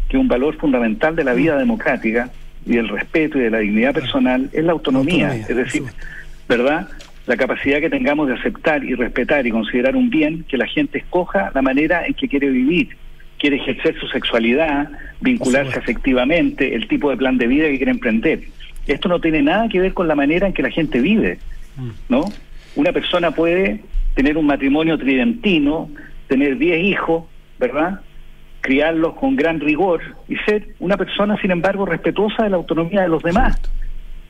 que 0.09 0.17
un 0.17 0.27
valor 0.27 0.55
fundamental 0.57 1.15
de 1.15 1.23
la 1.23 1.33
vida 1.33 1.57
democrática 1.57 2.29
y 2.65 2.75
del 2.75 2.87
respeto 2.87 3.37
y 3.37 3.41
de 3.41 3.49
la 3.49 3.59
dignidad 3.59 3.93
personal 3.93 4.49
es 4.53 4.63
la 4.63 4.71
autonomía, 4.71 5.35
es 5.35 5.55
decir, 5.55 5.83
¿verdad? 6.47 6.87
La 7.25 7.35
capacidad 7.35 7.79
que 7.79 7.89
tengamos 7.89 8.27
de 8.27 8.35
aceptar 8.35 8.83
y 8.83 8.95
respetar 8.95 9.45
y 9.45 9.51
considerar 9.51 9.95
un 9.95 10.09
bien 10.09 10.45
que 10.47 10.57
la 10.57 10.65
gente 10.65 10.99
escoja 10.99 11.51
la 11.53 11.61
manera 11.61 12.05
en 12.05 12.13
que 12.13 12.27
quiere 12.27 12.49
vivir, 12.49 12.89
quiere 13.37 13.57
ejercer 13.57 13.99
su 13.99 14.07
sexualidad, 14.07 14.89
vincularse 15.21 15.77
afectivamente, 15.77 16.73
el 16.73 16.87
tipo 16.87 17.09
de 17.09 17.17
plan 17.17 17.37
de 17.37 17.47
vida 17.47 17.67
que 17.67 17.77
quiere 17.77 17.91
emprender. 17.91 18.41
Esto 18.87 19.09
no 19.09 19.19
tiene 19.19 19.41
nada 19.41 19.67
que 19.69 19.79
ver 19.79 19.93
con 19.93 20.07
la 20.07 20.15
manera 20.15 20.47
en 20.47 20.53
que 20.53 20.63
la 20.63 20.71
gente 20.71 20.99
vive, 20.99 21.39
mm. 21.75 21.89
¿no? 22.09 22.25
Una 22.75 22.91
persona 22.91 23.31
puede 23.31 23.83
tener 24.15 24.37
un 24.37 24.45
matrimonio 24.45 24.97
tridentino, 24.97 25.89
tener 26.27 26.57
10 26.57 26.83
hijos, 26.83 27.25
¿verdad? 27.59 28.01
criarlos 28.67 29.13
con 29.13 29.37
gran 29.37 29.61
rigor 29.61 30.01
y 30.27 30.35
ser 30.37 30.67
una 30.79 30.97
persona, 30.97 31.39
sin 31.41 31.51
embargo, 31.51 31.85
respetuosa 31.85 32.43
de 32.43 32.49
la 32.49 32.57
autonomía 32.57 33.01
de 33.01 33.07
los 33.07 33.23
demás. 33.23 33.57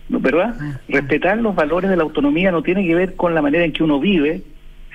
¿Verdad? 0.09 0.55
Ah, 0.61 0.79
Respetar 0.87 1.39
los 1.39 1.55
valores 1.55 1.89
de 1.89 1.97
la 1.97 2.03
autonomía 2.03 2.51
no 2.51 2.61
tiene 2.61 2.85
que 2.85 2.93
ver 2.93 3.15
con 3.15 3.33
la 3.33 3.41
manera 3.41 3.65
en 3.65 3.73
que 3.73 3.83
uno 3.83 3.99
vive, 3.99 4.43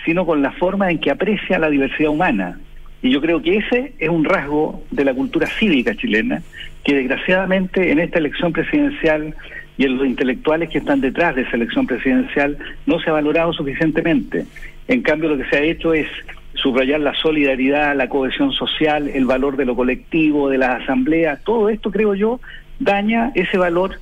sino 0.04 0.24
con 0.24 0.42
la 0.42 0.52
forma 0.52 0.92
en 0.92 1.00
que 1.00 1.10
aprecia 1.10 1.58
la 1.58 1.68
diversidad 1.68 2.10
humana. 2.10 2.60
Y 3.02 3.10
yo 3.10 3.20
creo 3.20 3.42
que 3.42 3.56
ese 3.56 3.92
es 3.98 4.08
un 4.08 4.24
rasgo 4.24 4.82
de 4.90 5.04
la 5.04 5.12
cultura 5.12 5.48
cívica 5.48 5.94
chilena, 5.94 6.40
que 6.84 6.94
desgraciadamente 6.94 7.90
en 7.90 7.98
esta 7.98 8.18
elección 8.18 8.52
presidencial 8.52 9.34
y 9.76 9.84
en 9.84 9.96
los 9.96 10.06
intelectuales 10.06 10.68
que 10.68 10.78
están 10.78 11.00
detrás 11.00 11.34
de 11.34 11.42
esa 11.42 11.56
elección 11.56 11.86
presidencial 11.86 12.58
no 12.86 13.00
se 13.00 13.10
ha 13.10 13.14
valorado 13.14 13.52
suficientemente. 13.52 14.46
En 14.86 15.02
cambio, 15.02 15.30
lo 15.30 15.38
que 15.38 15.48
se 15.48 15.56
ha 15.56 15.62
hecho 15.62 15.94
es 15.94 16.06
subrayar 16.54 17.00
la 17.00 17.14
solidaridad, 17.14 17.96
la 17.96 18.08
cohesión 18.08 18.52
social, 18.52 19.08
el 19.08 19.24
valor 19.24 19.56
de 19.56 19.64
lo 19.64 19.74
colectivo, 19.74 20.48
de 20.48 20.58
las 20.58 20.82
asambleas, 20.82 21.42
todo 21.42 21.68
esto 21.68 21.90
creo 21.90 22.14
yo 22.14 22.40
daña 22.78 23.32
ese 23.34 23.58
valor 23.58 23.98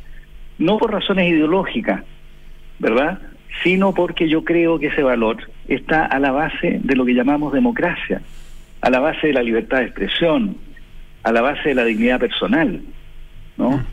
no 0.58 0.76
por 0.76 0.92
razones 0.92 1.30
ideológicas, 1.30 2.02
¿verdad? 2.78 3.18
Sino 3.62 3.94
porque 3.94 4.28
yo 4.28 4.44
creo 4.44 4.78
que 4.78 4.88
ese 4.88 5.02
valor 5.02 5.38
está 5.68 6.04
a 6.04 6.18
la 6.18 6.32
base 6.32 6.80
de 6.82 6.96
lo 6.96 7.04
que 7.04 7.14
llamamos 7.14 7.52
democracia, 7.52 8.20
a 8.80 8.90
la 8.90 9.00
base 9.00 9.28
de 9.28 9.32
la 9.34 9.42
libertad 9.42 9.78
de 9.78 9.84
expresión, 9.84 10.56
a 11.22 11.32
la 11.32 11.40
base 11.40 11.70
de 11.70 11.74
la 11.74 11.84
dignidad 11.84 12.20
personal, 12.20 12.80
¿no? 13.56 13.84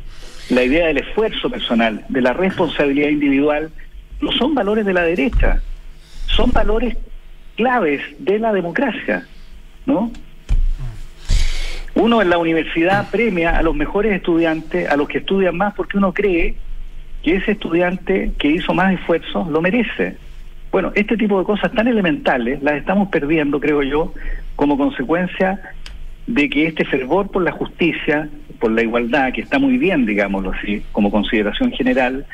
La 0.49 0.63
idea 0.63 0.87
del 0.87 0.97
esfuerzo 0.97 1.49
personal, 1.49 2.05
de 2.07 2.21
la 2.21 2.33
responsabilidad 2.33 3.09
individual, 3.09 3.69
no 4.21 4.31
son 4.31 4.55
valores 4.55 4.85
de 4.85 4.93
la 4.93 5.01
derecha, 5.01 5.61
son 6.27 6.51
valores 6.51 6.95
claves 7.55 8.01
de 8.19 8.39
la 8.39 8.53
democracia, 8.53 9.27
¿no? 9.85 10.11
Uno 11.95 12.21
en 12.21 12.29
la 12.29 12.37
universidad 12.37 13.09
premia 13.09 13.57
a 13.57 13.63
los 13.63 13.75
mejores 13.75 14.13
estudiantes, 14.13 14.87
a 14.87 14.95
los 14.95 15.07
que 15.07 15.17
estudian 15.17 15.57
más, 15.57 15.73
porque 15.73 15.97
uno 15.97 16.13
cree 16.13 16.55
que 17.23 17.35
ese 17.35 17.53
estudiante 17.53 18.31
que 18.37 18.49
hizo 18.49 18.73
más 18.73 18.93
esfuerzo 18.93 19.47
lo 19.49 19.61
merece. 19.61 20.15
Bueno, 20.71 20.91
este 20.95 21.17
tipo 21.17 21.39
de 21.39 21.45
cosas 21.45 21.71
tan 21.71 21.87
elementales 21.87 22.61
las 22.61 22.75
estamos 22.75 23.09
perdiendo, 23.09 23.59
creo 23.59 23.81
yo, 23.81 24.13
como 24.57 24.77
consecuencia 24.77 25.61
de 26.25 26.49
que 26.49 26.67
este 26.67 26.83
fervor 26.83 27.31
por 27.31 27.43
la 27.43 27.53
justicia, 27.53 28.27
por 28.59 28.71
la 28.71 28.81
igualdad, 28.81 29.31
que 29.31 29.41
está 29.41 29.59
muy 29.59 29.77
bien, 29.77 30.05
digámoslo 30.05 30.51
así, 30.51 30.83
como 30.91 31.09
consideración 31.09 31.71
general, 31.71 32.25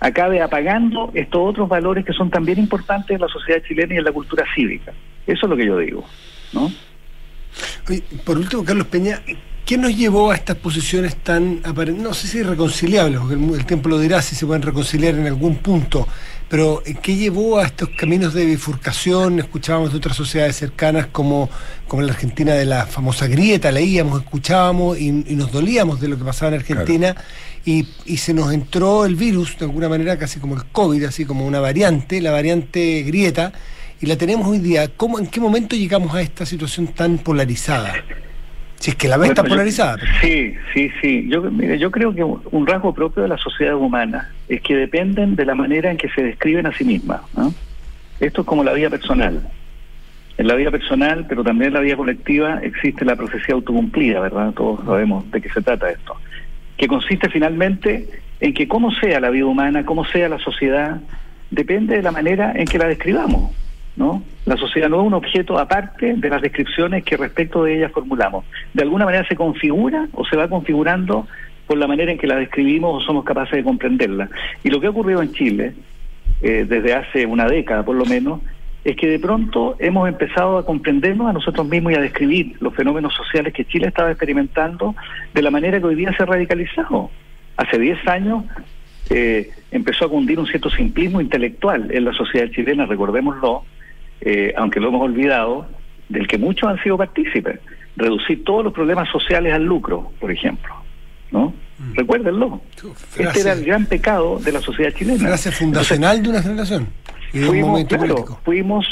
acabe 0.00 0.42
apagando 0.42 1.12
estos 1.14 1.50
otros 1.50 1.68
valores 1.68 2.04
que 2.04 2.12
son 2.12 2.30
también 2.30 2.58
importantes 2.58 3.14
en 3.14 3.20
la 3.20 3.28
sociedad 3.28 3.62
chilena 3.68 3.94
y 3.94 3.98
en 3.98 4.04
la 4.04 4.12
cultura 4.12 4.44
cívica. 4.54 4.92
Eso 5.26 5.46
es 5.46 5.50
lo 5.50 5.56
que 5.56 5.66
yo 5.66 5.78
digo, 5.78 6.04
¿no? 6.52 6.72
por 8.24 8.36
último, 8.36 8.64
Carlos 8.64 8.86
Peña, 8.88 9.20
¿qué 9.64 9.78
nos 9.78 9.96
llevó 9.96 10.30
a 10.30 10.34
estas 10.34 10.56
posiciones 10.56 11.16
tan, 11.16 11.62
no 11.96 12.12
sé 12.12 12.26
si 12.26 12.42
reconciliables, 12.42 13.20
porque 13.20 13.34
el, 13.34 13.64
tiempo 13.64 13.88
lo 13.88 13.98
dirá 13.98 14.20
si 14.20 14.34
se 14.34 14.44
pueden 14.44 14.62
reconciliar 14.62 15.14
en 15.14 15.26
algún 15.26 15.56
punto, 15.56 16.06
pero 16.48 16.82
eh, 16.86 16.94
¿qué 17.02 17.16
llevó 17.16 17.58
a 17.58 17.66
estos 17.66 17.88
caminos 17.90 18.34
de 18.34 18.44
bifurcación? 18.44 19.40
Escuchábamos 19.40 19.92
de 19.92 19.98
otras 19.98 20.16
sociedades 20.16 20.56
cercanas 20.56 21.06
como, 21.06 21.50
como 21.88 22.02
la 22.02 22.12
Argentina 22.12 22.54
de 22.54 22.64
la 22.64 22.86
famosa 22.86 23.26
grieta, 23.26 23.72
leíamos, 23.72 24.22
escuchábamos 24.22 24.98
y, 24.98 25.10
nos 25.10 25.50
dolíamos 25.50 26.00
de 26.00 26.08
lo 26.08 26.18
que 26.18 26.24
pasaba 26.24 26.54
en 26.54 26.60
Argentina 26.60 27.16
y, 27.64 27.88
y, 28.04 28.18
se 28.18 28.32
nos 28.32 28.52
entró 28.52 29.04
el 29.04 29.16
virus 29.16 29.58
de 29.58 29.64
alguna 29.64 29.88
manera 29.88 30.18
casi 30.18 30.38
como 30.38 30.54
el 30.54 30.64
COVID, 30.66 31.04
así 31.04 31.24
como 31.24 31.46
una 31.46 31.58
variante, 31.58 32.20
la 32.20 32.30
variante 32.30 33.02
grieta 33.02 33.52
y 34.00 34.06
la 34.06 34.16
tenemos 34.16 34.46
hoy 34.46 34.58
día. 34.58 34.88
¿Cómo, 34.96 35.18
¿En 35.18 35.26
qué 35.26 35.40
momento 35.40 35.74
llegamos 35.74 36.14
a 36.14 36.22
esta 36.22 36.46
situación 36.46 36.88
tan 36.88 37.18
polarizada? 37.18 37.94
Si 38.86 38.92
es 38.92 38.96
que 38.98 39.08
la 39.08 39.16
ves 39.16 39.34
tan 39.34 39.46
polarizada. 39.46 39.98
sí, 40.20 40.54
sí, 40.72 40.92
sí. 41.00 41.26
Yo, 41.28 41.42
mire, 41.50 41.76
yo 41.76 41.90
creo 41.90 42.14
que 42.14 42.22
un 42.22 42.66
rasgo 42.68 42.94
propio 42.94 43.24
de 43.24 43.28
la 43.28 43.36
sociedad 43.36 43.74
humana 43.74 44.30
es 44.48 44.60
que 44.60 44.76
dependen 44.76 45.34
de 45.34 45.44
la 45.44 45.56
manera 45.56 45.90
en 45.90 45.96
que 45.96 46.08
se 46.10 46.22
describen 46.22 46.66
a 46.66 46.72
sí 46.72 46.84
mismas. 46.84 47.20
Esto 48.20 48.42
es 48.42 48.46
como 48.46 48.62
la 48.62 48.72
vida 48.74 48.88
personal. 48.88 49.42
En 50.38 50.46
la 50.46 50.54
vida 50.54 50.70
personal, 50.70 51.26
pero 51.28 51.42
también 51.42 51.70
en 51.70 51.74
la 51.74 51.80
vida 51.80 51.96
colectiva, 51.96 52.60
existe 52.62 53.04
la 53.04 53.16
profecía 53.16 53.56
autocumplida, 53.56 54.20
¿verdad? 54.20 54.52
Todos 54.52 54.84
sabemos 54.84 55.28
de 55.32 55.40
qué 55.40 55.48
se 55.48 55.62
trata 55.62 55.90
esto. 55.90 56.14
Que 56.76 56.86
consiste 56.86 57.28
finalmente 57.28 58.08
en 58.38 58.54
que 58.54 58.68
como 58.68 58.92
sea 58.92 59.18
la 59.18 59.30
vida 59.30 59.46
humana, 59.46 59.84
como 59.84 60.04
sea 60.04 60.28
la 60.28 60.38
sociedad, 60.38 61.00
depende 61.50 61.96
de 61.96 62.02
la 62.02 62.12
manera 62.12 62.52
en 62.54 62.66
que 62.66 62.78
la 62.78 62.86
describamos. 62.86 63.50
¿No? 63.96 64.22
La 64.44 64.56
sociedad 64.56 64.88
no 64.88 65.00
es 65.00 65.06
un 65.06 65.14
objeto 65.14 65.58
aparte 65.58 66.14
de 66.14 66.30
las 66.30 66.42
descripciones 66.42 67.04
que 67.04 67.16
respecto 67.16 67.64
de 67.64 67.78
ella 67.78 67.88
formulamos. 67.88 68.44
De 68.74 68.82
alguna 68.82 69.04
manera 69.04 69.26
se 69.26 69.36
configura 69.36 70.06
o 70.12 70.24
se 70.24 70.36
va 70.36 70.48
configurando 70.48 71.26
por 71.66 71.78
la 71.78 71.86
manera 71.86 72.12
en 72.12 72.18
que 72.18 72.26
la 72.26 72.36
describimos 72.36 73.02
o 73.02 73.06
somos 73.06 73.24
capaces 73.24 73.56
de 73.56 73.64
comprenderla. 73.64 74.28
Y 74.62 74.70
lo 74.70 74.80
que 74.80 74.86
ha 74.86 74.90
ocurrido 74.90 75.22
en 75.22 75.32
Chile, 75.32 75.74
eh, 76.42 76.64
desde 76.68 76.94
hace 76.94 77.26
una 77.26 77.46
década 77.46 77.84
por 77.84 77.96
lo 77.96 78.04
menos, 78.04 78.40
es 78.84 78.94
que 78.96 79.08
de 79.08 79.18
pronto 79.18 79.74
hemos 79.80 80.08
empezado 80.08 80.58
a 80.58 80.64
comprendernos 80.64 81.28
a 81.28 81.32
nosotros 81.32 81.66
mismos 81.66 81.92
y 81.92 81.96
a 81.96 82.00
describir 82.00 82.56
los 82.60 82.72
fenómenos 82.72 83.14
sociales 83.14 83.52
que 83.52 83.64
Chile 83.64 83.88
estaba 83.88 84.12
experimentando 84.12 84.94
de 85.34 85.42
la 85.42 85.50
manera 85.50 85.80
que 85.80 85.86
hoy 85.86 85.96
día 85.96 86.14
se 86.16 86.22
ha 86.22 86.26
radicalizado. 86.26 87.10
Hace 87.56 87.80
10 87.80 88.06
años 88.06 88.44
eh, 89.10 89.50
empezó 89.72 90.04
a 90.04 90.08
cundir 90.08 90.38
un 90.38 90.46
cierto 90.46 90.70
simplismo 90.70 91.20
intelectual 91.20 91.90
en 91.90 92.04
la 92.04 92.12
sociedad 92.12 92.48
chilena, 92.50 92.86
recordémoslo, 92.86 93.64
eh, 94.20 94.54
aunque 94.56 94.80
lo 94.80 94.88
hemos 94.88 95.02
olvidado, 95.02 95.66
del 96.08 96.26
que 96.26 96.38
muchos 96.38 96.68
han 96.68 96.82
sido 96.82 96.96
partícipes. 96.96 97.60
Reducir 97.96 98.44
todos 98.44 98.64
los 98.64 98.72
problemas 98.72 99.08
sociales 99.10 99.52
al 99.52 99.64
lucro, 99.64 100.12
por 100.20 100.30
ejemplo. 100.30 100.74
¿no? 101.30 101.54
Mm. 101.78 101.94
Recuérdenlo. 101.94 102.60
este 103.18 103.40
era 103.40 103.52
el 103.52 103.64
gran 103.64 103.86
pecado 103.86 104.38
de 104.38 104.52
la 104.52 104.60
sociedad 104.60 104.92
chilena. 104.92 105.18
Frase 105.18 105.50
fundacional 105.52 106.22
de 106.22 106.28
una 106.28 106.42
generación. 106.42 106.88
Y 107.32 107.40
de 107.40 107.46
fuimos, 107.46 107.80
un 107.80 107.86
claro, 107.86 108.38
fuimos, 108.44 108.86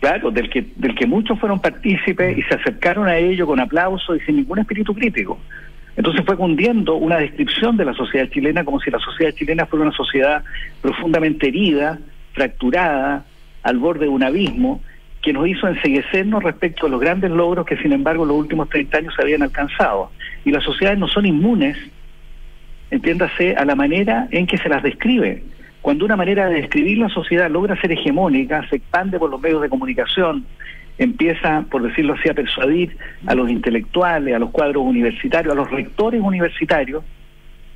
claro, 0.00 0.30
del 0.30 0.50
que, 0.50 0.66
del 0.76 0.94
que 0.94 1.06
muchos 1.06 1.38
fueron 1.38 1.60
partícipes 1.60 2.36
y 2.36 2.42
se 2.42 2.54
acercaron 2.54 3.06
a 3.08 3.16
ello 3.16 3.46
con 3.46 3.60
aplauso 3.60 4.14
y 4.14 4.20
sin 4.20 4.36
ningún 4.36 4.58
espíritu 4.58 4.94
crítico. 4.94 5.38
Entonces 5.96 6.24
fue 6.26 6.36
cundiendo 6.36 6.96
una 6.96 7.16
descripción 7.16 7.76
de 7.76 7.86
la 7.86 7.94
sociedad 7.94 8.28
chilena 8.28 8.64
como 8.64 8.80
si 8.80 8.90
la 8.90 8.98
sociedad 8.98 9.32
chilena 9.32 9.64
fuera 9.64 9.86
una 9.86 9.96
sociedad 9.96 10.44
profundamente 10.82 11.48
herida, 11.48 11.98
fracturada, 12.34 13.24
al 13.66 13.78
borde 13.78 14.04
de 14.04 14.10
un 14.10 14.22
abismo 14.22 14.80
que 15.22 15.32
nos 15.32 15.48
hizo 15.48 15.66
enseguecernos 15.66 16.40
respecto 16.40 16.86
a 16.86 16.88
los 16.88 17.00
grandes 17.00 17.32
logros 17.32 17.66
que 17.66 17.76
sin 17.78 17.92
embargo 17.92 18.24
los 18.24 18.36
últimos 18.36 18.68
30 18.68 18.98
años 18.98 19.14
se 19.16 19.22
habían 19.22 19.42
alcanzado. 19.42 20.12
Y 20.44 20.52
las 20.52 20.62
sociedades 20.62 21.00
no 21.00 21.08
son 21.08 21.26
inmunes, 21.26 21.76
entiéndase, 22.92 23.56
a 23.56 23.64
la 23.64 23.74
manera 23.74 24.28
en 24.30 24.46
que 24.46 24.56
se 24.56 24.68
las 24.68 24.84
describe. 24.84 25.42
Cuando 25.82 26.04
una 26.04 26.14
manera 26.14 26.48
de 26.48 26.60
describir 26.60 26.98
la 26.98 27.08
sociedad 27.08 27.50
logra 27.50 27.80
ser 27.80 27.90
hegemónica, 27.90 28.68
se 28.68 28.76
expande 28.76 29.18
por 29.18 29.30
los 29.30 29.40
medios 29.40 29.62
de 29.62 29.68
comunicación, 29.68 30.46
empieza, 30.96 31.64
por 31.72 31.82
decirlo 31.82 32.14
así, 32.14 32.28
a 32.28 32.34
persuadir 32.34 32.96
a 33.26 33.34
los 33.34 33.50
intelectuales, 33.50 34.32
a 34.32 34.38
los 34.38 34.50
cuadros 34.50 34.84
universitarios, 34.84 35.52
a 35.52 35.56
los 35.56 35.68
rectores 35.72 36.20
universitarios, 36.20 37.02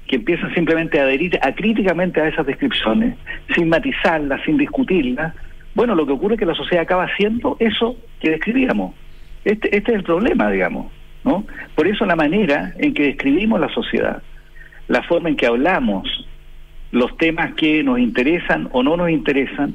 que 0.06 0.16
empiezan 0.16 0.54
simplemente 0.54 1.00
a 1.00 1.02
adherir 1.02 1.36
acríticamente 1.42 2.20
a 2.20 2.28
esas 2.28 2.46
descripciones, 2.46 3.16
sin 3.56 3.68
matizarlas, 3.68 4.40
sin 4.44 4.56
discutirlas, 4.56 5.34
bueno, 5.74 5.94
lo 5.94 6.06
que 6.06 6.12
ocurre 6.12 6.34
es 6.34 6.40
que 6.40 6.46
la 6.46 6.54
sociedad 6.54 6.82
acaba 6.82 7.04
haciendo 7.04 7.56
eso 7.60 7.96
que 8.20 8.30
describíamos. 8.30 8.94
Este, 9.44 9.74
este 9.76 9.92
es 9.92 9.98
el 9.98 10.04
problema, 10.04 10.50
digamos, 10.50 10.92
¿no? 11.24 11.44
Por 11.74 11.86
eso 11.86 12.04
la 12.04 12.16
manera 12.16 12.74
en 12.78 12.92
que 12.92 13.04
describimos 13.04 13.60
la 13.60 13.68
sociedad, 13.68 14.22
la 14.88 15.02
forma 15.02 15.28
en 15.28 15.36
que 15.36 15.46
hablamos, 15.46 16.26
los 16.92 17.16
temas 17.16 17.54
que 17.54 17.82
nos 17.82 17.98
interesan 17.98 18.68
o 18.72 18.82
no 18.82 18.96
nos 18.96 19.10
interesan, 19.10 19.74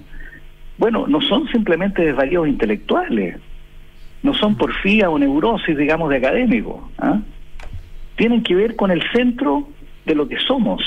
bueno, 0.77 1.07
no 1.07 1.21
son 1.21 1.47
simplemente 1.47 2.03
desvaríos 2.03 2.47
intelectuales, 2.47 3.37
no 4.21 4.33
son 4.33 4.55
porfía 4.55 5.09
o 5.09 5.17
neurosis, 5.17 5.77
digamos, 5.77 6.09
de 6.09 6.17
académico. 6.17 6.91
¿ah? 6.97 7.19
Tienen 8.17 8.43
que 8.43 8.55
ver 8.55 8.75
con 8.75 8.91
el 8.91 9.01
centro 9.13 9.69
de 10.05 10.15
lo 10.15 10.27
que 10.27 10.37
somos. 10.39 10.81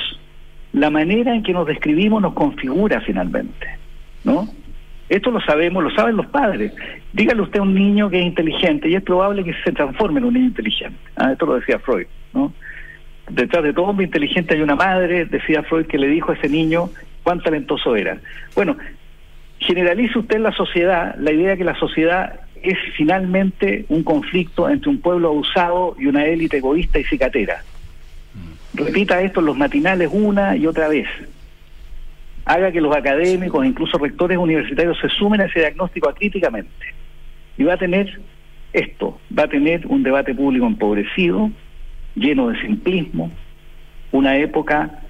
La 0.73 0.91
manera 0.91 1.35
en 1.35 1.43
que 1.43 1.53
nos 1.53 1.67
describimos 1.67 2.21
nos 2.21 2.35
configura 2.35 3.01
finalmente, 3.01 3.67
¿no? 4.25 4.49
Esto 5.09 5.31
lo 5.31 5.41
sabemos, 5.41 5.83
lo 5.83 5.91
saben 5.91 6.17
los 6.17 6.27
padres. 6.27 6.73
Dígale 7.13 7.41
usted 7.41 7.61
a 7.61 7.63
un 7.63 7.75
niño 7.75 8.11
que 8.11 8.21
es 8.21 8.27
inteligente 8.27 8.89
y 8.89 8.95
es 8.95 9.03
probable 9.03 9.43
que 9.43 9.55
se 9.65 9.73
transforme 9.73 10.21
en 10.21 10.27
un 10.27 10.35
niño 10.35 10.47
inteligente. 10.47 10.99
Ah, 11.17 11.33
esto 11.33 11.47
lo 11.47 11.55
decía 11.55 11.79
Freud, 11.79 12.07
¿no? 12.35 12.53
Detrás 13.31 13.63
de 13.63 13.73
todo 13.73 13.87
hombre 13.87 14.07
inteligente 14.07 14.55
hay 14.55 14.63
una 14.63 14.75
madre, 14.75 15.27
decía 15.27 15.63
Freud, 15.63 15.87
que 15.87 15.99
le 15.99 16.09
dijo 16.09 16.33
a 16.33 16.35
ese 16.35 16.49
niño 16.49 16.91
cuán 17.23 17.43
talentoso 17.43 17.97
era. 17.97 18.19
Bueno, 18.55 18.77
generalice 19.59 20.19
usted 20.19 20.37
en 20.37 20.43
la 20.45 20.53
sociedad 20.53 21.15
la 21.19 21.33
idea 21.33 21.57
que 21.57 21.65
la 21.65 21.75
sociedad 21.75 22.41
es 22.63 22.79
finalmente 22.97 23.85
un 23.89 24.03
conflicto 24.03 24.69
entre 24.69 24.91
un 24.91 25.01
pueblo 25.01 25.29
abusado 25.29 25.95
y 25.99 26.07
una 26.07 26.25
élite 26.27 26.59
egoísta 26.59 26.99
y 26.99 27.05
cicatera. 27.05 27.63
Repita 28.75 29.21
esto 29.23 29.41
en 29.41 29.47
los 29.47 29.57
matinales 29.57 30.11
una 30.13 30.57
y 30.57 30.67
otra 30.67 30.89
vez 30.89 31.07
haga 32.49 32.73
que 32.73 32.81
los 32.81 32.97
académicos, 32.97 33.65
incluso 33.65 33.99
rectores 33.99 34.39
universitarios, 34.39 34.99
se 34.99 35.11
sumen 35.11 35.43
a 35.43 35.45
ese 35.45 35.61
diagnóstico 35.61 36.09
acríticamente. 36.09 36.95
Y 37.59 37.65
va 37.65 37.75
a 37.75 37.77
tener 37.77 38.21
esto, 38.73 39.21
va 39.39 39.45
a 39.45 39.49
tener 39.49 39.87
un 39.87 40.03
debate 40.03 40.35
público 40.35 40.67
empobrecido, 40.67 41.51
lleno 42.15 42.49
de 42.49 42.59
simplismo, 42.63 43.31
una 44.13 44.39
época 44.39 45.03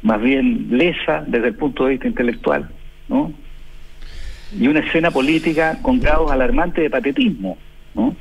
más 0.00 0.20
bien 0.22 0.68
lesa 0.70 1.22
desde 1.26 1.48
el 1.48 1.54
punto 1.56 1.84
de 1.84 1.90
vista 1.90 2.08
intelectual, 2.08 2.70
¿no? 3.06 3.32
Y 4.58 4.66
una 4.66 4.80
escena 4.80 5.10
política 5.10 5.78
con 5.82 6.00
grados 6.00 6.32
alarmantes 6.32 6.82
de 6.82 6.88
patetismo, 6.88 7.58
¿no? 7.94 8.16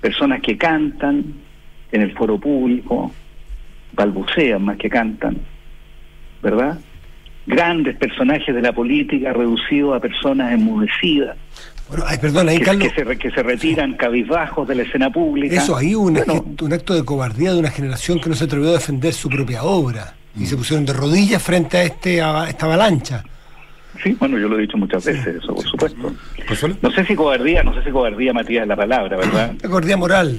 Personas 0.00 0.40
que 0.40 0.56
cantan 0.56 1.34
en 1.90 2.00
el 2.00 2.12
foro 2.12 2.38
público, 2.38 3.10
balbucean 3.92 4.64
más 4.64 4.76
que 4.76 4.88
cantan, 4.88 5.38
¿verdad? 6.42 6.78
Grandes 7.46 7.96
personajes 7.96 8.54
de 8.54 8.62
la 8.62 8.72
política 8.72 9.32
reducidos 9.32 9.96
a 9.96 10.00
personas 10.00 10.52
enmudecidas. 10.52 11.36
Bueno, 11.88 12.04
ay, 12.06 12.18
perdón, 12.18 12.48
ahí, 12.48 12.58
que, 12.58 12.78
que, 12.78 12.90
se, 12.90 13.16
que 13.16 13.30
se 13.30 13.42
retiran 13.42 13.94
cabizbajos 13.94 14.66
de 14.66 14.74
la 14.74 14.82
escena 14.82 15.10
pública. 15.10 15.54
Eso 15.54 15.76
ahí 15.76 15.94
un, 15.94 16.18
un 16.60 16.72
acto 16.72 16.94
de 16.94 17.04
cobardía 17.04 17.52
de 17.52 17.60
una 17.60 17.70
generación 17.70 18.20
que 18.20 18.28
no 18.28 18.34
se 18.34 18.44
atrevió 18.44 18.70
a 18.70 18.72
defender 18.72 19.12
su 19.12 19.28
propia 19.28 19.62
obra 19.62 20.14
y 20.38 20.46
se 20.46 20.56
pusieron 20.56 20.84
de 20.84 20.92
rodillas 20.92 21.42
frente 21.42 21.78
a, 21.78 21.84
este, 21.84 22.20
a 22.20 22.48
esta 22.48 22.66
avalancha. 22.66 23.22
Sí, 24.02 24.14
bueno, 24.18 24.36
yo 24.36 24.48
lo 24.48 24.58
he 24.58 24.62
dicho 24.62 24.76
muchas 24.76 25.04
veces, 25.04 25.36
eso, 25.36 25.54
por 25.54 25.64
supuesto. 25.64 26.12
No 26.82 26.90
sé 26.90 27.06
si 27.06 27.14
cobardía, 27.14 27.62
no 27.62 27.72
sé 27.72 27.82
si 27.82 27.90
cobardía, 27.90 28.32
Matías, 28.32 28.62
es 28.62 28.68
la 28.68 28.76
palabra, 28.76 29.16
¿verdad? 29.16 29.54
cobardía 29.62 29.96
moral. 29.96 30.38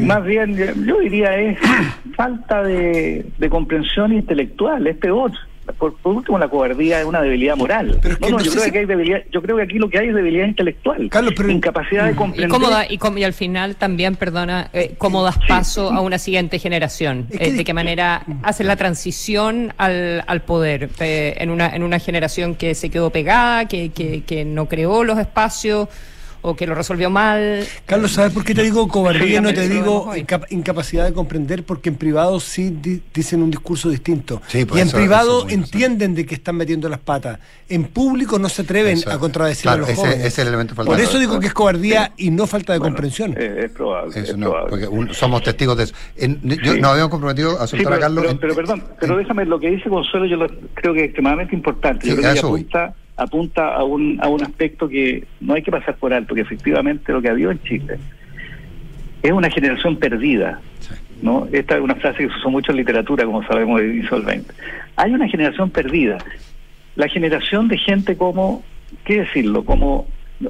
Más 0.00 0.24
bien, 0.24 0.56
yo 0.84 0.98
diría 0.98 1.38
es 1.38 1.58
falta 2.16 2.62
de, 2.62 3.26
de 3.38 3.50
comprensión 3.50 4.12
intelectual, 4.12 4.86
es 4.86 4.96
peor 4.96 5.32
por, 5.72 5.94
último, 6.04 6.38
la 6.38 6.48
cobardía 6.48 7.00
es 7.00 7.06
una 7.06 7.20
debilidad 7.20 7.56
moral. 7.56 8.00
no, 8.20 8.28
no, 8.30 8.40
yo, 8.40 8.52
creo 8.52 8.72
que 8.72 8.78
hay 8.78 8.86
debilidad, 8.86 9.20
yo 9.30 9.42
creo 9.42 9.56
que 9.56 9.62
aquí 9.62 9.78
lo 9.78 9.88
que 9.88 9.98
hay 9.98 10.08
es 10.08 10.14
debilidad 10.14 10.46
intelectual. 10.46 11.08
Carlos, 11.10 11.34
pero... 11.36 11.50
Incapacidad 11.50 12.06
de 12.06 12.12
mm. 12.12 12.16
comprender. 12.16 12.50
Y, 12.90 13.20
y, 13.20 13.24
al 13.24 13.32
final 13.32 13.76
también, 13.76 14.16
perdona, 14.16 14.70
eh, 14.72 14.94
cómo 14.98 15.22
das 15.22 15.38
paso 15.46 15.90
a 15.92 16.00
una 16.00 16.18
siguiente 16.18 16.58
generación. 16.58 17.26
Eh, 17.30 17.52
de 17.52 17.64
qué 17.64 17.74
manera 17.74 18.24
haces 18.42 18.66
la 18.66 18.76
transición 18.76 19.72
al, 19.76 20.24
al 20.26 20.42
poder 20.42 20.90
en, 21.00 21.50
una, 21.50 21.68
en 21.74 21.82
una 21.82 21.98
generación 21.98 22.54
que 22.54 22.74
se 22.74 22.90
quedó 22.90 23.10
pegada, 23.10 23.66
que, 23.66 23.90
que, 23.90 24.22
que 24.22 24.44
no 24.44 24.66
creó 24.66 25.04
los 25.04 25.18
espacios 25.18 25.88
o 26.48 26.56
que 26.56 26.66
lo 26.66 26.74
resolvió 26.74 27.10
mal. 27.10 27.64
Carlos, 27.86 28.12
¿sabes 28.12 28.32
por 28.32 28.44
qué 28.44 28.54
te 28.54 28.62
digo 28.62 28.88
cobardía? 28.88 29.40
No 29.40 29.52
te 29.52 29.68
digo 29.68 30.12
incapacidad 30.50 31.04
de 31.04 31.12
comprender, 31.12 31.64
porque 31.64 31.90
en 31.90 31.96
privado 31.96 32.40
sí 32.40 32.70
dicen 33.14 33.42
un 33.42 33.50
discurso 33.50 33.90
distinto. 33.90 34.40
Pues 34.40 34.66
y 34.74 34.80
en 34.80 34.90
privado 34.90 35.48
entienden 35.48 36.14
de 36.14 36.24
que 36.24 36.34
están 36.34 36.56
metiendo 36.56 36.88
las 36.88 37.00
patas. 37.00 37.38
En 37.68 37.84
público 37.84 38.38
no 38.38 38.48
se 38.48 38.62
atreven 38.62 38.98
a 39.10 39.18
contradecir 39.18 39.70
a 39.70 39.76
los 39.76 39.90
jóvenes. 39.94 40.38
elemento 40.38 40.74
Por 40.74 41.00
eso 41.00 41.18
digo 41.18 41.38
que 41.38 41.48
es 41.48 41.54
cobardía 41.54 42.12
y 42.16 42.30
no 42.30 42.46
falta 42.46 42.72
de 42.72 42.80
comprensión. 42.80 43.34
Es, 43.36 43.70
probable. 43.72 44.24
Porque 44.68 44.88
somos 45.12 45.42
testigos 45.42 45.76
de 45.76 45.84
eso. 45.84 45.94
yo, 46.16 46.76
Nos 46.76 46.90
habíamos 46.90 47.10
comprometido 47.10 47.60
a 47.60 47.66
soltar 47.66 47.92
a 47.92 47.98
Carlos. 47.98 48.36
Pero, 48.40 48.54
perdón, 48.54 48.84
pero 48.98 49.16
déjame, 49.16 49.44
lo 49.44 49.58
que 49.58 49.70
dice 49.70 49.88
Consuelo 49.88 50.26
yo 50.26 50.38
creo 50.74 50.94
que 50.94 51.00
es 51.00 51.04
extremadamente 51.06 51.54
importante. 51.54 52.08
yo 52.08 52.16
creo 52.16 52.32
que 52.32 52.38
apunta, 52.40 52.94
apunta 53.18 53.74
a, 53.74 53.84
un, 53.84 54.18
a 54.22 54.28
un 54.28 54.42
aspecto 54.42 54.88
que 54.88 55.24
no 55.40 55.54
hay 55.54 55.62
que 55.62 55.70
pasar 55.70 55.96
por 55.96 56.14
alto, 56.14 56.34
que 56.34 56.40
efectivamente 56.40 57.12
lo 57.12 57.20
que 57.20 57.28
ha 57.28 57.32
habido 57.32 57.50
en 57.50 57.60
Chile 57.62 57.98
es 59.22 59.32
una 59.32 59.50
generación 59.50 59.96
perdida. 59.96 60.60
¿no? 61.22 61.48
Esta 61.52 61.76
es 61.76 61.82
una 61.82 61.96
frase 61.96 62.18
que 62.18 62.28
se 62.28 62.38
usó 62.38 62.50
mucho 62.50 62.72
en 62.72 62.78
literatura, 62.78 63.24
como 63.24 63.42
sabemos, 63.44 63.80
de 63.80 63.96
Insolvente. 63.96 64.52
Hay 64.96 65.12
una 65.12 65.28
generación 65.28 65.70
perdida. 65.70 66.18
La 66.96 67.08
generación 67.08 67.68
de 67.68 67.78
gente 67.78 68.16
como, 68.16 68.62
¿qué 69.04 69.20
decirlo? 69.20 69.64
Como, 69.64 70.06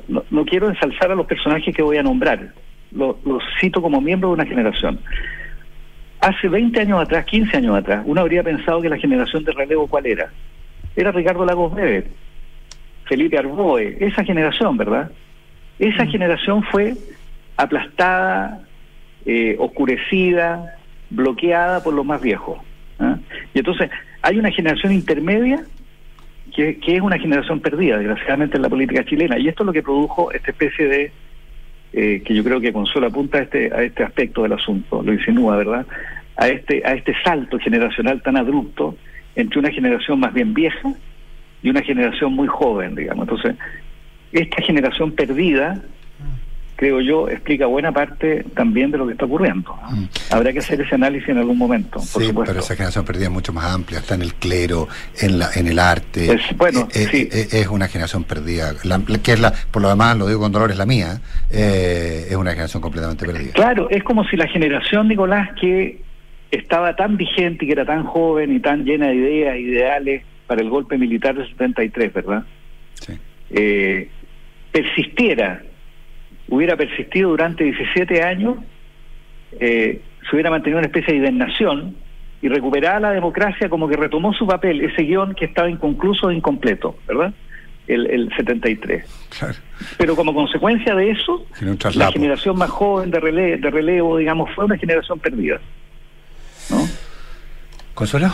no, 0.09 0.45
quiero 0.45 0.69
ensalzar 0.69 1.11
a 1.11 1.15
los 1.15 1.27
personajes 1.27 1.75
que 1.75 1.83
voy 1.83 1.97
a 1.97 2.03
nombrar, 2.03 2.53
los 2.93 3.43
cito 3.61 3.83
como 3.83 4.01
miembros 4.01 4.31
de 4.31 4.43
una 4.43 4.47
generación. 4.47 5.01
Hace 6.21 6.49
20 6.49 6.81
años 6.81 7.01
atrás, 7.01 7.25
15 7.27 7.57
años 7.57 7.77
atrás, 7.77 8.03
uno 8.05 8.21
habría 8.21 8.43
pensado 8.43 8.81
que 8.81 8.89
la 8.89 8.99
generación 8.99 9.45
de 9.45 9.53
relevo, 9.53 9.87
¿cuál 9.87 10.07
era? 10.07 10.31
Era 10.97 11.13
Ricardo 11.13 11.45
Lagos 11.45 11.75
Bebe, 11.75 12.07
Felipe 13.09 13.39
Arboe, 13.39 13.97
esa 14.01 14.25
generación, 14.25 14.77
¿verdad? 14.77 15.11
Esa 15.79 16.05
mm. 16.05 16.11
generación 16.11 16.63
fue 16.65 16.95
aplastada, 17.57 18.61
eh, 19.27 19.57
oscurecida, 19.59 20.77
bloqueada 21.11 21.83
por 21.83 21.95
los 21.95 22.05
más 22.05 22.21
viejos. 22.21 22.59
¿ah? 22.99 23.19
Y 23.55 23.59
entonces 23.59 23.91
hay 24.23 24.39
una 24.39 24.51
generación 24.51 24.93
intermedia 24.93 25.65
que, 26.55 26.79
es 26.87 27.01
una 27.01 27.19
generación 27.19 27.61
perdida, 27.61 27.99
desgraciadamente, 27.99 28.57
en 28.57 28.63
la 28.63 28.69
política 28.69 29.05
chilena. 29.05 29.39
Y 29.39 29.49
esto 29.49 29.63
es 29.63 29.67
lo 29.67 29.73
que 29.73 29.83
produjo 29.83 30.33
esta 30.33 30.51
especie 30.51 30.89
de, 30.89 31.13
eh, 31.93 32.23
que 32.25 32.35
yo 32.35 32.43
creo 32.43 32.61
que 32.61 32.73
Consuelo 32.73 33.07
apunta 33.07 33.39
a 33.39 33.43
este, 33.43 33.73
a 33.73 33.83
este 33.83 34.03
aspecto 34.03 34.43
del 34.43 34.55
asunto, 34.55 35.03
lo 35.03 35.13
insinúa, 35.13 35.57
¿verdad? 35.57 35.87
A 36.37 36.49
este, 36.49 36.83
a 36.85 36.95
este 36.95 37.15
salto 37.23 37.59
generacional 37.61 38.23
tan 38.23 38.37
abrupto 38.37 38.97
entre 39.37 39.61
una 39.61 39.71
generación 39.71 40.19
más 40.19 40.35
bien 40.35 40.53
vieja 40.53 40.95
y 41.63 41.71
una 41.71 41.83
generación 41.83 42.33
muy 42.33 42.49
joven, 42.49 42.95
digamos. 42.95 43.29
Entonces, 43.29 43.57
esta 44.33 44.63
generación 44.63 45.13
perdida 45.13 45.83
creo 46.79 47.01
yo, 47.01 47.29
explica 47.29 47.67
buena 47.67 47.91
parte 47.91 48.45
también 48.55 48.93
de 48.93 48.99
lo 48.99 49.07
que 49.07 49.13
está 49.13 49.25
ocurriendo. 49.25 49.75
Mm. 49.91 50.05
Habrá 50.31 50.53
que 50.53 50.61
hacer 50.61 50.81
ese 50.81 50.95
análisis 50.95 51.29
en 51.29 51.39
algún 51.39 51.59
momento. 51.59 51.99
sí, 51.99 52.31
pero 52.33 52.61
esa 52.61 52.77
generación 52.77 53.05
perdida 53.05 53.25
es 53.25 53.33
mucho 53.33 53.53
más 53.53 53.65
amplia, 53.75 53.99
está 53.99 54.15
en 54.15 54.23
el 54.23 54.35
clero, 54.35 54.87
en 55.21 55.41
la, 55.41 55.49
en 55.57 55.67
el 55.67 55.81
arte. 55.81 56.33
Es, 56.33 56.57
bueno, 56.57 56.87
eh, 56.95 57.09
eh, 57.13 57.29
eh, 57.33 57.49
es 57.51 57.67
una 57.67 57.89
generación 57.89 58.23
perdida, 58.23 58.75
que 59.25 59.33
es 59.33 59.41
la, 59.41 59.53
por 59.73 59.83
lo 59.83 59.89
demás, 59.89 60.17
lo 60.17 60.29
digo 60.29 60.39
con 60.39 60.53
dolor, 60.53 60.71
es 60.71 60.77
la 60.79 60.87
mía, 60.87 61.21
es 61.51 62.37
una 62.37 62.53
generación 62.53 62.81
completamente 62.81 63.27
perdida. 63.27 63.53
Claro, 63.55 63.91
es 63.91 64.05
como 64.05 64.23
si 64.29 64.37
la 64.37 64.47
generación, 64.47 65.09
Nicolás, 65.09 65.51
que 65.61 66.01
estaba 66.53 66.95
tan 66.95 67.17
vigente 67.17 67.65
y 67.65 67.69
que 67.69 67.73
era 67.73 67.87
tan 67.87 68.05
joven 68.05 68.55
y 68.55 68.61
tan 68.61 68.85
llena 68.85 69.09
de 69.09 69.17
ideas, 69.17 69.57
ideales 69.59 70.23
para 70.49 70.63
el 70.63 70.69
golpe 70.69 70.99
militar 70.99 71.37
del 71.37 71.49
73, 71.49 72.13
¿verdad? 72.13 72.45
Sí. 72.95 73.17
persistiera 74.73 75.63
hubiera 76.49 76.77
persistido 76.77 77.31
durante 77.31 77.65
17 77.65 78.23
años, 78.23 78.57
eh, 79.61 80.03
se 80.29 80.37
hubiera 80.37 80.51
mantenido 80.51 80.79
una 80.79 80.87
especie 80.87 81.15
de 81.15 81.19
indignación 81.19 81.97
y 82.41 82.49
recuperada 82.49 83.01
la 83.01 83.11
democracia 83.13 83.69
como 83.69 83.89
que 83.89 83.97
retomó 83.97 84.33
su 84.33 84.47
papel, 84.47 84.81
ese 84.81 85.03
guion 85.03 85.35
que 85.35 85.47
estaba 85.47 85.69
inconcluso 85.69 86.31
e 86.31 86.35
incompleto, 86.35 86.97
¿verdad? 87.07 87.33
El, 87.87 88.07
el 88.07 88.31
73. 88.37 89.05
Pero 89.97 90.15
como 90.15 90.35
consecuencia 90.35 90.95
de 90.95 91.11
eso, 91.11 91.47
la 91.95 92.13
generación 92.13 92.57
más 92.57 92.71
joven 92.71 93.11
de 93.11 93.19
relevo, 93.19 93.63
de 93.63 93.71
relevo, 93.71 94.17
digamos, 94.19 94.51
fue 94.55 94.67
una 94.67 94.77
generación 94.77 95.19
perdida. 95.19 95.59
¿No? 96.71 96.87
¿Consuelo? 97.95 98.31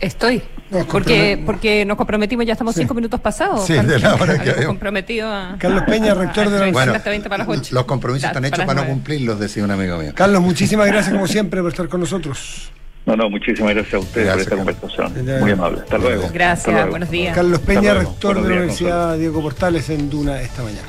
Estoy. 0.00 0.42
porque, 0.90 1.42
porque 1.44 1.84
nos 1.84 1.96
comprometimos, 1.96 2.44
ya 2.46 2.52
estamos 2.52 2.74
cinco 2.74 2.94
minutos 2.94 3.20
pasados. 3.20 3.66
Sí, 3.66 3.74
de 3.74 3.98
la 3.98 4.14
hora 4.14 4.38
que 4.38 4.64
comprometido 4.64 5.28
a, 5.32 5.56
Carlos 5.58 5.82
Peña, 5.86 6.14
rector 6.14 6.50
de 6.50 6.58
la 6.58 6.72
bueno, 6.72 7.62
Los 7.70 7.84
compromisos 7.84 8.28
están 8.28 8.44
hechos 8.44 8.64
para, 8.64 8.82
no 8.82 8.88
cumplirlos, 8.88 9.38
decía 9.40 9.64
un 9.64 9.70
amigo 9.70 9.98
mío. 9.98 10.12
Carlos, 10.14 10.42
muchísimas 10.42 10.86
gracias 10.86 11.12
como 11.12 11.26
siempre 11.26 11.60
por 11.60 11.70
estar 11.70 11.88
con 11.88 12.00
nosotros. 12.00 12.70
No, 13.06 13.16
no, 13.16 13.30
muchísimas 13.30 13.74
gracias 13.74 13.94
a 13.94 13.98
ustedes 14.00 14.30
por 14.30 14.40
esta 14.40 14.56
conversación. 14.56 15.40
Muy 15.40 15.52
amable. 15.52 15.80
Hasta 15.80 15.96
luego. 15.96 16.28
Gracias, 16.32 16.90
buenos 16.90 17.10
días. 17.10 17.34
Carlos 17.34 17.60
Peña, 17.60 17.94
rector 17.94 18.42
de 18.42 18.48
la 18.48 18.56
Universidad 18.56 19.16
Diego 19.16 19.40
Portales 19.40 19.88
en 19.88 20.10
Duna 20.10 20.40
esta 20.42 20.62
mañana. 20.62 20.88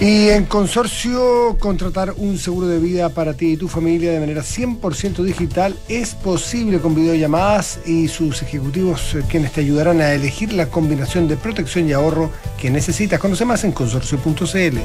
Y 0.00 0.30
en 0.30 0.46
consorcio, 0.46 1.58
contratar 1.58 2.14
un 2.16 2.38
seguro 2.38 2.66
de 2.66 2.78
vida 2.78 3.10
para 3.10 3.34
ti 3.34 3.52
y 3.52 3.56
tu 3.58 3.68
familia 3.68 4.12
de 4.12 4.20
manera 4.20 4.40
100% 4.40 5.22
digital 5.22 5.76
es 5.90 6.14
posible 6.14 6.78
con 6.78 6.94
videollamadas 6.94 7.80
y 7.84 8.08
sus 8.08 8.40
ejecutivos 8.40 9.14
eh, 9.14 9.22
quienes 9.28 9.52
te 9.52 9.60
ayudarán 9.60 10.00
a 10.00 10.14
elegir 10.14 10.54
la 10.54 10.70
combinación 10.70 11.28
de 11.28 11.36
protección 11.36 11.86
y 11.86 11.92
ahorro 11.92 12.30
que 12.58 12.70
necesitas. 12.70 13.20
Conoce 13.20 13.44
más 13.44 13.62
en 13.64 13.72
consorcio.cl. 13.72 14.78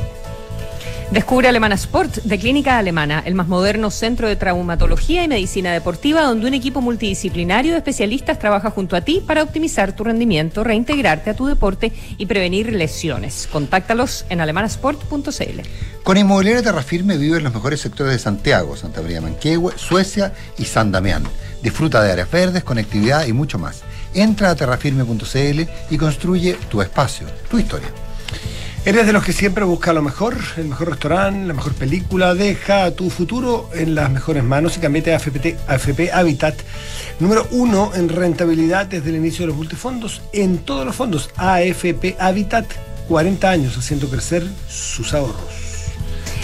Descubre 1.11 1.47
Alemana 1.47 1.75
Sport 1.75 2.23
de 2.23 2.39
Clínica 2.39 2.79
Alemana, 2.79 3.21
el 3.25 3.35
más 3.35 3.47
moderno 3.47 3.91
centro 3.91 4.27
de 4.27 4.35
traumatología 4.35 5.23
y 5.23 5.27
medicina 5.27 5.71
deportiva 5.71 6.23
donde 6.23 6.47
un 6.47 6.53
equipo 6.55 6.81
multidisciplinario 6.81 7.73
de 7.73 7.77
especialistas 7.77 8.39
trabaja 8.39 8.71
junto 8.71 8.95
a 8.95 9.01
ti 9.01 9.23
para 9.25 9.43
optimizar 9.43 9.95
tu 9.95 10.03
rendimiento, 10.03 10.63
reintegrarte 10.63 11.29
a 11.29 11.35
tu 11.35 11.45
deporte 11.45 11.91
y 12.17 12.25
prevenir 12.25 12.73
lesiones. 12.73 13.47
Contáctalos 13.51 14.25
en 14.29 14.41
alemanasport.cl. 14.41 15.61
Con 16.03 16.17
Inmobiliaria 16.17 16.63
Terrafirme 16.63 17.17
vive 17.17 17.37
en 17.37 17.43
los 17.43 17.53
mejores 17.53 17.81
sectores 17.81 18.11
de 18.11 18.19
Santiago, 18.19 18.75
Santa 18.75 19.01
María 19.01 19.21
Manquehue, 19.21 19.73
Suecia 19.77 20.33
y 20.57 20.65
San 20.65 20.91
Damián. 20.91 21.23
Disfruta 21.61 22.01
de 22.03 22.11
áreas 22.11 22.31
verdes, 22.31 22.63
conectividad 22.63 23.27
y 23.27 23.33
mucho 23.33 23.59
más. 23.59 23.83
Entra 24.15 24.49
a 24.49 24.55
terrafirme.cl 24.55 25.61
y 25.89 25.97
construye 25.97 26.55
tu 26.69 26.81
espacio, 26.81 27.27
tu 27.49 27.59
historia. 27.59 27.89
¿Eres 28.85 29.07
de 29.07 29.13
los 29.13 29.23
que 29.23 29.33
siempre 29.33 29.65
busca 29.65 29.93
lo 29.93 30.03
mejor? 30.03 30.37
El 30.57 30.65
mejor 30.65 30.89
restaurante, 30.89 31.47
la 31.47 31.55
mejor 31.55 31.73
película. 31.73 32.35
Deja 32.35 32.91
tu 32.91 33.09
futuro 33.09 33.67
en 33.73 33.95
las 33.95 34.11
mejores 34.11 34.43
manos 34.43 34.77
y 34.77 34.79
cámbiate 34.79 35.11
a 35.11 35.15
AFP, 35.15 35.57
AFP 35.67 36.11
Habitat. 36.13 36.53
Número 37.19 37.47
uno 37.49 37.91
en 37.95 38.09
rentabilidad 38.09 38.85
desde 38.85 39.09
el 39.09 39.15
inicio 39.15 39.41
de 39.41 39.47
los 39.47 39.55
multifondos. 39.55 40.21
En 40.33 40.59
todos 40.59 40.85
los 40.85 40.95
fondos, 40.95 41.31
AFP 41.35 42.15
Habitat. 42.19 42.67
40 43.07 43.49
años 43.49 43.75
haciendo 43.75 44.07
crecer 44.07 44.45
sus 44.69 45.15
ahorros. 45.15 45.35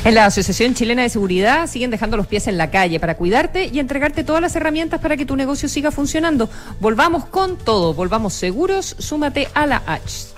En 0.03 0.15
la 0.15 0.25
Asociación 0.25 0.73
Chilena 0.73 1.03
de 1.03 1.09
Seguridad 1.09 1.67
siguen 1.67 1.91
dejando 1.91 2.17
los 2.17 2.25
pies 2.25 2.47
en 2.47 2.57
la 2.57 2.71
calle 2.71 2.99
para 2.99 3.17
cuidarte 3.17 3.69
y 3.71 3.77
entregarte 3.77 4.23
todas 4.23 4.41
las 4.41 4.55
herramientas 4.55 4.99
para 4.99 5.15
que 5.15 5.27
tu 5.27 5.35
negocio 5.35 5.69
siga 5.69 5.91
funcionando. 5.91 6.49
Volvamos 6.79 7.25
con 7.25 7.55
todo, 7.55 7.93
volvamos 7.93 8.33
seguros, 8.33 8.95
súmate 8.97 9.47
a 9.53 9.67
la 9.67 9.83
H. 9.85 10.30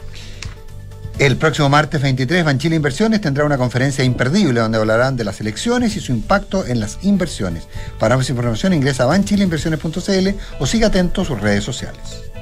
El 1.20 1.38
próximo 1.38 1.70
martes 1.70 2.02
23, 2.02 2.44
Banchile 2.44 2.76
Inversiones 2.76 3.22
tendrá 3.22 3.46
una 3.46 3.58
conferencia 3.58 4.04
imperdible 4.04 4.60
donde 4.60 4.80
hablarán 4.80 5.16
de 5.16 5.24
las 5.24 5.40
elecciones 5.42 5.96
y 5.96 6.00
su 6.00 6.12
impacto 6.12 6.66
en 6.66 6.80
las 6.80 6.98
inversiones. 7.04 7.68
Para 8.00 8.18
más 8.18 8.30
información 8.32 8.74
ingresa 8.74 9.04
a 9.04 9.08
banchileinversiones.cl 9.08 10.30
o 10.60 10.66
siga 10.66 10.88
atento 10.88 11.22
a 11.22 11.26
sus 11.26 11.40
redes 11.40 11.64
sociales. 11.64 12.33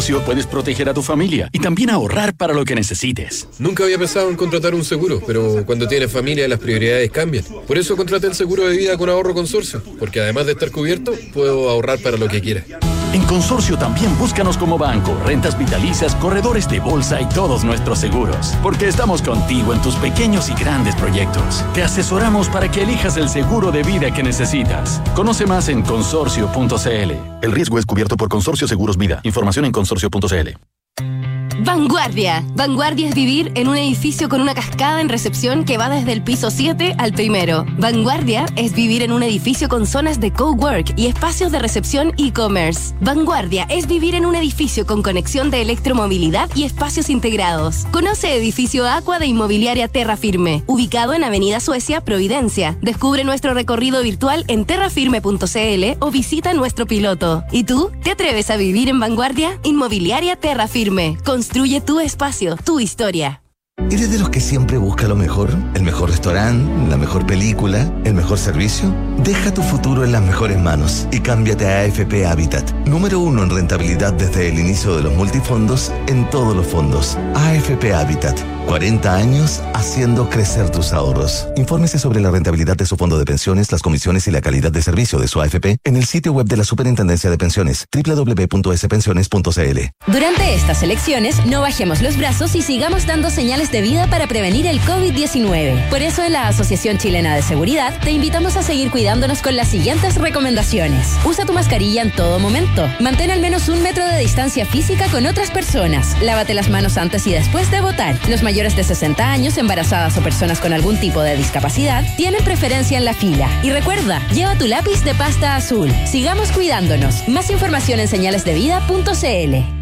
Consorcio 0.00 0.24
puedes 0.24 0.46
proteger 0.46 0.88
a 0.88 0.94
tu 0.94 1.02
familia 1.02 1.50
y 1.52 1.58
también 1.58 1.90
ahorrar 1.90 2.34
para 2.34 2.54
lo 2.54 2.64
que 2.64 2.74
necesites. 2.74 3.46
Nunca 3.58 3.84
había 3.84 3.98
pensado 3.98 4.30
en 4.30 4.36
contratar 4.36 4.74
un 4.74 4.82
seguro, 4.82 5.20
pero 5.26 5.66
cuando 5.66 5.86
tienes 5.86 6.10
familia 6.10 6.48
las 6.48 6.58
prioridades 6.58 7.10
cambian. 7.10 7.44
Por 7.66 7.76
eso 7.76 7.98
contraté 7.98 8.26
el 8.26 8.34
seguro 8.34 8.66
de 8.66 8.78
vida 8.78 8.96
con 8.96 9.10
ahorro 9.10 9.34
consorcio, 9.34 9.82
porque 9.98 10.22
además 10.22 10.46
de 10.46 10.52
estar 10.52 10.70
cubierto, 10.70 11.12
puedo 11.34 11.68
ahorrar 11.68 11.98
para 11.98 12.16
lo 12.16 12.28
que 12.28 12.40
quiera. 12.40 12.64
En 13.12 13.22
Consorcio 13.22 13.76
también 13.76 14.16
búscanos 14.18 14.56
como 14.56 14.78
banco, 14.78 15.18
rentas 15.24 15.58
vitalicias, 15.58 16.14
corredores 16.16 16.68
de 16.68 16.78
bolsa 16.78 17.20
y 17.20 17.26
todos 17.26 17.64
nuestros 17.64 17.98
seguros. 17.98 18.54
Porque 18.62 18.86
estamos 18.86 19.20
contigo 19.20 19.74
en 19.74 19.82
tus 19.82 19.96
pequeños 19.96 20.48
y 20.48 20.54
grandes 20.54 20.94
proyectos. 20.94 21.64
Te 21.74 21.82
asesoramos 21.82 22.48
para 22.48 22.70
que 22.70 22.82
elijas 22.82 23.16
el 23.16 23.28
seguro 23.28 23.72
de 23.72 23.82
vida 23.82 24.12
que 24.12 24.22
necesitas. 24.22 25.02
Conoce 25.14 25.46
más 25.46 25.68
en 25.68 25.82
consorcio.cl. 25.82 27.12
El 27.42 27.52
riesgo 27.52 27.78
es 27.78 27.86
cubierto 27.86 28.16
por 28.16 28.28
Consorcio 28.28 28.68
Seguros 28.68 28.96
Vida. 28.96 29.20
Información 29.24 29.64
en 29.64 29.72
consorcio.cl. 29.72 31.39
Vanguardia. 31.62 32.42
Vanguardia 32.54 33.08
es 33.08 33.14
vivir 33.14 33.52
en 33.54 33.68
un 33.68 33.76
edificio 33.76 34.30
con 34.30 34.40
una 34.40 34.54
cascada 34.54 35.02
en 35.02 35.10
recepción 35.10 35.64
que 35.64 35.76
va 35.76 35.90
desde 35.90 36.12
el 36.12 36.22
piso 36.22 36.50
7 36.50 36.94
al 36.96 37.12
primero. 37.12 37.66
Vanguardia 37.76 38.46
es 38.56 38.72
vivir 38.72 39.02
en 39.02 39.12
un 39.12 39.22
edificio 39.22 39.68
con 39.68 39.86
zonas 39.86 40.20
de 40.20 40.32
cowork 40.32 40.94
y 40.96 41.06
espacios 41.06 41.52
de 41.52 41.58
recepción 41.58 42.14
e-commerce. 42.16 42.94
Vanguardia 43.00 43.66
es 43.68 43.86
vivir 43.86 44.14
en 44.14 44.24
un 44.24 44.36
edificio 44.36 44.86
con 44.86 45.02
conexión 45.02 45.50
de 45.50 45.60
electromovilidad 45.60 46.48
y 46.54 46.64
espacios 46.64 47.10
integrados. 47.10 47.84
Conoce 47.90 48.34
edificio 48.34 48.88
Aqua 48.88 49.18
de 49.18 49.26
Inmobiliaria 49.26 49.88
Terra 49.88 50.16
Firme, 50.16 50.62
ubicado 50.66 51.12
en 51.12 51.24
Avenida 51.24 51.60
Suecia, 51.60 52.00
Providencia. 52.00 52.78
Descubre 52.80 53.22
nuestro 53.24 53.52
recorrido 53.52 54.02
virtual 54.02 54.44
en 54.48 54.64
terrafirme.cl 54.64 55.84
o 55.98 56.10
visita 56.10 56.54
nuestro 56.54 56.86
piloto. 56.86 57.44
¿Y 57.52 57.64
tú? 57.64 57.90
¿Te 58.02 58.12
atreves 58.12 58.50
a 58.50 58.56
vivir 58.56 58.88
en 58.88 58.98
Vanguardia? 58.98 59.58
Inmobiliaria 59.62 60.36
Terra 60.36 60.66
Firme. 60.66 61.18
Construye 61.50 61.80
tu 61.80 61.98
espacio, 61.98 62.54
tu 62.64 62.78
historia. 62.78 63.42
¿Eres 63.90 64.12
de 64.12 64.20
los 64.20 64.30
que 64.30 64.38
siempre 64.38 64.78
busca 64.78 65.08
lo 65.08 65.16
mejor? 65.16 65.50
¿El 65.74 65.82
mejor 65.82 66.10
restaurante? 66.10 66.88
¿La 66.88 66.96
mejor 66.96 67.26
película? 67.26 67.92
¿El 68.04 68.14
mejor 68.14 68.38
servicio? 68.38 68.94
Deja 69.24 69.52
tu 69.52 69.62
futuro 69.62 70.04
en 70.04 70.12
las 70.12 70.22
mejores 70.22 70.58
manos 70.58 71.06
y 71.12 71.20
cámbiate 71.20 71.66
a 71.66 71.80
AFP 71.80 72.26
Habitat. 72.26 72.70
Número 72.86 73.20
uno 73.20 73.42
en 73.42 73.50
rentabilidad 73.50 74.14
desde 74.14 74.48
el 74.48 74.58
inicio 74.58 74.96
de 74.96 75.02
los 75.02 75.14
multifondos 75.14 75.92
en 76.06 76.28
todos 76.30 76.56
los 76.56 76.66
fondos. 76.66 77.18
AFP 77.34 77.92
Habitat 77.92 78.40
40 78.70 79.16
años 79.16 79.60
haciendo 79.74 80.30
crecer 80.30 80.70
tus 80.70 80.92
ahorros. 80.92 81.48
Infórmese 81.56 81.98
sobre 81.98 82.20
la 82.20 82.30
rentabilidad 82.30 82.76
de 82.76 82.86
su 82.86 82.96
fondo 82.96 83.18
de 83.18 83.24
pensiones, 83.24 83.72
las 83.72 83.82
comisiones 83.82 84.28
y 84.28 84.30
la 84.30 84.40
calidad 84.40 84.70
de 84.70 84.80
servicio 84.80 85.18
de 85.18 85.26
su 85.26 85.40
AFP 85.40 85.78
en 85.82 85.96
el 85.96 86.04
sitio 86.04 86.32
web 86.32 86.46
de 86.46 86.56
la 86.56 86.62
Superintendencia 86.62 87.28
de 87.30 87.36
Pensiones, 87.36 87.88
www.spensiones.cl. 87.92 89.78
Durante 90.06 90.54
estas 90.54 90.84
elecciones, 90.84 91.44
no 91.46 91.62
bajemos 91.62 92.00
los 92.00 92.16
brazos 92.16 92.54
y 92.54 92.62
sigamos 92.62 93.08
dando 93.08 93.30
señales 93.30 93.72
de 93.72 93.82
vida 93.82 94.06
para 94.08 94.28
prevenir 94.28 94.68
el 94.68 94.80
COVID-19. 94.82 95.88
Por 95.88 96.02
eso 96.02 96.22
en 96.22 96.34
la 96.34 96.46
Asociación 96.46 96.98
Chilena 96.98 97.34
de 97.34 97.42
Seguridad 97.42 97.98
te 98.00 98.12
invitamos 98.12 98.56
a 98.56 98.62
seguir 98.62 98.92
cuidándonos 99.10 99.42
con 99.42 99.56
las 99.56 99.66
siguientes 99.66 100.14
recomendaciones. 100.14 101.18
Usa 101.24 101.44
tu 101.44 101.52
mascarilla 101.52 102.00
en 102.00 102.12
todo 102.12 102.38
momento. 102.38 102.88
Mantén 103.00 103.32
al 103.32 103.40
menos 103.40 103.68
un 103.68 103.82
metro 103.82 104.06
de 104.06 104.16
distancia 104.16 104.64
física 104.64 105.08
con 105.10 105.26
otras 105.26 105.50
personas. 105.50 106.16
Lávate 106.22 106.54
las 106.54 106.70
manos 106.70 106.96
antes 106.96 107.26
y 107.26 107.32
después 107.32 107.72
de 107.72 107.80
votar. 107.80 108.14
Los 108.28 108.44
mayores 108.44 108.76
de 108.76 108.84
60 108.84 109.28
años, 109.28 109.58
embarazadas 109.58 110.16
o 110.16 110.22
personas 110.22 110.60
con 110.60 110.72
algún 110.72 110.96
tipo 110.96 111.22
de 111.22 111.36
discapacidad 111.36 112.04
tienen 112.16 112.44
preferencia 112.44 112.98
en 112.98 113.04
la 113.04 113.14
fila. 113.14 113.48
Y 113.64 113.70
recuerda, 113.70 114.24
lleva 114.28 114.54
tu 114.54 114.68
lápiz 114.68 115.02
de 115.02 115.16
pasta 115.16 115.56
azul. 115.56 115.90
Sigamos 116.06 116.52
cuidándonos. 116.52 117.26
Más 117.26 117.50
información 117.50 117.98
en 117.98 118.06
señalesdevida.cl. 118.06 119.79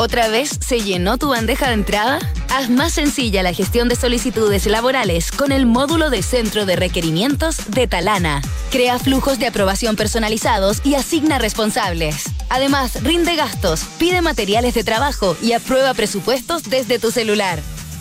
¿Otra 0.00 0.28
vez 0.28 0.50
se 0.64 0.80
llenó 0.80 1.18
tu 1.18 1.30
bandeja 1.30 1.66
de 1.66 1.74
entrada? 1.74 2.20
Haz 2.50 2.70
más 2.70 2.92
sencilla 2.92 3.42
la 3.42 3.52
gestión 3.52 3.88
de 3.88 3.96
solicitudes 3.96 4.66
laborales 4.66 5.32
con 5.32 5.50
el 5.50 5.66
módulo 5.66 6.08
de 6.08 6.22
centro 6.22 6.66
de 6.66 6.76
requerimientos 6.76 7.56
de 7.66 7.88
Talana. 7.88 8.40
Crea 8.70 9.00
flujos 9.00 9.40
de 9.40 9.48
aprobación 9.48 9.96
personalizados 9.96 10.80
y 10.84 10.94
asigna 10.94 11.40
responsables. 11.40 12.26
Además, 12.48 13.02
rinde 13.02 13.34
gastos, 13.34 13.86
pide 13.98 14.22
materiales 14.22 14.74
de 14.74 14.84
trabajo 14.84 15.36
y 15.42 15.52
aprueba 15.52 15.92
presupuestos 15.94 16.62
desde 16.62 17.00
tu 17.00 17.10
celular. 17.10 17.58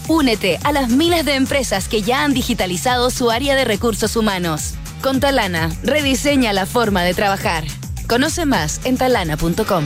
Únete 0.08 0.60
a 0.64 0.72
las 0.72 0.90
miles 0.90 1.26
de 1.26 1.34
empresas 1.34 1.88
que 1.88 2.04
ya 2.04 2.24
han 2.24 2.34
digitalizado 2.34 3.10
su 3.10 3.32
área 3.32 3.56
de 3.56 3.66
recursos 3.66 4.16
humanos. 4.16 4.76
Con 5.02 5.20
Talana, 5.20 5.76
rediseña 5.82 6.54
la 6.54 6.68
forma 6.68 7.02
de 7.02 7.16
trabajar. 7.16 7.64
Conoce 8.08 8.46
más 8.46 8.82
en 8.86 8.98
talana.com. 8.98 9.86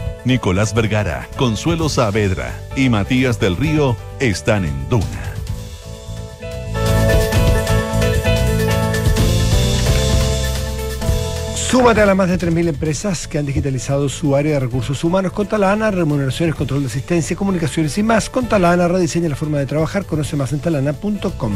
Nicolás 0.25 0.73
Vergara, 0.73 1.27
Consuelo 1.35 1.89
Saavedra 1.89 2.53
y 2.75 2.89
Matías 2.89 3.39
del 3.39 3.57
Río 3.57 3.95
están 4.19 4.65
en 4.65 4.89
Duna. 4.89 5.31
Súmate 11.55 12.01
a 12.01 12.05
las 12.05 12.17
más 12.17 12.29
de 12.29 12.37
3.000 12.37 12.67
empresas 12.67 13.29
que 13.29 13.37
han 13.37 13.45
digitalizado 13.45 14.09
su 14.09 14.35
área 14.35 14.55
de 14.55 14.59
recursos 14.59 15.03
humanos 15.05 15.31
con 15.31 15.47
Talana, 15.47 15.89
remuneraciones, 15.89 16.53
control 16.53 16.81
de 16.81 16.87
asistencia, 16.87 17.37
comunicaciones 17.37 17.97
y 17.97 18.03
más. 18.03 18.29
Con 18.29 18.47
Talana 18.47 18.89
rediseña 18.89 19.29
la 19.29 19.37
forma 19.37 19.57
de 19.57 19.65
trabajar. 19.65 20.05
Conoce 20.05 20.35
más 20.35 20.51
en 20.51 20.59
talana.com. 20.59 21.55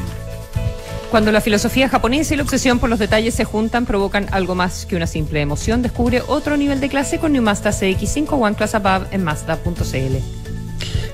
Cuando 1.11 1.31
la 1.31 1.39
filosofía 1.39 1.87
japonesa 1.87 2.33
y 2.33 2.37
la 2.37 2.43
obsesión 2.43 2.79
por 2.79 2.89
los 2.89 2.99
detalles 2.99 3.35
se 3.35 3.45
juntan, 3.45 3.85
provocan 3.85 4.27
algo 4.31 4.55
más 4.55 4.85
que 4.85 4.95
una 4.95 5.07
simple 5.07 5.39
emoción. 5.39 5.81
Descubre 5.81 6.23
otro 6.27 6.57
nivel 6.57 6.79
de 6.79 6.89
clase 6.89 7.19
con 7.19 7.31
New 7.31 7.41
Mazda 7.41 7.71
CX5 7.71 8.27
One 8.31 8.55
Class 8.55 8.75
Above 8.75 9.07
en 9.11 9.23
Mazda.cl. 9.23 10.15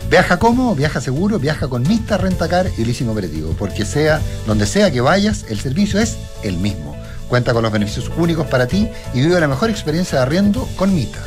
Viaja 0.09 0.39
cómodo, 0.39 0.75
viaja 0.75 0.99
seguro, 0.99 1.39
viaja 1.39 1.67
con 1.67 1.83
Mista 1.83 2.17
Rentacar 2.17 2.67
y 2.77 2.83
Leasing 2.83 3.09
Operativo, 3.09 3.55
porque 3.57 3.85
sea 3.85 4.19
donde 4.45 4.65
sea 4.65 4.91
que 4.91 5.01
vayas, 5.01 5.45
el 5.49 5.59
servicio 5.59 5.99
es 5.99 6.17
el 6.43 6.57
mismo. 6.57 6.95
Cuenta 7.29 7.53
con 7.53 7.63
los 7.63 7.71
beneficios 7.71 8.11
únicos 8.17 8.47
para 8.47 8.67
ti 8.67 8.89
y 9.13 9.21
vive 9.21 9.39
la 9.39 9.47
mejor 9.47 9.69
experiencia 9.69 10.17
de 10.17 10.23
arriendo 10.23 10.67
con 10.75 10.93
Mita. 10.93 11.19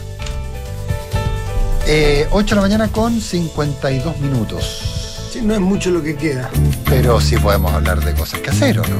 8 1.85 1.87
eh, 1.87 2.27
de 2.31 2.55
la 2.55 2.61
mañana 2.61 2.89
con 2.89 3.21
52 3.21 4.19
minutos 4.19 4.94
no 5.43 5.55
es 5.55 5.61
mucho 5.61 5.91
lo 5.91 6.03
que 6.03 6.15
queda. 6.17 6.51
Pero 6.85 7.21
sí 7.21 7.37
podemos 7.37 7.73
hablar 7.73 8.05
de 8.05 8.13
cosas 8.15 8.41
que 8.41 8.51
hacer, 8.51 8.79
¿o 8.79 8.83
no? 8.83 8.97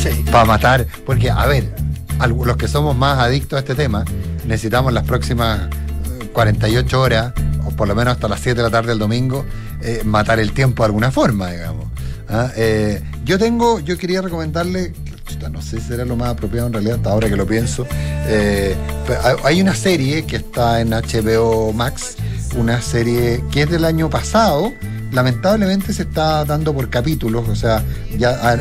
Sí. 0.00 0.24
Para 0.30 0.44
matar, 0.44 0.86
porque, 1.04 1.30
a 1.30 1.46
ver, 1.46 1.72
los 2.28 2.56
que 2.56 2.68
somos 2.68 2.96
más 2.96 3.18
adictos 3.18 3.56
a 3.56 3.60
este 3.60 3.74
tema, 3.74 4.04
necesitamos 4.46 4.92
las 4.92 5.04
próximas 5.04 5.68
48 6.32 6.96
eh, 6.96 6.98
horas, 6.98 7.32
o 7.64 7.70
por 7.70 7.88
lo 7.88 7.94
menos 7.94 8.14
hasta 8.14 8.28
las 8.28 8.40
7 8.40 8.56
de 8.56 8.62
la 8.62 8.70
tarde 8.70 8.90
del 8.90 8.98
domingo, 8.98 9.44
eh, 9.82 10.02
matar 10.04 10.40
el 10.40 10.52
tiempo 10.52 10.82
de 10.82 10.86
alguna 10.86 11.10
forma, 11.10 11.50
digamos. 11.50 11.86
¿ah? 12.28 12.50
Eh, 12.56 13.02
yo 13.24 13.38
tengo, 13.38 13.80
yo 13.80 13.96
quería 13.98 14.22
recomendarle, 14.22 14.92
no 15.50 15.62
sé 15.62 15.80
si 15.80 15.92
era 15.92 16.04
lo 16.04 16.16
más 16.16 16.30
apropiado 16.30 16.66
en 16.66 16.72
realidad, 16.72 16.96
hasta 16.96 17.10
ahora 17.10 17.28
que 17.28 17.36
lo 17.36 17.46
pienso, 17.46 17.86
hay 19.44 19.60
una 19.60 19.74
serie 19.74 20.24
que 20.24 20.36
está 20.36 20.80
en 20.80 20.90
HBO 20.90 21.72
Max, 21.72 22.16
una 22.56 22.80
serie 22.82 23.42
que 23.50 23.62
es 23.62 23.70
del 23.70 23.84
año 23.84 24.10
pasado, 24.10 24.72
lamentablemente 25.12 25.92
se 25.92 26.02
está 26.02 26.44
dando 26.44 26.74
por 26.74 26.88
capítulos, 26.90 27.48
o 27.48 27.56
sea, 27.56 27.82
ya 28.16 28.52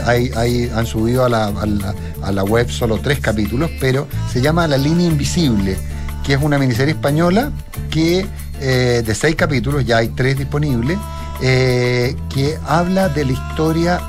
han 0.76 0.86
subido 0.86 1.26
a 1.26 1.30
la, 1.30 2.44
web 2.44 2.70
solo 2.70 3.00
tres 3.00 3.20
capítulos, 3.20 3.70
pero 3.80 4.08
se 4.32 4.42
llama 4.42 4.68
La 4.68 4.78
línea 4.78 5.08
invisible, 5.08 5.78
que 6.24 6.34
es 6.34 6.42
una 6.42 6.58
miniserie 6.58 6.94
española 6.94 7.52
que 7.90 8.26
eh, 8.62 9.04
de 9.06 9.16
seis 9.16 9.36
capítulos, 9.36 9.86
ya 9.86 9.98
hay 9.98 10.10
tres 10.10 10.38
disponibles, 10.38 10.98
eh, 11.42 12.16
que 12.34 12.58
habla 12.68 13.10
de 13.10 13.26
la 13.26 13.32
historia 13.32 14.02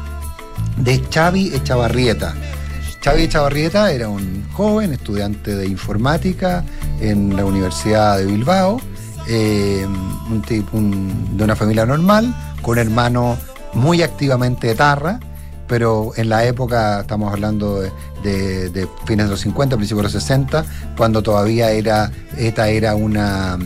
de 0.77 1.01
Xavi 1.13 1.55
Echavarrieta. 1.55 2.35
Xavi 3.03 3.23
Echavarrieta 3.23 3.93
era 3.93 4.09
un 4.09 4.45
joven 4.53 4.93
estudiante 4.93 5.55
de 5.55 5.67
informática 5.67 6.65
en 7.01 7.37
la 7.37 7.45
Universidad 7.45 8.19
de 8.19 8.27
Bilbao, 8.27 8.81
un 9.29 10.43
tipo 10.47 10.79
de 10.79 11.45
una 11.45 11.57
familia 11.57 11.87
normal, 11.87 12.35
con 12.63 12.79
hermano 12.79 13.37
muy 13.73 14.03
activamente 14.03 14.71
etarra, 14.71 15.21
pero 15.71 16.13
en 16.17 16.29
la 16.29 16.45
época, 16.45 17.01
estamos 17.01 17.33
hablando 17.33 17.81
de, 17.81 18.89
fines 19.05 19.27
de 19.27 19.31
los 19.31 19.41
50, 19.41 19.77
principios 19.77 19.99
de 19.99 20.03
los 20.03 20.13
60, 20.13 20.65
cuando 20.97 21.23
todavía 21.23 21.71
era, 21.71 22.11
ETA 22.37 22.69
era 22.71 22.97
una, 22.97 23.57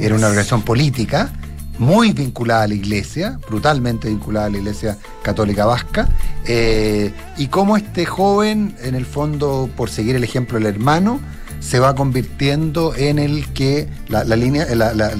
era 0.00 0.16
una 0.16 0.26
organización 0.26 0.62
política 0.62 1.30
muy 1.78 2.12
vinculada 2.12 2.64
a 2.64 2.66
la 2.66 2.74
iglesia, 2.74 3.38
brutalmente 3.48 4.08
vinculada 4.08 4.46
a 4.46 4.50
la 4.50 4.58
iglesia 4.58 4.98
católica 5.22 5.64
vasca, 5.64 6.08
eh, 6.44 7.12
y 7.36 7.46
cómo 7.46 7.76
este 7.76 8.04
joven, 8.04 8.74
en 8.82 8.96
el 8.96 9.06
fondo, 9.06 9.70
por 9.76 9.90
seguir 9.90 10.16
el 10.16 10.24
ejemplo 10.24 10.58
del 10.58 10.66
hermano, 10.66 11.20
se 11.60 11.78
va 11.78 11.94
convirtiendo 11.94 12.94
en 12.94 13.18
el 13.18 13.52
que 13.52 13.88
la, 14.08 14.24
línea 14.24 14.66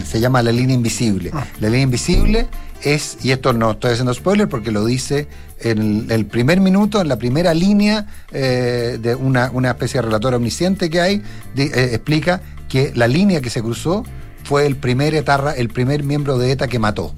se 0.05 0.21
llama 0.21 0.43
la 0.43 0.53
línea 0.53 0.75
invisible. 0.75 1.31
Ah. 1.33 1.45
La 1.61 1.69
línea 1.69 1.83
invisible 1.83 2.47
es, 2.83 3.19
y 3.23 3.33
esto 3.33 3.53
no 3.53 3.73
estoy 3.73 3.93
haciendo 3.93 4.15
spoiler 4.15 4.49
porque 4.49 4.71
lo 4.71 4.85
dice 4.85 5.29
en 5.61 6.07
el 6.11 6.27
primer 6.27 6.61
minuto, 6.61 7.01
en 7.01 7.09
la 7.09 7.17
primera 7.17 7.55
línea 7.55 8.07
eh, 8.33 8.99
de 9.01 9.15
una, 9.15 9.51
especie 9.71 10.01
de 10.01 10.07
relator 10.07 10.35
omnisciente 10.35 10.89
que 10.91 11.01
hay, 11.01 11.23
eh, 11.57 11.91
explica 11.93 12.41
que 12.69 12.93
la 12.95 13.09
línea 13.09 13.41
que 13.41 13.51
se 13.51 13.63
cruzó 13.63 14.05
fue 14.45 14.67
el 14.67 14.77
primer 14.77 15.15
etarra, 15.15 15.53
el 15.53 15.69
primer 15.69 16.05
miembro 16.05 16.39
de 16.39 16.53
ETA 16.53 16.69
que 16.69 16.79
mató. 16.79 17.15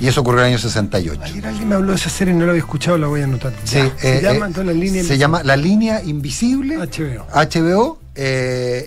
Y 0.00 0.08
eso 0.08 0.22
ocurrió 0.22 0.40
en 0.40 0.46
el 0.46 0.52
año 0.54 0.58
68. 0.58 1.20
alguien 1.44 1.68
me 1.68 1.74
habló 1.76 1.90
de 1.90 1.96
esa 1.96 2.10
serie 2.10 2.34
y 2.34 2.36
no 2.36 2.44
la 2.44 2.50
había 2.50 2.62
escuchado, 2.62 2.98
la 2.98 3.06
voy 3.06 3.20
a 3.20 3.24
anotar. 3.24 3.52
se 3.64 3.92
eh, 4.02 4.20
llama 4.22 4.48
la 4.48 4.72
línea 4.72 5.04
Se 5.04 5.18
llama 5.18 5.42
La 5.42 5.56
Línea 5.56 6.02
Invisible. 6.02 6.76
HBO. 6.78 7.26
HBO. 7.32 7.98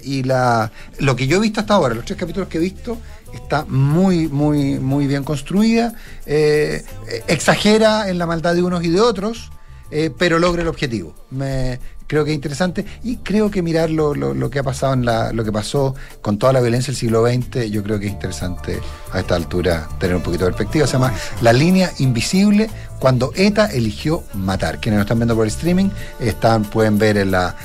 y 0.04 0.24
la, 0.24 0.72
lo 1.00 1.16
que 1.16 1.28
yo 1.28 1.38
he 1.38 1.40
visto 1.40 1.62
hasta 1.62 1.76
ahora, 1.76 1.96
los 1.96 2.06
tres 2.06 2.20
capítulos 2.20 2.50
que 2.50 2.58
he 2.58 2.62
visto, 2.62 2.98
está 3.34 3.66
muy, 3.66 4.28
muy, 4.28 4.80
muy 4.80 5.08
bien 5.08 5.24
construida, 5.24 5.94
eh, 6.26 6.84
exagera 7.28 8.10
en 8.10 8.18
la 8.18 8.26
maldad 8.26 8.56
de 8.56 8.64
unos 8.64 8.84
y 8.84 8.90
de 8.90 9.02
otros, 9.02 9.52
eh, 9.92 10.12
pero 10.18 10.40
logra 10.40 10.62
el 10.62 10.68
objetivo. 10.68 11.16
Me, 11.32 11.80
creo 12.08 12.26
que 12.26 12.32
es 12.32 12.36
interesante 12.36 12.86
y 13.04 13.18
creo 13.18 13.52
que 13.52 13.62
mirar 13.62 13.90
lo, 13.90 14.50
que 14.50 14.60
ha 14.60 14.64
pasado 14.64 14.94
en 14.94 15.06
la, 15.06 15.32
lo 15.34 15.44
que 15.44 15.52
pasó 15.52 15.94
con 16.22 16.38
toda 16.38 16.54
la 16.54 16.62
violencia 16.62 16.88
del 16.88 16.98
siglo 16.98 17.26
XX, 17.26 17.70
yo 17.70 17.84
creo 17.84 18.00
que 18.00 18.08
es 18.08 18.14
interesante 18.14 18.80
a 19.12 19.20
esta 19.20 19.36
altura 19.36 19.88
tener 20.00 20.16
un 20.16 20.24
poquito 20.24 20.46
de 20.46 20.52
perspectiva. 20.52 20.88
Se 20.88 20.94
llama 20.94 21.14
La 21.42 21.54
línea 21.54 21.92
invisible 22.00 22.70
cuando 23.00 23.32
ETA 23.36 23.68
eligió 23.68 24.24
matar. 24.34 24.80
Quienes 24.80 24.98
nos 24.98 25.06
están 25.06 25.20
viendo 25.20 25.36
por 25.36 25.48
streaming 25.48 25.90
están, 26.20 26.64
pueden 26.64 26.98
ver 26.98 27.28
la, 27.28 27.56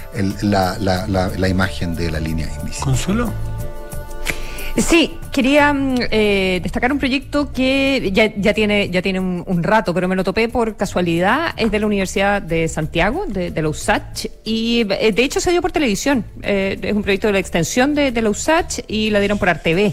la, 0.43 0.77
la 1.09 1.49
imagen 1.49 1.95
de 1.95 2.11
la 2.11 2.21
línea 2.21 2.47
invisible. 2.47 2.85
¿Consuelo? 2.85 3.52
Sí, 4.77 5.19
quería 5.33 5.73
mm, 5.73 5.95
eh, 6.11 6.61
destacar 6.63 6.93
un 6.93 6.99
proyecto 6.99 7.53
que 7.53 8.11
ya, 8.13 8.55
tiene, 8.55 8.89
ya 8.89 9.03
tiene 9.03 9.21
un, 9.21 9.63
rato, 9.63 9.93
pero 9.93 10.09
me 10.09 10.17
lo 10.17 10.25
topé 10.25 10.49
por 10.49 10.77
casualidad. 10.77 11.53
Es 11.59 11.71
de 11.71 11.79
la 11.79 11.87
Universidad 11.87 12.41
de 12.41 12.69
Santiago, 12.69 13.27
de, 13.27 13.51
la 13.51 13.69
USACH, 13.69 14.27
y 14.45 14.87
eh, 14.89 15.13
de 15.13 15.25
hecho 15.25 15.41
se 15.41 15.51
dio 15.51 15.61
por 15.61 15.73
televisión. 15.73 16.25
Eh, 16.43 16.79
es 16.81 16.93
un 16.95 17.03
proyecto 17.03 17.27
de 17.27 17.35
la 17.35 17.39
extensión 17.39 17.95
de, 17.95 18.11
la 18.13 18.31
USACH 18.31 18.81
y 18.89 19.11
la 19.11 19.21
dieron 19.21 19.39
por 19.39 19.51
ARTV. 19.51 19.93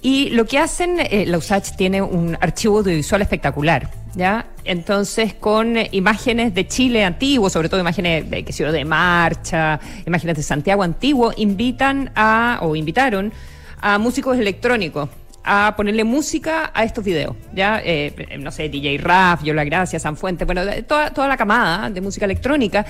Y 0.00 0.30
lo 0.30 0.46
que 0.46 0.58
hacen, 0.58 0.98
la 1.26 1.38
USACH 1.38 1.76
tiene 1.76 2.00
un 2.00 2.38
archivo 2.40 2.78
audiovisual 2.78 3.22
espectacular. 3.22 3.90
¿Ya? 4.14 4.46
Entonces, 4.64 5.34
con 5.34 5.76
imágenes 5.92 6.52
de 6.52 6.66
Chile 6.66 7.04
antiguo, 7.04 7.48
sobre 7.48 7.68
todo 7.68 7.78
imágenes 7.78 8.28
de, 8.28 8.44
que 8.44 8.52
de 8.52 8.84
marcha, 8.84 9.78
imágenes 10.04 10.36
de 10.36 10.42
Santiago 10.42 10.82
antiguo, 10.82 11.32
invitan 11.36 12.10
a, 12.16 12.58
o 12.62 12.74
invitaron 12.74 13.32
a 13.80 13.98
músicos 13.98 14.38
electrónicos 14.38 15.08
a 15.42 15.74
ponerle 15.76 16.04
música 16.04 16.70
a 16.74 16.84
estos 16.84 17.04
videos, 17.04 17.34
¿ya? 17.54 17.80
Eh, 17.82 18.38
no 18.38 18.50
sé, 18.50 18.68
DJ 18.68 18.98
Raf, 18.98 19.42
Yola 19.42 19.64
Gracia, 19.64 19.98
San 19.98 20.16
Fuente, 20.16 20.44
bueno, 20.44 20.62
toda, 20.86 21.10
toda 21.10 21.28
la 21.28 21.36
camada 21.36 21.88
de 21.90 22.00
música 22.00 22.26
electrónica, 22.26 22.84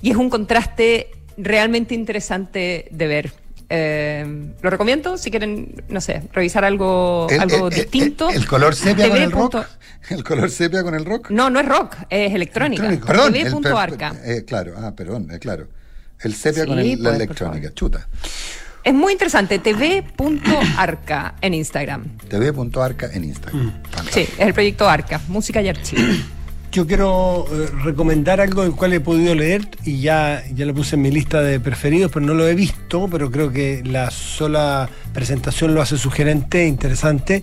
y 0.00 0.10
es 0.10 0.16
un 0.16 0.28
contraste 0.28 1.10
realmente 1.36 1.94
interesante 1.94 2.88
de 2.90 3.06
ver. 3.06 3.32
Eh, 3.74 4.52
lo 4.60 4.68
recomiendo 4.68 5.16
si 5.16 5.30
quieren, 5.30 5.82
no 5.88 6.00
sé, 6.00 6.22
revisar 6.32 6.64
algo, 6.64 7.26
algo 7.40 7.70
distinto. 7.70 8.28
El, 8.28 8.46
color 8.46 8.74
sepia 8.74 9.08
con 9.08 9.18
el 9.18 9.30
rock. 9.30 9.56
El 10.10 10.24
color 10.24 10.50
sepia 10.50 10.82
con 10.82 10.96
el 10.96 11.04
rock. 11.04 11.30
No, 11.30 11.48
no 11.48 11.60
es 11.60 11.66
rock, 11.66 11.94
es 12.10 12.34
electrónica. 12.34 12.90
Perdón. 13.06 13.32
TV.arca. 13.32 14.12
Eh, 14.24 14.44
claro, 14.44 14.74
ah, 14.76 14.92
perdón, 14.96 15.28
claro. 15.40 15.68
El 16.20 16.34
sepia 16.34 16.66
con 16.66 16.80
el, 16.80 17.00
la 17.00 17.10
pues, 17.10 17.22
electrónica, 17.22 17.72
chuta. 17.72 18.08
Es 18.84 18.94
muy 18.94 19.12
interesante, 19.12 19.60
tv.arca 19.60 21.34
en 21.40 21.54
Instagram. 21.54 22.04
tv.arca 22.28 23.10
en 23.12 23.24
Instagram. 23.24 23.66
Mm. 23.66 23.72
Sí, 24.10 24.20
es 24.20 24.40
el 24.40 24.54
proyecto 24.54 24.88
Arca, 24.88 25.20
música 25.28 25.62
y 25.62 25.68
archivo. 25.68 26.02
Yo 26.72 26.86
quiero 26.86 27.44
eh, 27.52 27.68
recomendar 27.84 28.40
algo 28.40 28.62
del 28.62 28.72
cual 28.72 28.94
he 28.94 29.00
podido 29.00 29.34
leer 29.34 29.68
y 29.84 30.00
ya, 30.00 30.42
ya 30.54 30.64
lo 30.64 30.74
puse 30.74 30.96
en 30.96 31.02
mi 31.02 31.10
lista 31.10 31.42
de 31.42 31.60
preferidos, 31.60 32.10
pero 32.10 32.24
no 32.24 32.32
lo 32.32 32.48
he 32.48 32.54
visto, 32.54 33.08
pero 33.10 33.30
creo 33.30 33.52
que 33.52 33.82
la 33.84 34.10
sola 34.10 34.88
presentación 35.12 35.74
lo 35.74 35.82
hace 35.82 35.98
sugerente, 35.98 36.66
interesante. 36.66 37.42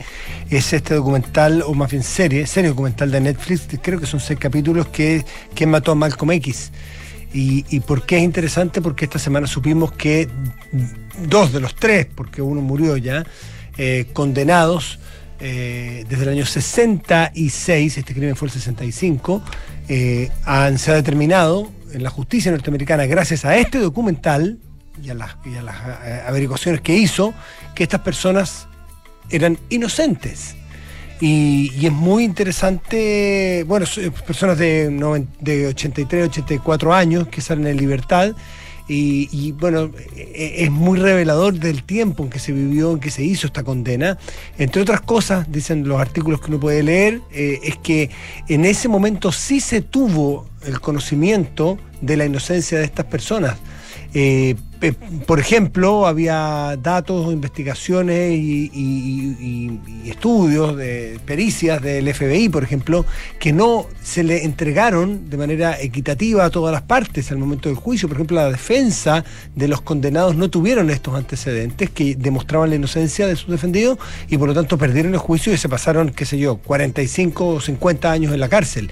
Es 0.50 0.74
este 0.74 0.96
documental, 0.96 1.62
o 1.62 1.76
más 1.76 1.92
bien 1.92 2.02
serie, 2.02 2.48
serie 2.48 2.72
documental 2.72 3.12
de 3.12 3.22
Netflix, 3.22 3.68
creo 3.84 4.00
que 4.00 4.08
son 4.08 4.20
seis 4.20 4.40
capítulos, 4.40 4.88
que 4.88 5.24
que 5.54 5.68
mató 5.68 5.92
a 5.92 5.96
Malcolm 5.96 6.32
X? 6.32 6.72
Y, 7.34 7.66
y 7.70 7.80
por 7.82 8.06
qué 8.06 8.18
es 8.18 8.24
interesante, 8.24 8.82
porque 8.82 9.06
esta 9.06 9.20
semana 9.20 9.46
supimos 9.46 9.92
que 9.92 10.28
dos 11.28 11.52
de 11.52 11.60
los 11.60 11.76
tres, 11.76 12.08
porque 12.16 12.42
uno 12.42 12.62
murió 12.62 12.98
ya, 12.98 13.24
eh, 13.78 14.08
condenados 14.14 15.00
eh, 15.40 16.06
desde 16.10 16.24
el 16.24 16.30
año 16.30 16.46
66, 16.46 17.98
este 17.98 18.14
crimen 18.14 18.36
fue 18.36 18.48
el 18.48 18.52
65, 18.52 19.42
eh, 19.88 20.30
han, 20.44 20.78
se 20.78 20.92
ha 20.92 20.96
determinado 20.96 21.72
en 21.94 22.04
la 22.04 22.10
justicia 22.10 22.52
norteamericana, 22.52 23.06
gracias 23.06 23.46
a 23.46 23.58
este 23.58 23.80
documental 23.80 24.60
y 25.02 25.10
a 25.10 25.14
las, 25.14 25.36
averiguaciones 26.28 26.82
que 26.82 26.96
hizo, 26.96 27.34
que 27.74 27.84
estas 27.84 28.02
personas 28.02 28.68
eran 29.30 29.58
inocentes. 29.70 30.56
Y, 31.22 31.86
es 31.86 31.92
muy 31.92 32.24
interesante, 32.24 33.64
bueno, 33.68 33.86
personas 34.26 34.58
de, 34.58 35.26
de 35.42 35.68
83, 35.68 36.30
84 36.30 36.94
años 36.94 37.28
que 37.28 37.42
salen 37.42 37.68
en 37.68 37.78
libertad 37.78 38.36
y, 38.92 39.52
bueno, 39.52 39.92
e, 40.16 40.32
e, 40.34 40.64
es 40.64 40.72
muy 40.72 40.98
revelador 40.98 41.54
del 41.54 41.84
tiempo 41.84 42.24
en 42.24 42.30
que 42.30 42.40
se 42.40 42.52
vivió, 42.52 42.92
en 42.92 43.00
que 43.00 43.12
se 43.12 43.24
hizo 43.24 43.46
esta 43.46 43.64
condena. 43.64 44.18
Entre 44.58 44.82
otras 44.82 45.02
cosas, 45.02 45.52
dicen 45.52 45.88
los 45.88 46.02
artículos 46.02 46.42
que 46.42 46.48
uno 46.48 46.60
puede 46.60 46.82
leer, 46.82 47.22
eh, 47.32 47.60
es 47.64 47.78
que 47.78 48.10
en 48.48 48.66
ese 48.66 48.88
momento 48.88 49.32
sí 49.32 49.60
se 49.60 49.82
tuvo 49.82 50.48
el 50.66 50.82
conocimiento 50.82 51.78
de 52.02 52.18
la 52.18 52.26
inocencia 52.26 52.80
de 52.80 52.86
estas 52.86 53.06
personas. 53.06 53.58
Eh, 54.14 54.56
por 55.26 55.40
ejemplo, 55.40 56.08
había 56.08 56.78
datos, 56.82 57.32
investigaciones 57.34 58.32
y, 58.34 59.80
estudios 60.06 60.76
de 60.76 61.20
pericias 61.26 61.82
del 61.82 62.12
FBI, 62.14 62.50
por 62.50 62.64
ejemplo, 62.64 63.06
que 63.40 63.54
no 63.54 63.86
se 64.02 64.24
le 64.24 64.44
entregaron 64.44 65.30
de 65.30 65.38
manera 65.38 65.80
equitativa 65.80 66.46
a 66.46 66.50
todas 66.50 66.74
las 66.74 66.82
partes 66.82 67.32
al 67.32 67.38
momento 67.38 67.70
del 67.70 67.78
juicio. 67.78 68.08
Por 68.08 68.18
ejemplo, 68.18 68.38
la 68.38 68.50
defensa 68.50 69.24
de 69.56 69.68
los 69.68 69.82
condenados 69.82 70.36
no 70.36 70.50
tuvieron 70.50 70.90
estos 70.90 71.14
antecedentes 71.16 71.90
que 71.90 72.16
demostraban 72.16 72.70
la 72.70 72.76
inocencia 72.78 73.28
de 73.28 73.36
sus 73.36 73.50
defendidos 73.50 74.00
y 74.30 74.38
por 74.38 74.48
lo 74.48 74.54
tanto 74.54 74.78
perdieron 74.78 75.14
el 75.14 75.20
juicio 75.20 75.54
y 75.54 75.58
se 75.58 75.70
pasaron, 75.70 76.10
qué 76.10 76.26
sé 76.26 76.38
yo, 76.38 76.58
45 76.58 77.48
o 77.48 77.62
50 77.62 78.12
años 78.12 78.34
en 78.34 78.40
la 78.40 78.50
cárcel. 78.50 78.90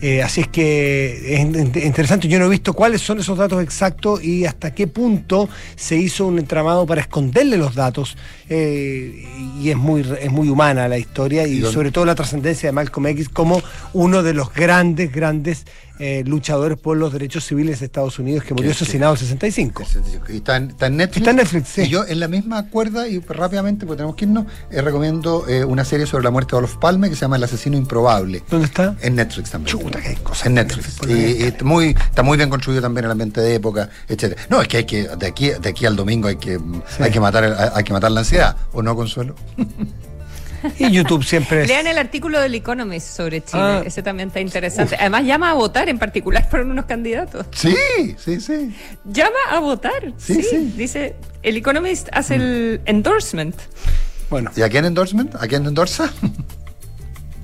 Eh, 0.00 0.22
así 0.22 0.42
es 0.42 0.48
que 0.48 1.34
es 1.34 1.84
interesante, 1.84 2.28
yo 2.28 2.38
no 2.38 2.46
he 2.46 2.50
visto 2.50 2.72
cuáles 2.72 3.00
son 3.00 3.20
esos 3.20 3.38
datos 3.38 3.62
exactos 3.62 4.22
y 4.22 4.44
hasta 4.44 4.74
qué 4.74 4.86
punto 4.86 5.27
se 5.76 5.96
hizo 5.96 6.26
un 6.26 6.38
entramado 6.38 6.86
para 6.86 7.00
esconderle 7.00 7.56
los 7.56 7.74
datos 7.74 8.16
eh, 8.48 9.26
y 9.60 9.70
es 9.70 9.76
muy, 9.76 10.00
es 10.20 10.30
muy 10.30 10.48
humana 10.48 10.88
la 10.88 10.98
historia 10.98 11.46
y, 11.46 11.62
sobre 11.62 11.90
todo 11.90 12.04
la 12.04 12.14
trascendencia 12.14 12.68
de 12.68 12.72
Malcolm 12.72 13.06
X 13.08 13.28
como 13.28 13.60
uno 13.92 14.22
de 14.22 14.34
los 14.34 14.52
grandes, 14.52 15.12
grandes 15.12 15.66
eh, 15.98 16.22
luchadores 16.26 16.78
por 16.78 16.96
los 16.96 17.12
derechos 17.12 17.44
civiles 17.44 17.80
de 17.80 17.86
Estados 17.86 18.18
Unidos 18.18 18.44
que 18.44 18.54
murió 18.54 18.70
asesinado 18.70 19.14
en 19.14 19.20
el 19.20 19.26
65. 19.26 19.84
Y 20.28 20.36
está 20.36 20.56
en, 20.56 20.66
Netflix. 20.96 21.16
Está 21.16 21.30
en 21.30 21.36
Netflix, 21.36 21.78
Y 21.78 21.88
yo 21.88 22.06
en 22.06 22.20
la 22.20 22.28
misma 22.28 22.68
cuerda, 22.70 23.08
y 23.08 23.18
rápidamente, 23.20 23.86
porque 23.86 23.98
tenemos 23.98 24.16
que 24.16 24.24
irnos, 24.24 24.46
eh, 24.70 24.82
recomiendo 24.82 25.44
una 25.66 25.84
serie 25.84 26.06
sobre 26.06 26.24
la 26.24 26.30
muerte 26.30 26.52
de 26.52 26.58
Olof 26.58 26.76
Palme 26.76 27.08
que 27.08 27.14
se 27.14 27.22
llama 27.22 27.36
El 27.36 27.44
asesino 27.44 27.76
improbable. 27.76 28.42
¿Dónde 28.48 28.66
está? 28.66 28.96
En 29.00 29.16
Netflix 29.16 29.50
también. 29.50 29.78
Chuta, 29.78 30.00
que 30.00 30.08
hay 30.08 30.16
cosas. 30.16 30.46
En 30.46 30.54
Netflix. 30.54 30.98
Y, 31.08 31.64
muy, 31.64 31.88
está 31.88 32.22
muy 32.22 32.36
bien 32.36 32.50
construido 32.50 32.82
también 32.82 33.04
el 33.04 33.10
ambiente 33.10 33.40
de 33.40 33.54
época, 33.54 33.90
etcétera 34.08 34.40
No, 34.48 34.62
es 34.62 34.68
que 34.68 34.78
hay 34.78 34.84
que 34.84 35.08
de 35.08 35.26
aquí, 35.26 35.50
de 35.50 35.68
aquí 35.68 35.86
al 35.86 35.96
domingo 35.96 36.28
hay 36.28 36.36
que, 36.36 36.58
hay 36.98 37.10
que 37.10 37.20
matar 37.20 37.72
hay 37.74 37.84
que 37.84 37.92
matar 37.92 38.10
la 38.10 38.20
ansiedad, 38.20 38.56
¿o 38.72 38.82
no, 38.82 38.94
Consuelo? 38.96 39.34
Y 40.78 40.90
YouTube 40.90 41.24
siempre 41.24 41.62
es. 41.62 41.68
Lean 41.68 41.86
el 41.86 41.98
artículo 41.98 42.40
del 42.40 42.54
Economist 42.54 43.16
sobre 43.16 43.42
Chile. 43.42 43.62
Ah. 43.62 43.82
Ese 43.84 44.02
también 44.02 44.28
está 44.28 44.40
interesante. 44.40 44.96
Además, 44.98 45.24
llama 45.24 45.50
a 45.50 45.54
votar 45.54 45.88
en 45.88 45.98
particular 45.98 46.48
por 46.48 46.60
unos 46.60 46.86
candidatos. 46.86 47.46
Sí, 47.52 47.74
sí, 48.18 48.40
sí. 48.40 48.74
Llama 49.04 49.38
a 49.50 49.60
votar. 49.60 50.12
Sí, 50.16 50.42
sí. 50.42 50.72
Dice, 50.76 51.16
el 51.42 51.56
Economist 51.56 52.08
hace 52.12 52.36
el 52.36 52.80
endorsement. 52.86 53.56
Bueno. 54.30 54.50
¿Y 54.56 54.62
a 54.62 54.68
quién 54.68 54.84
endorsement? 54.84 55.34
¿A 55.36 55.46
quién 55.46 55.66
endorsa? 55.66 56.12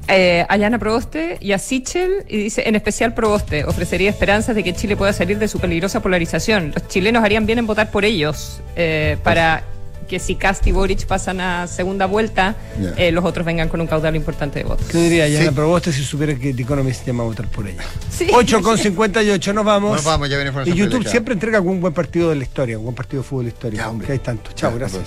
Eh, 0.06 0.44
a 0.50 0.56
Yana 0.58 0.78
Proboste 0.78 1.38
y 1.40 1.52
a 1.52 1.58
Sichel 1.58 2.26
y 2.28 2.36
dice, 2.36 2.64
en 2.66 2.74
especial 2.74 3.14
Proboste, 3.14 3.64
ofrecería 3.64 4.10
esperanzas 4.10 4.54
de 4.54 4.62
que 4.62 4.74
Chile 4.74 4.96
pueda 4.96 5.14
salir 5.14 5.38
de 5.38 5.48
su 5.48 5.58
peligrosa 5.60 6.00
polarización. 6.00 6.72
Los 6.74 6.88
chilenos 6.88 7.24
harían 7.24 7.46
bien 7.46 7.58
en 7.58 7.66
votar 7.66 7.90
por 7.90 8.04
ellos 8.04 8.60
eh, 8.76 9.16
para 9.22 9.64
que 10.04 10.18
si 10.18 10.36
Cast 10.36 10.66
y 10.66 10.72
Boric 10.72 11.06
pasan 11.06 11.40
a 11.40 11.66
segunda 11.66 12.06
vuelta, 12.06 12.56
eh, 12.96 13.12
los 13.12 13.24
otros 13.24 13.44
vengan 13.46 13.68
con 13.68 13.80
un 13.80 13.86
caudal 13.86 14.16
importante 14.16 14.60
de 14.60 14.64
votos. 14.64 14.86
¿Qué 14.88 14.98
diría 14.98 15.28
Yana 15.28 15.52
Proboste 15.52 15.92
si 15.92 16.02
supiera 16.02 16.34
que 16.34 16.52
The 16.54 16.62
Economist 16.62 17.06
llama 17.06 17.24
a 17.24 17.26
votar 17.26 17.48
por 17.48 17.66
ella? 17.66 17.82
Sí. 18.10 18.28
8 18.32 18.62
con 18.62 18.78
58, 18.78 19.52
nos 19.52 19.64
vamos. 19.64 19.96
Nos 19.96 20.04
vamos, 20.04 20.28
ya 20.28 20.36
viene 20.36 20.52
Y 20.66 20.74
YouTube 20.74 21.06
siempre 21.06 21.34
entrega 21.34 21.60
un 21.60 21.80
buen 21.80 21.94
partido 21.94 22.30
de 22.30 22.36
la 22.36 22.44
historia, 22.44 22.78
un 22.78 22.84
buen 22.84 22.94
partido 22.94 23.22
de 23.22 23.28
fútbol 23.28 23.44
de 23.44 23.50
la 23.50 23.54
historia, 23.54 23.92
que 24.04 24.12
hay 24.12 24.18
tanto. 24.18 24.50
Chao, 24.54 24.74
gracias. 24.74 25.04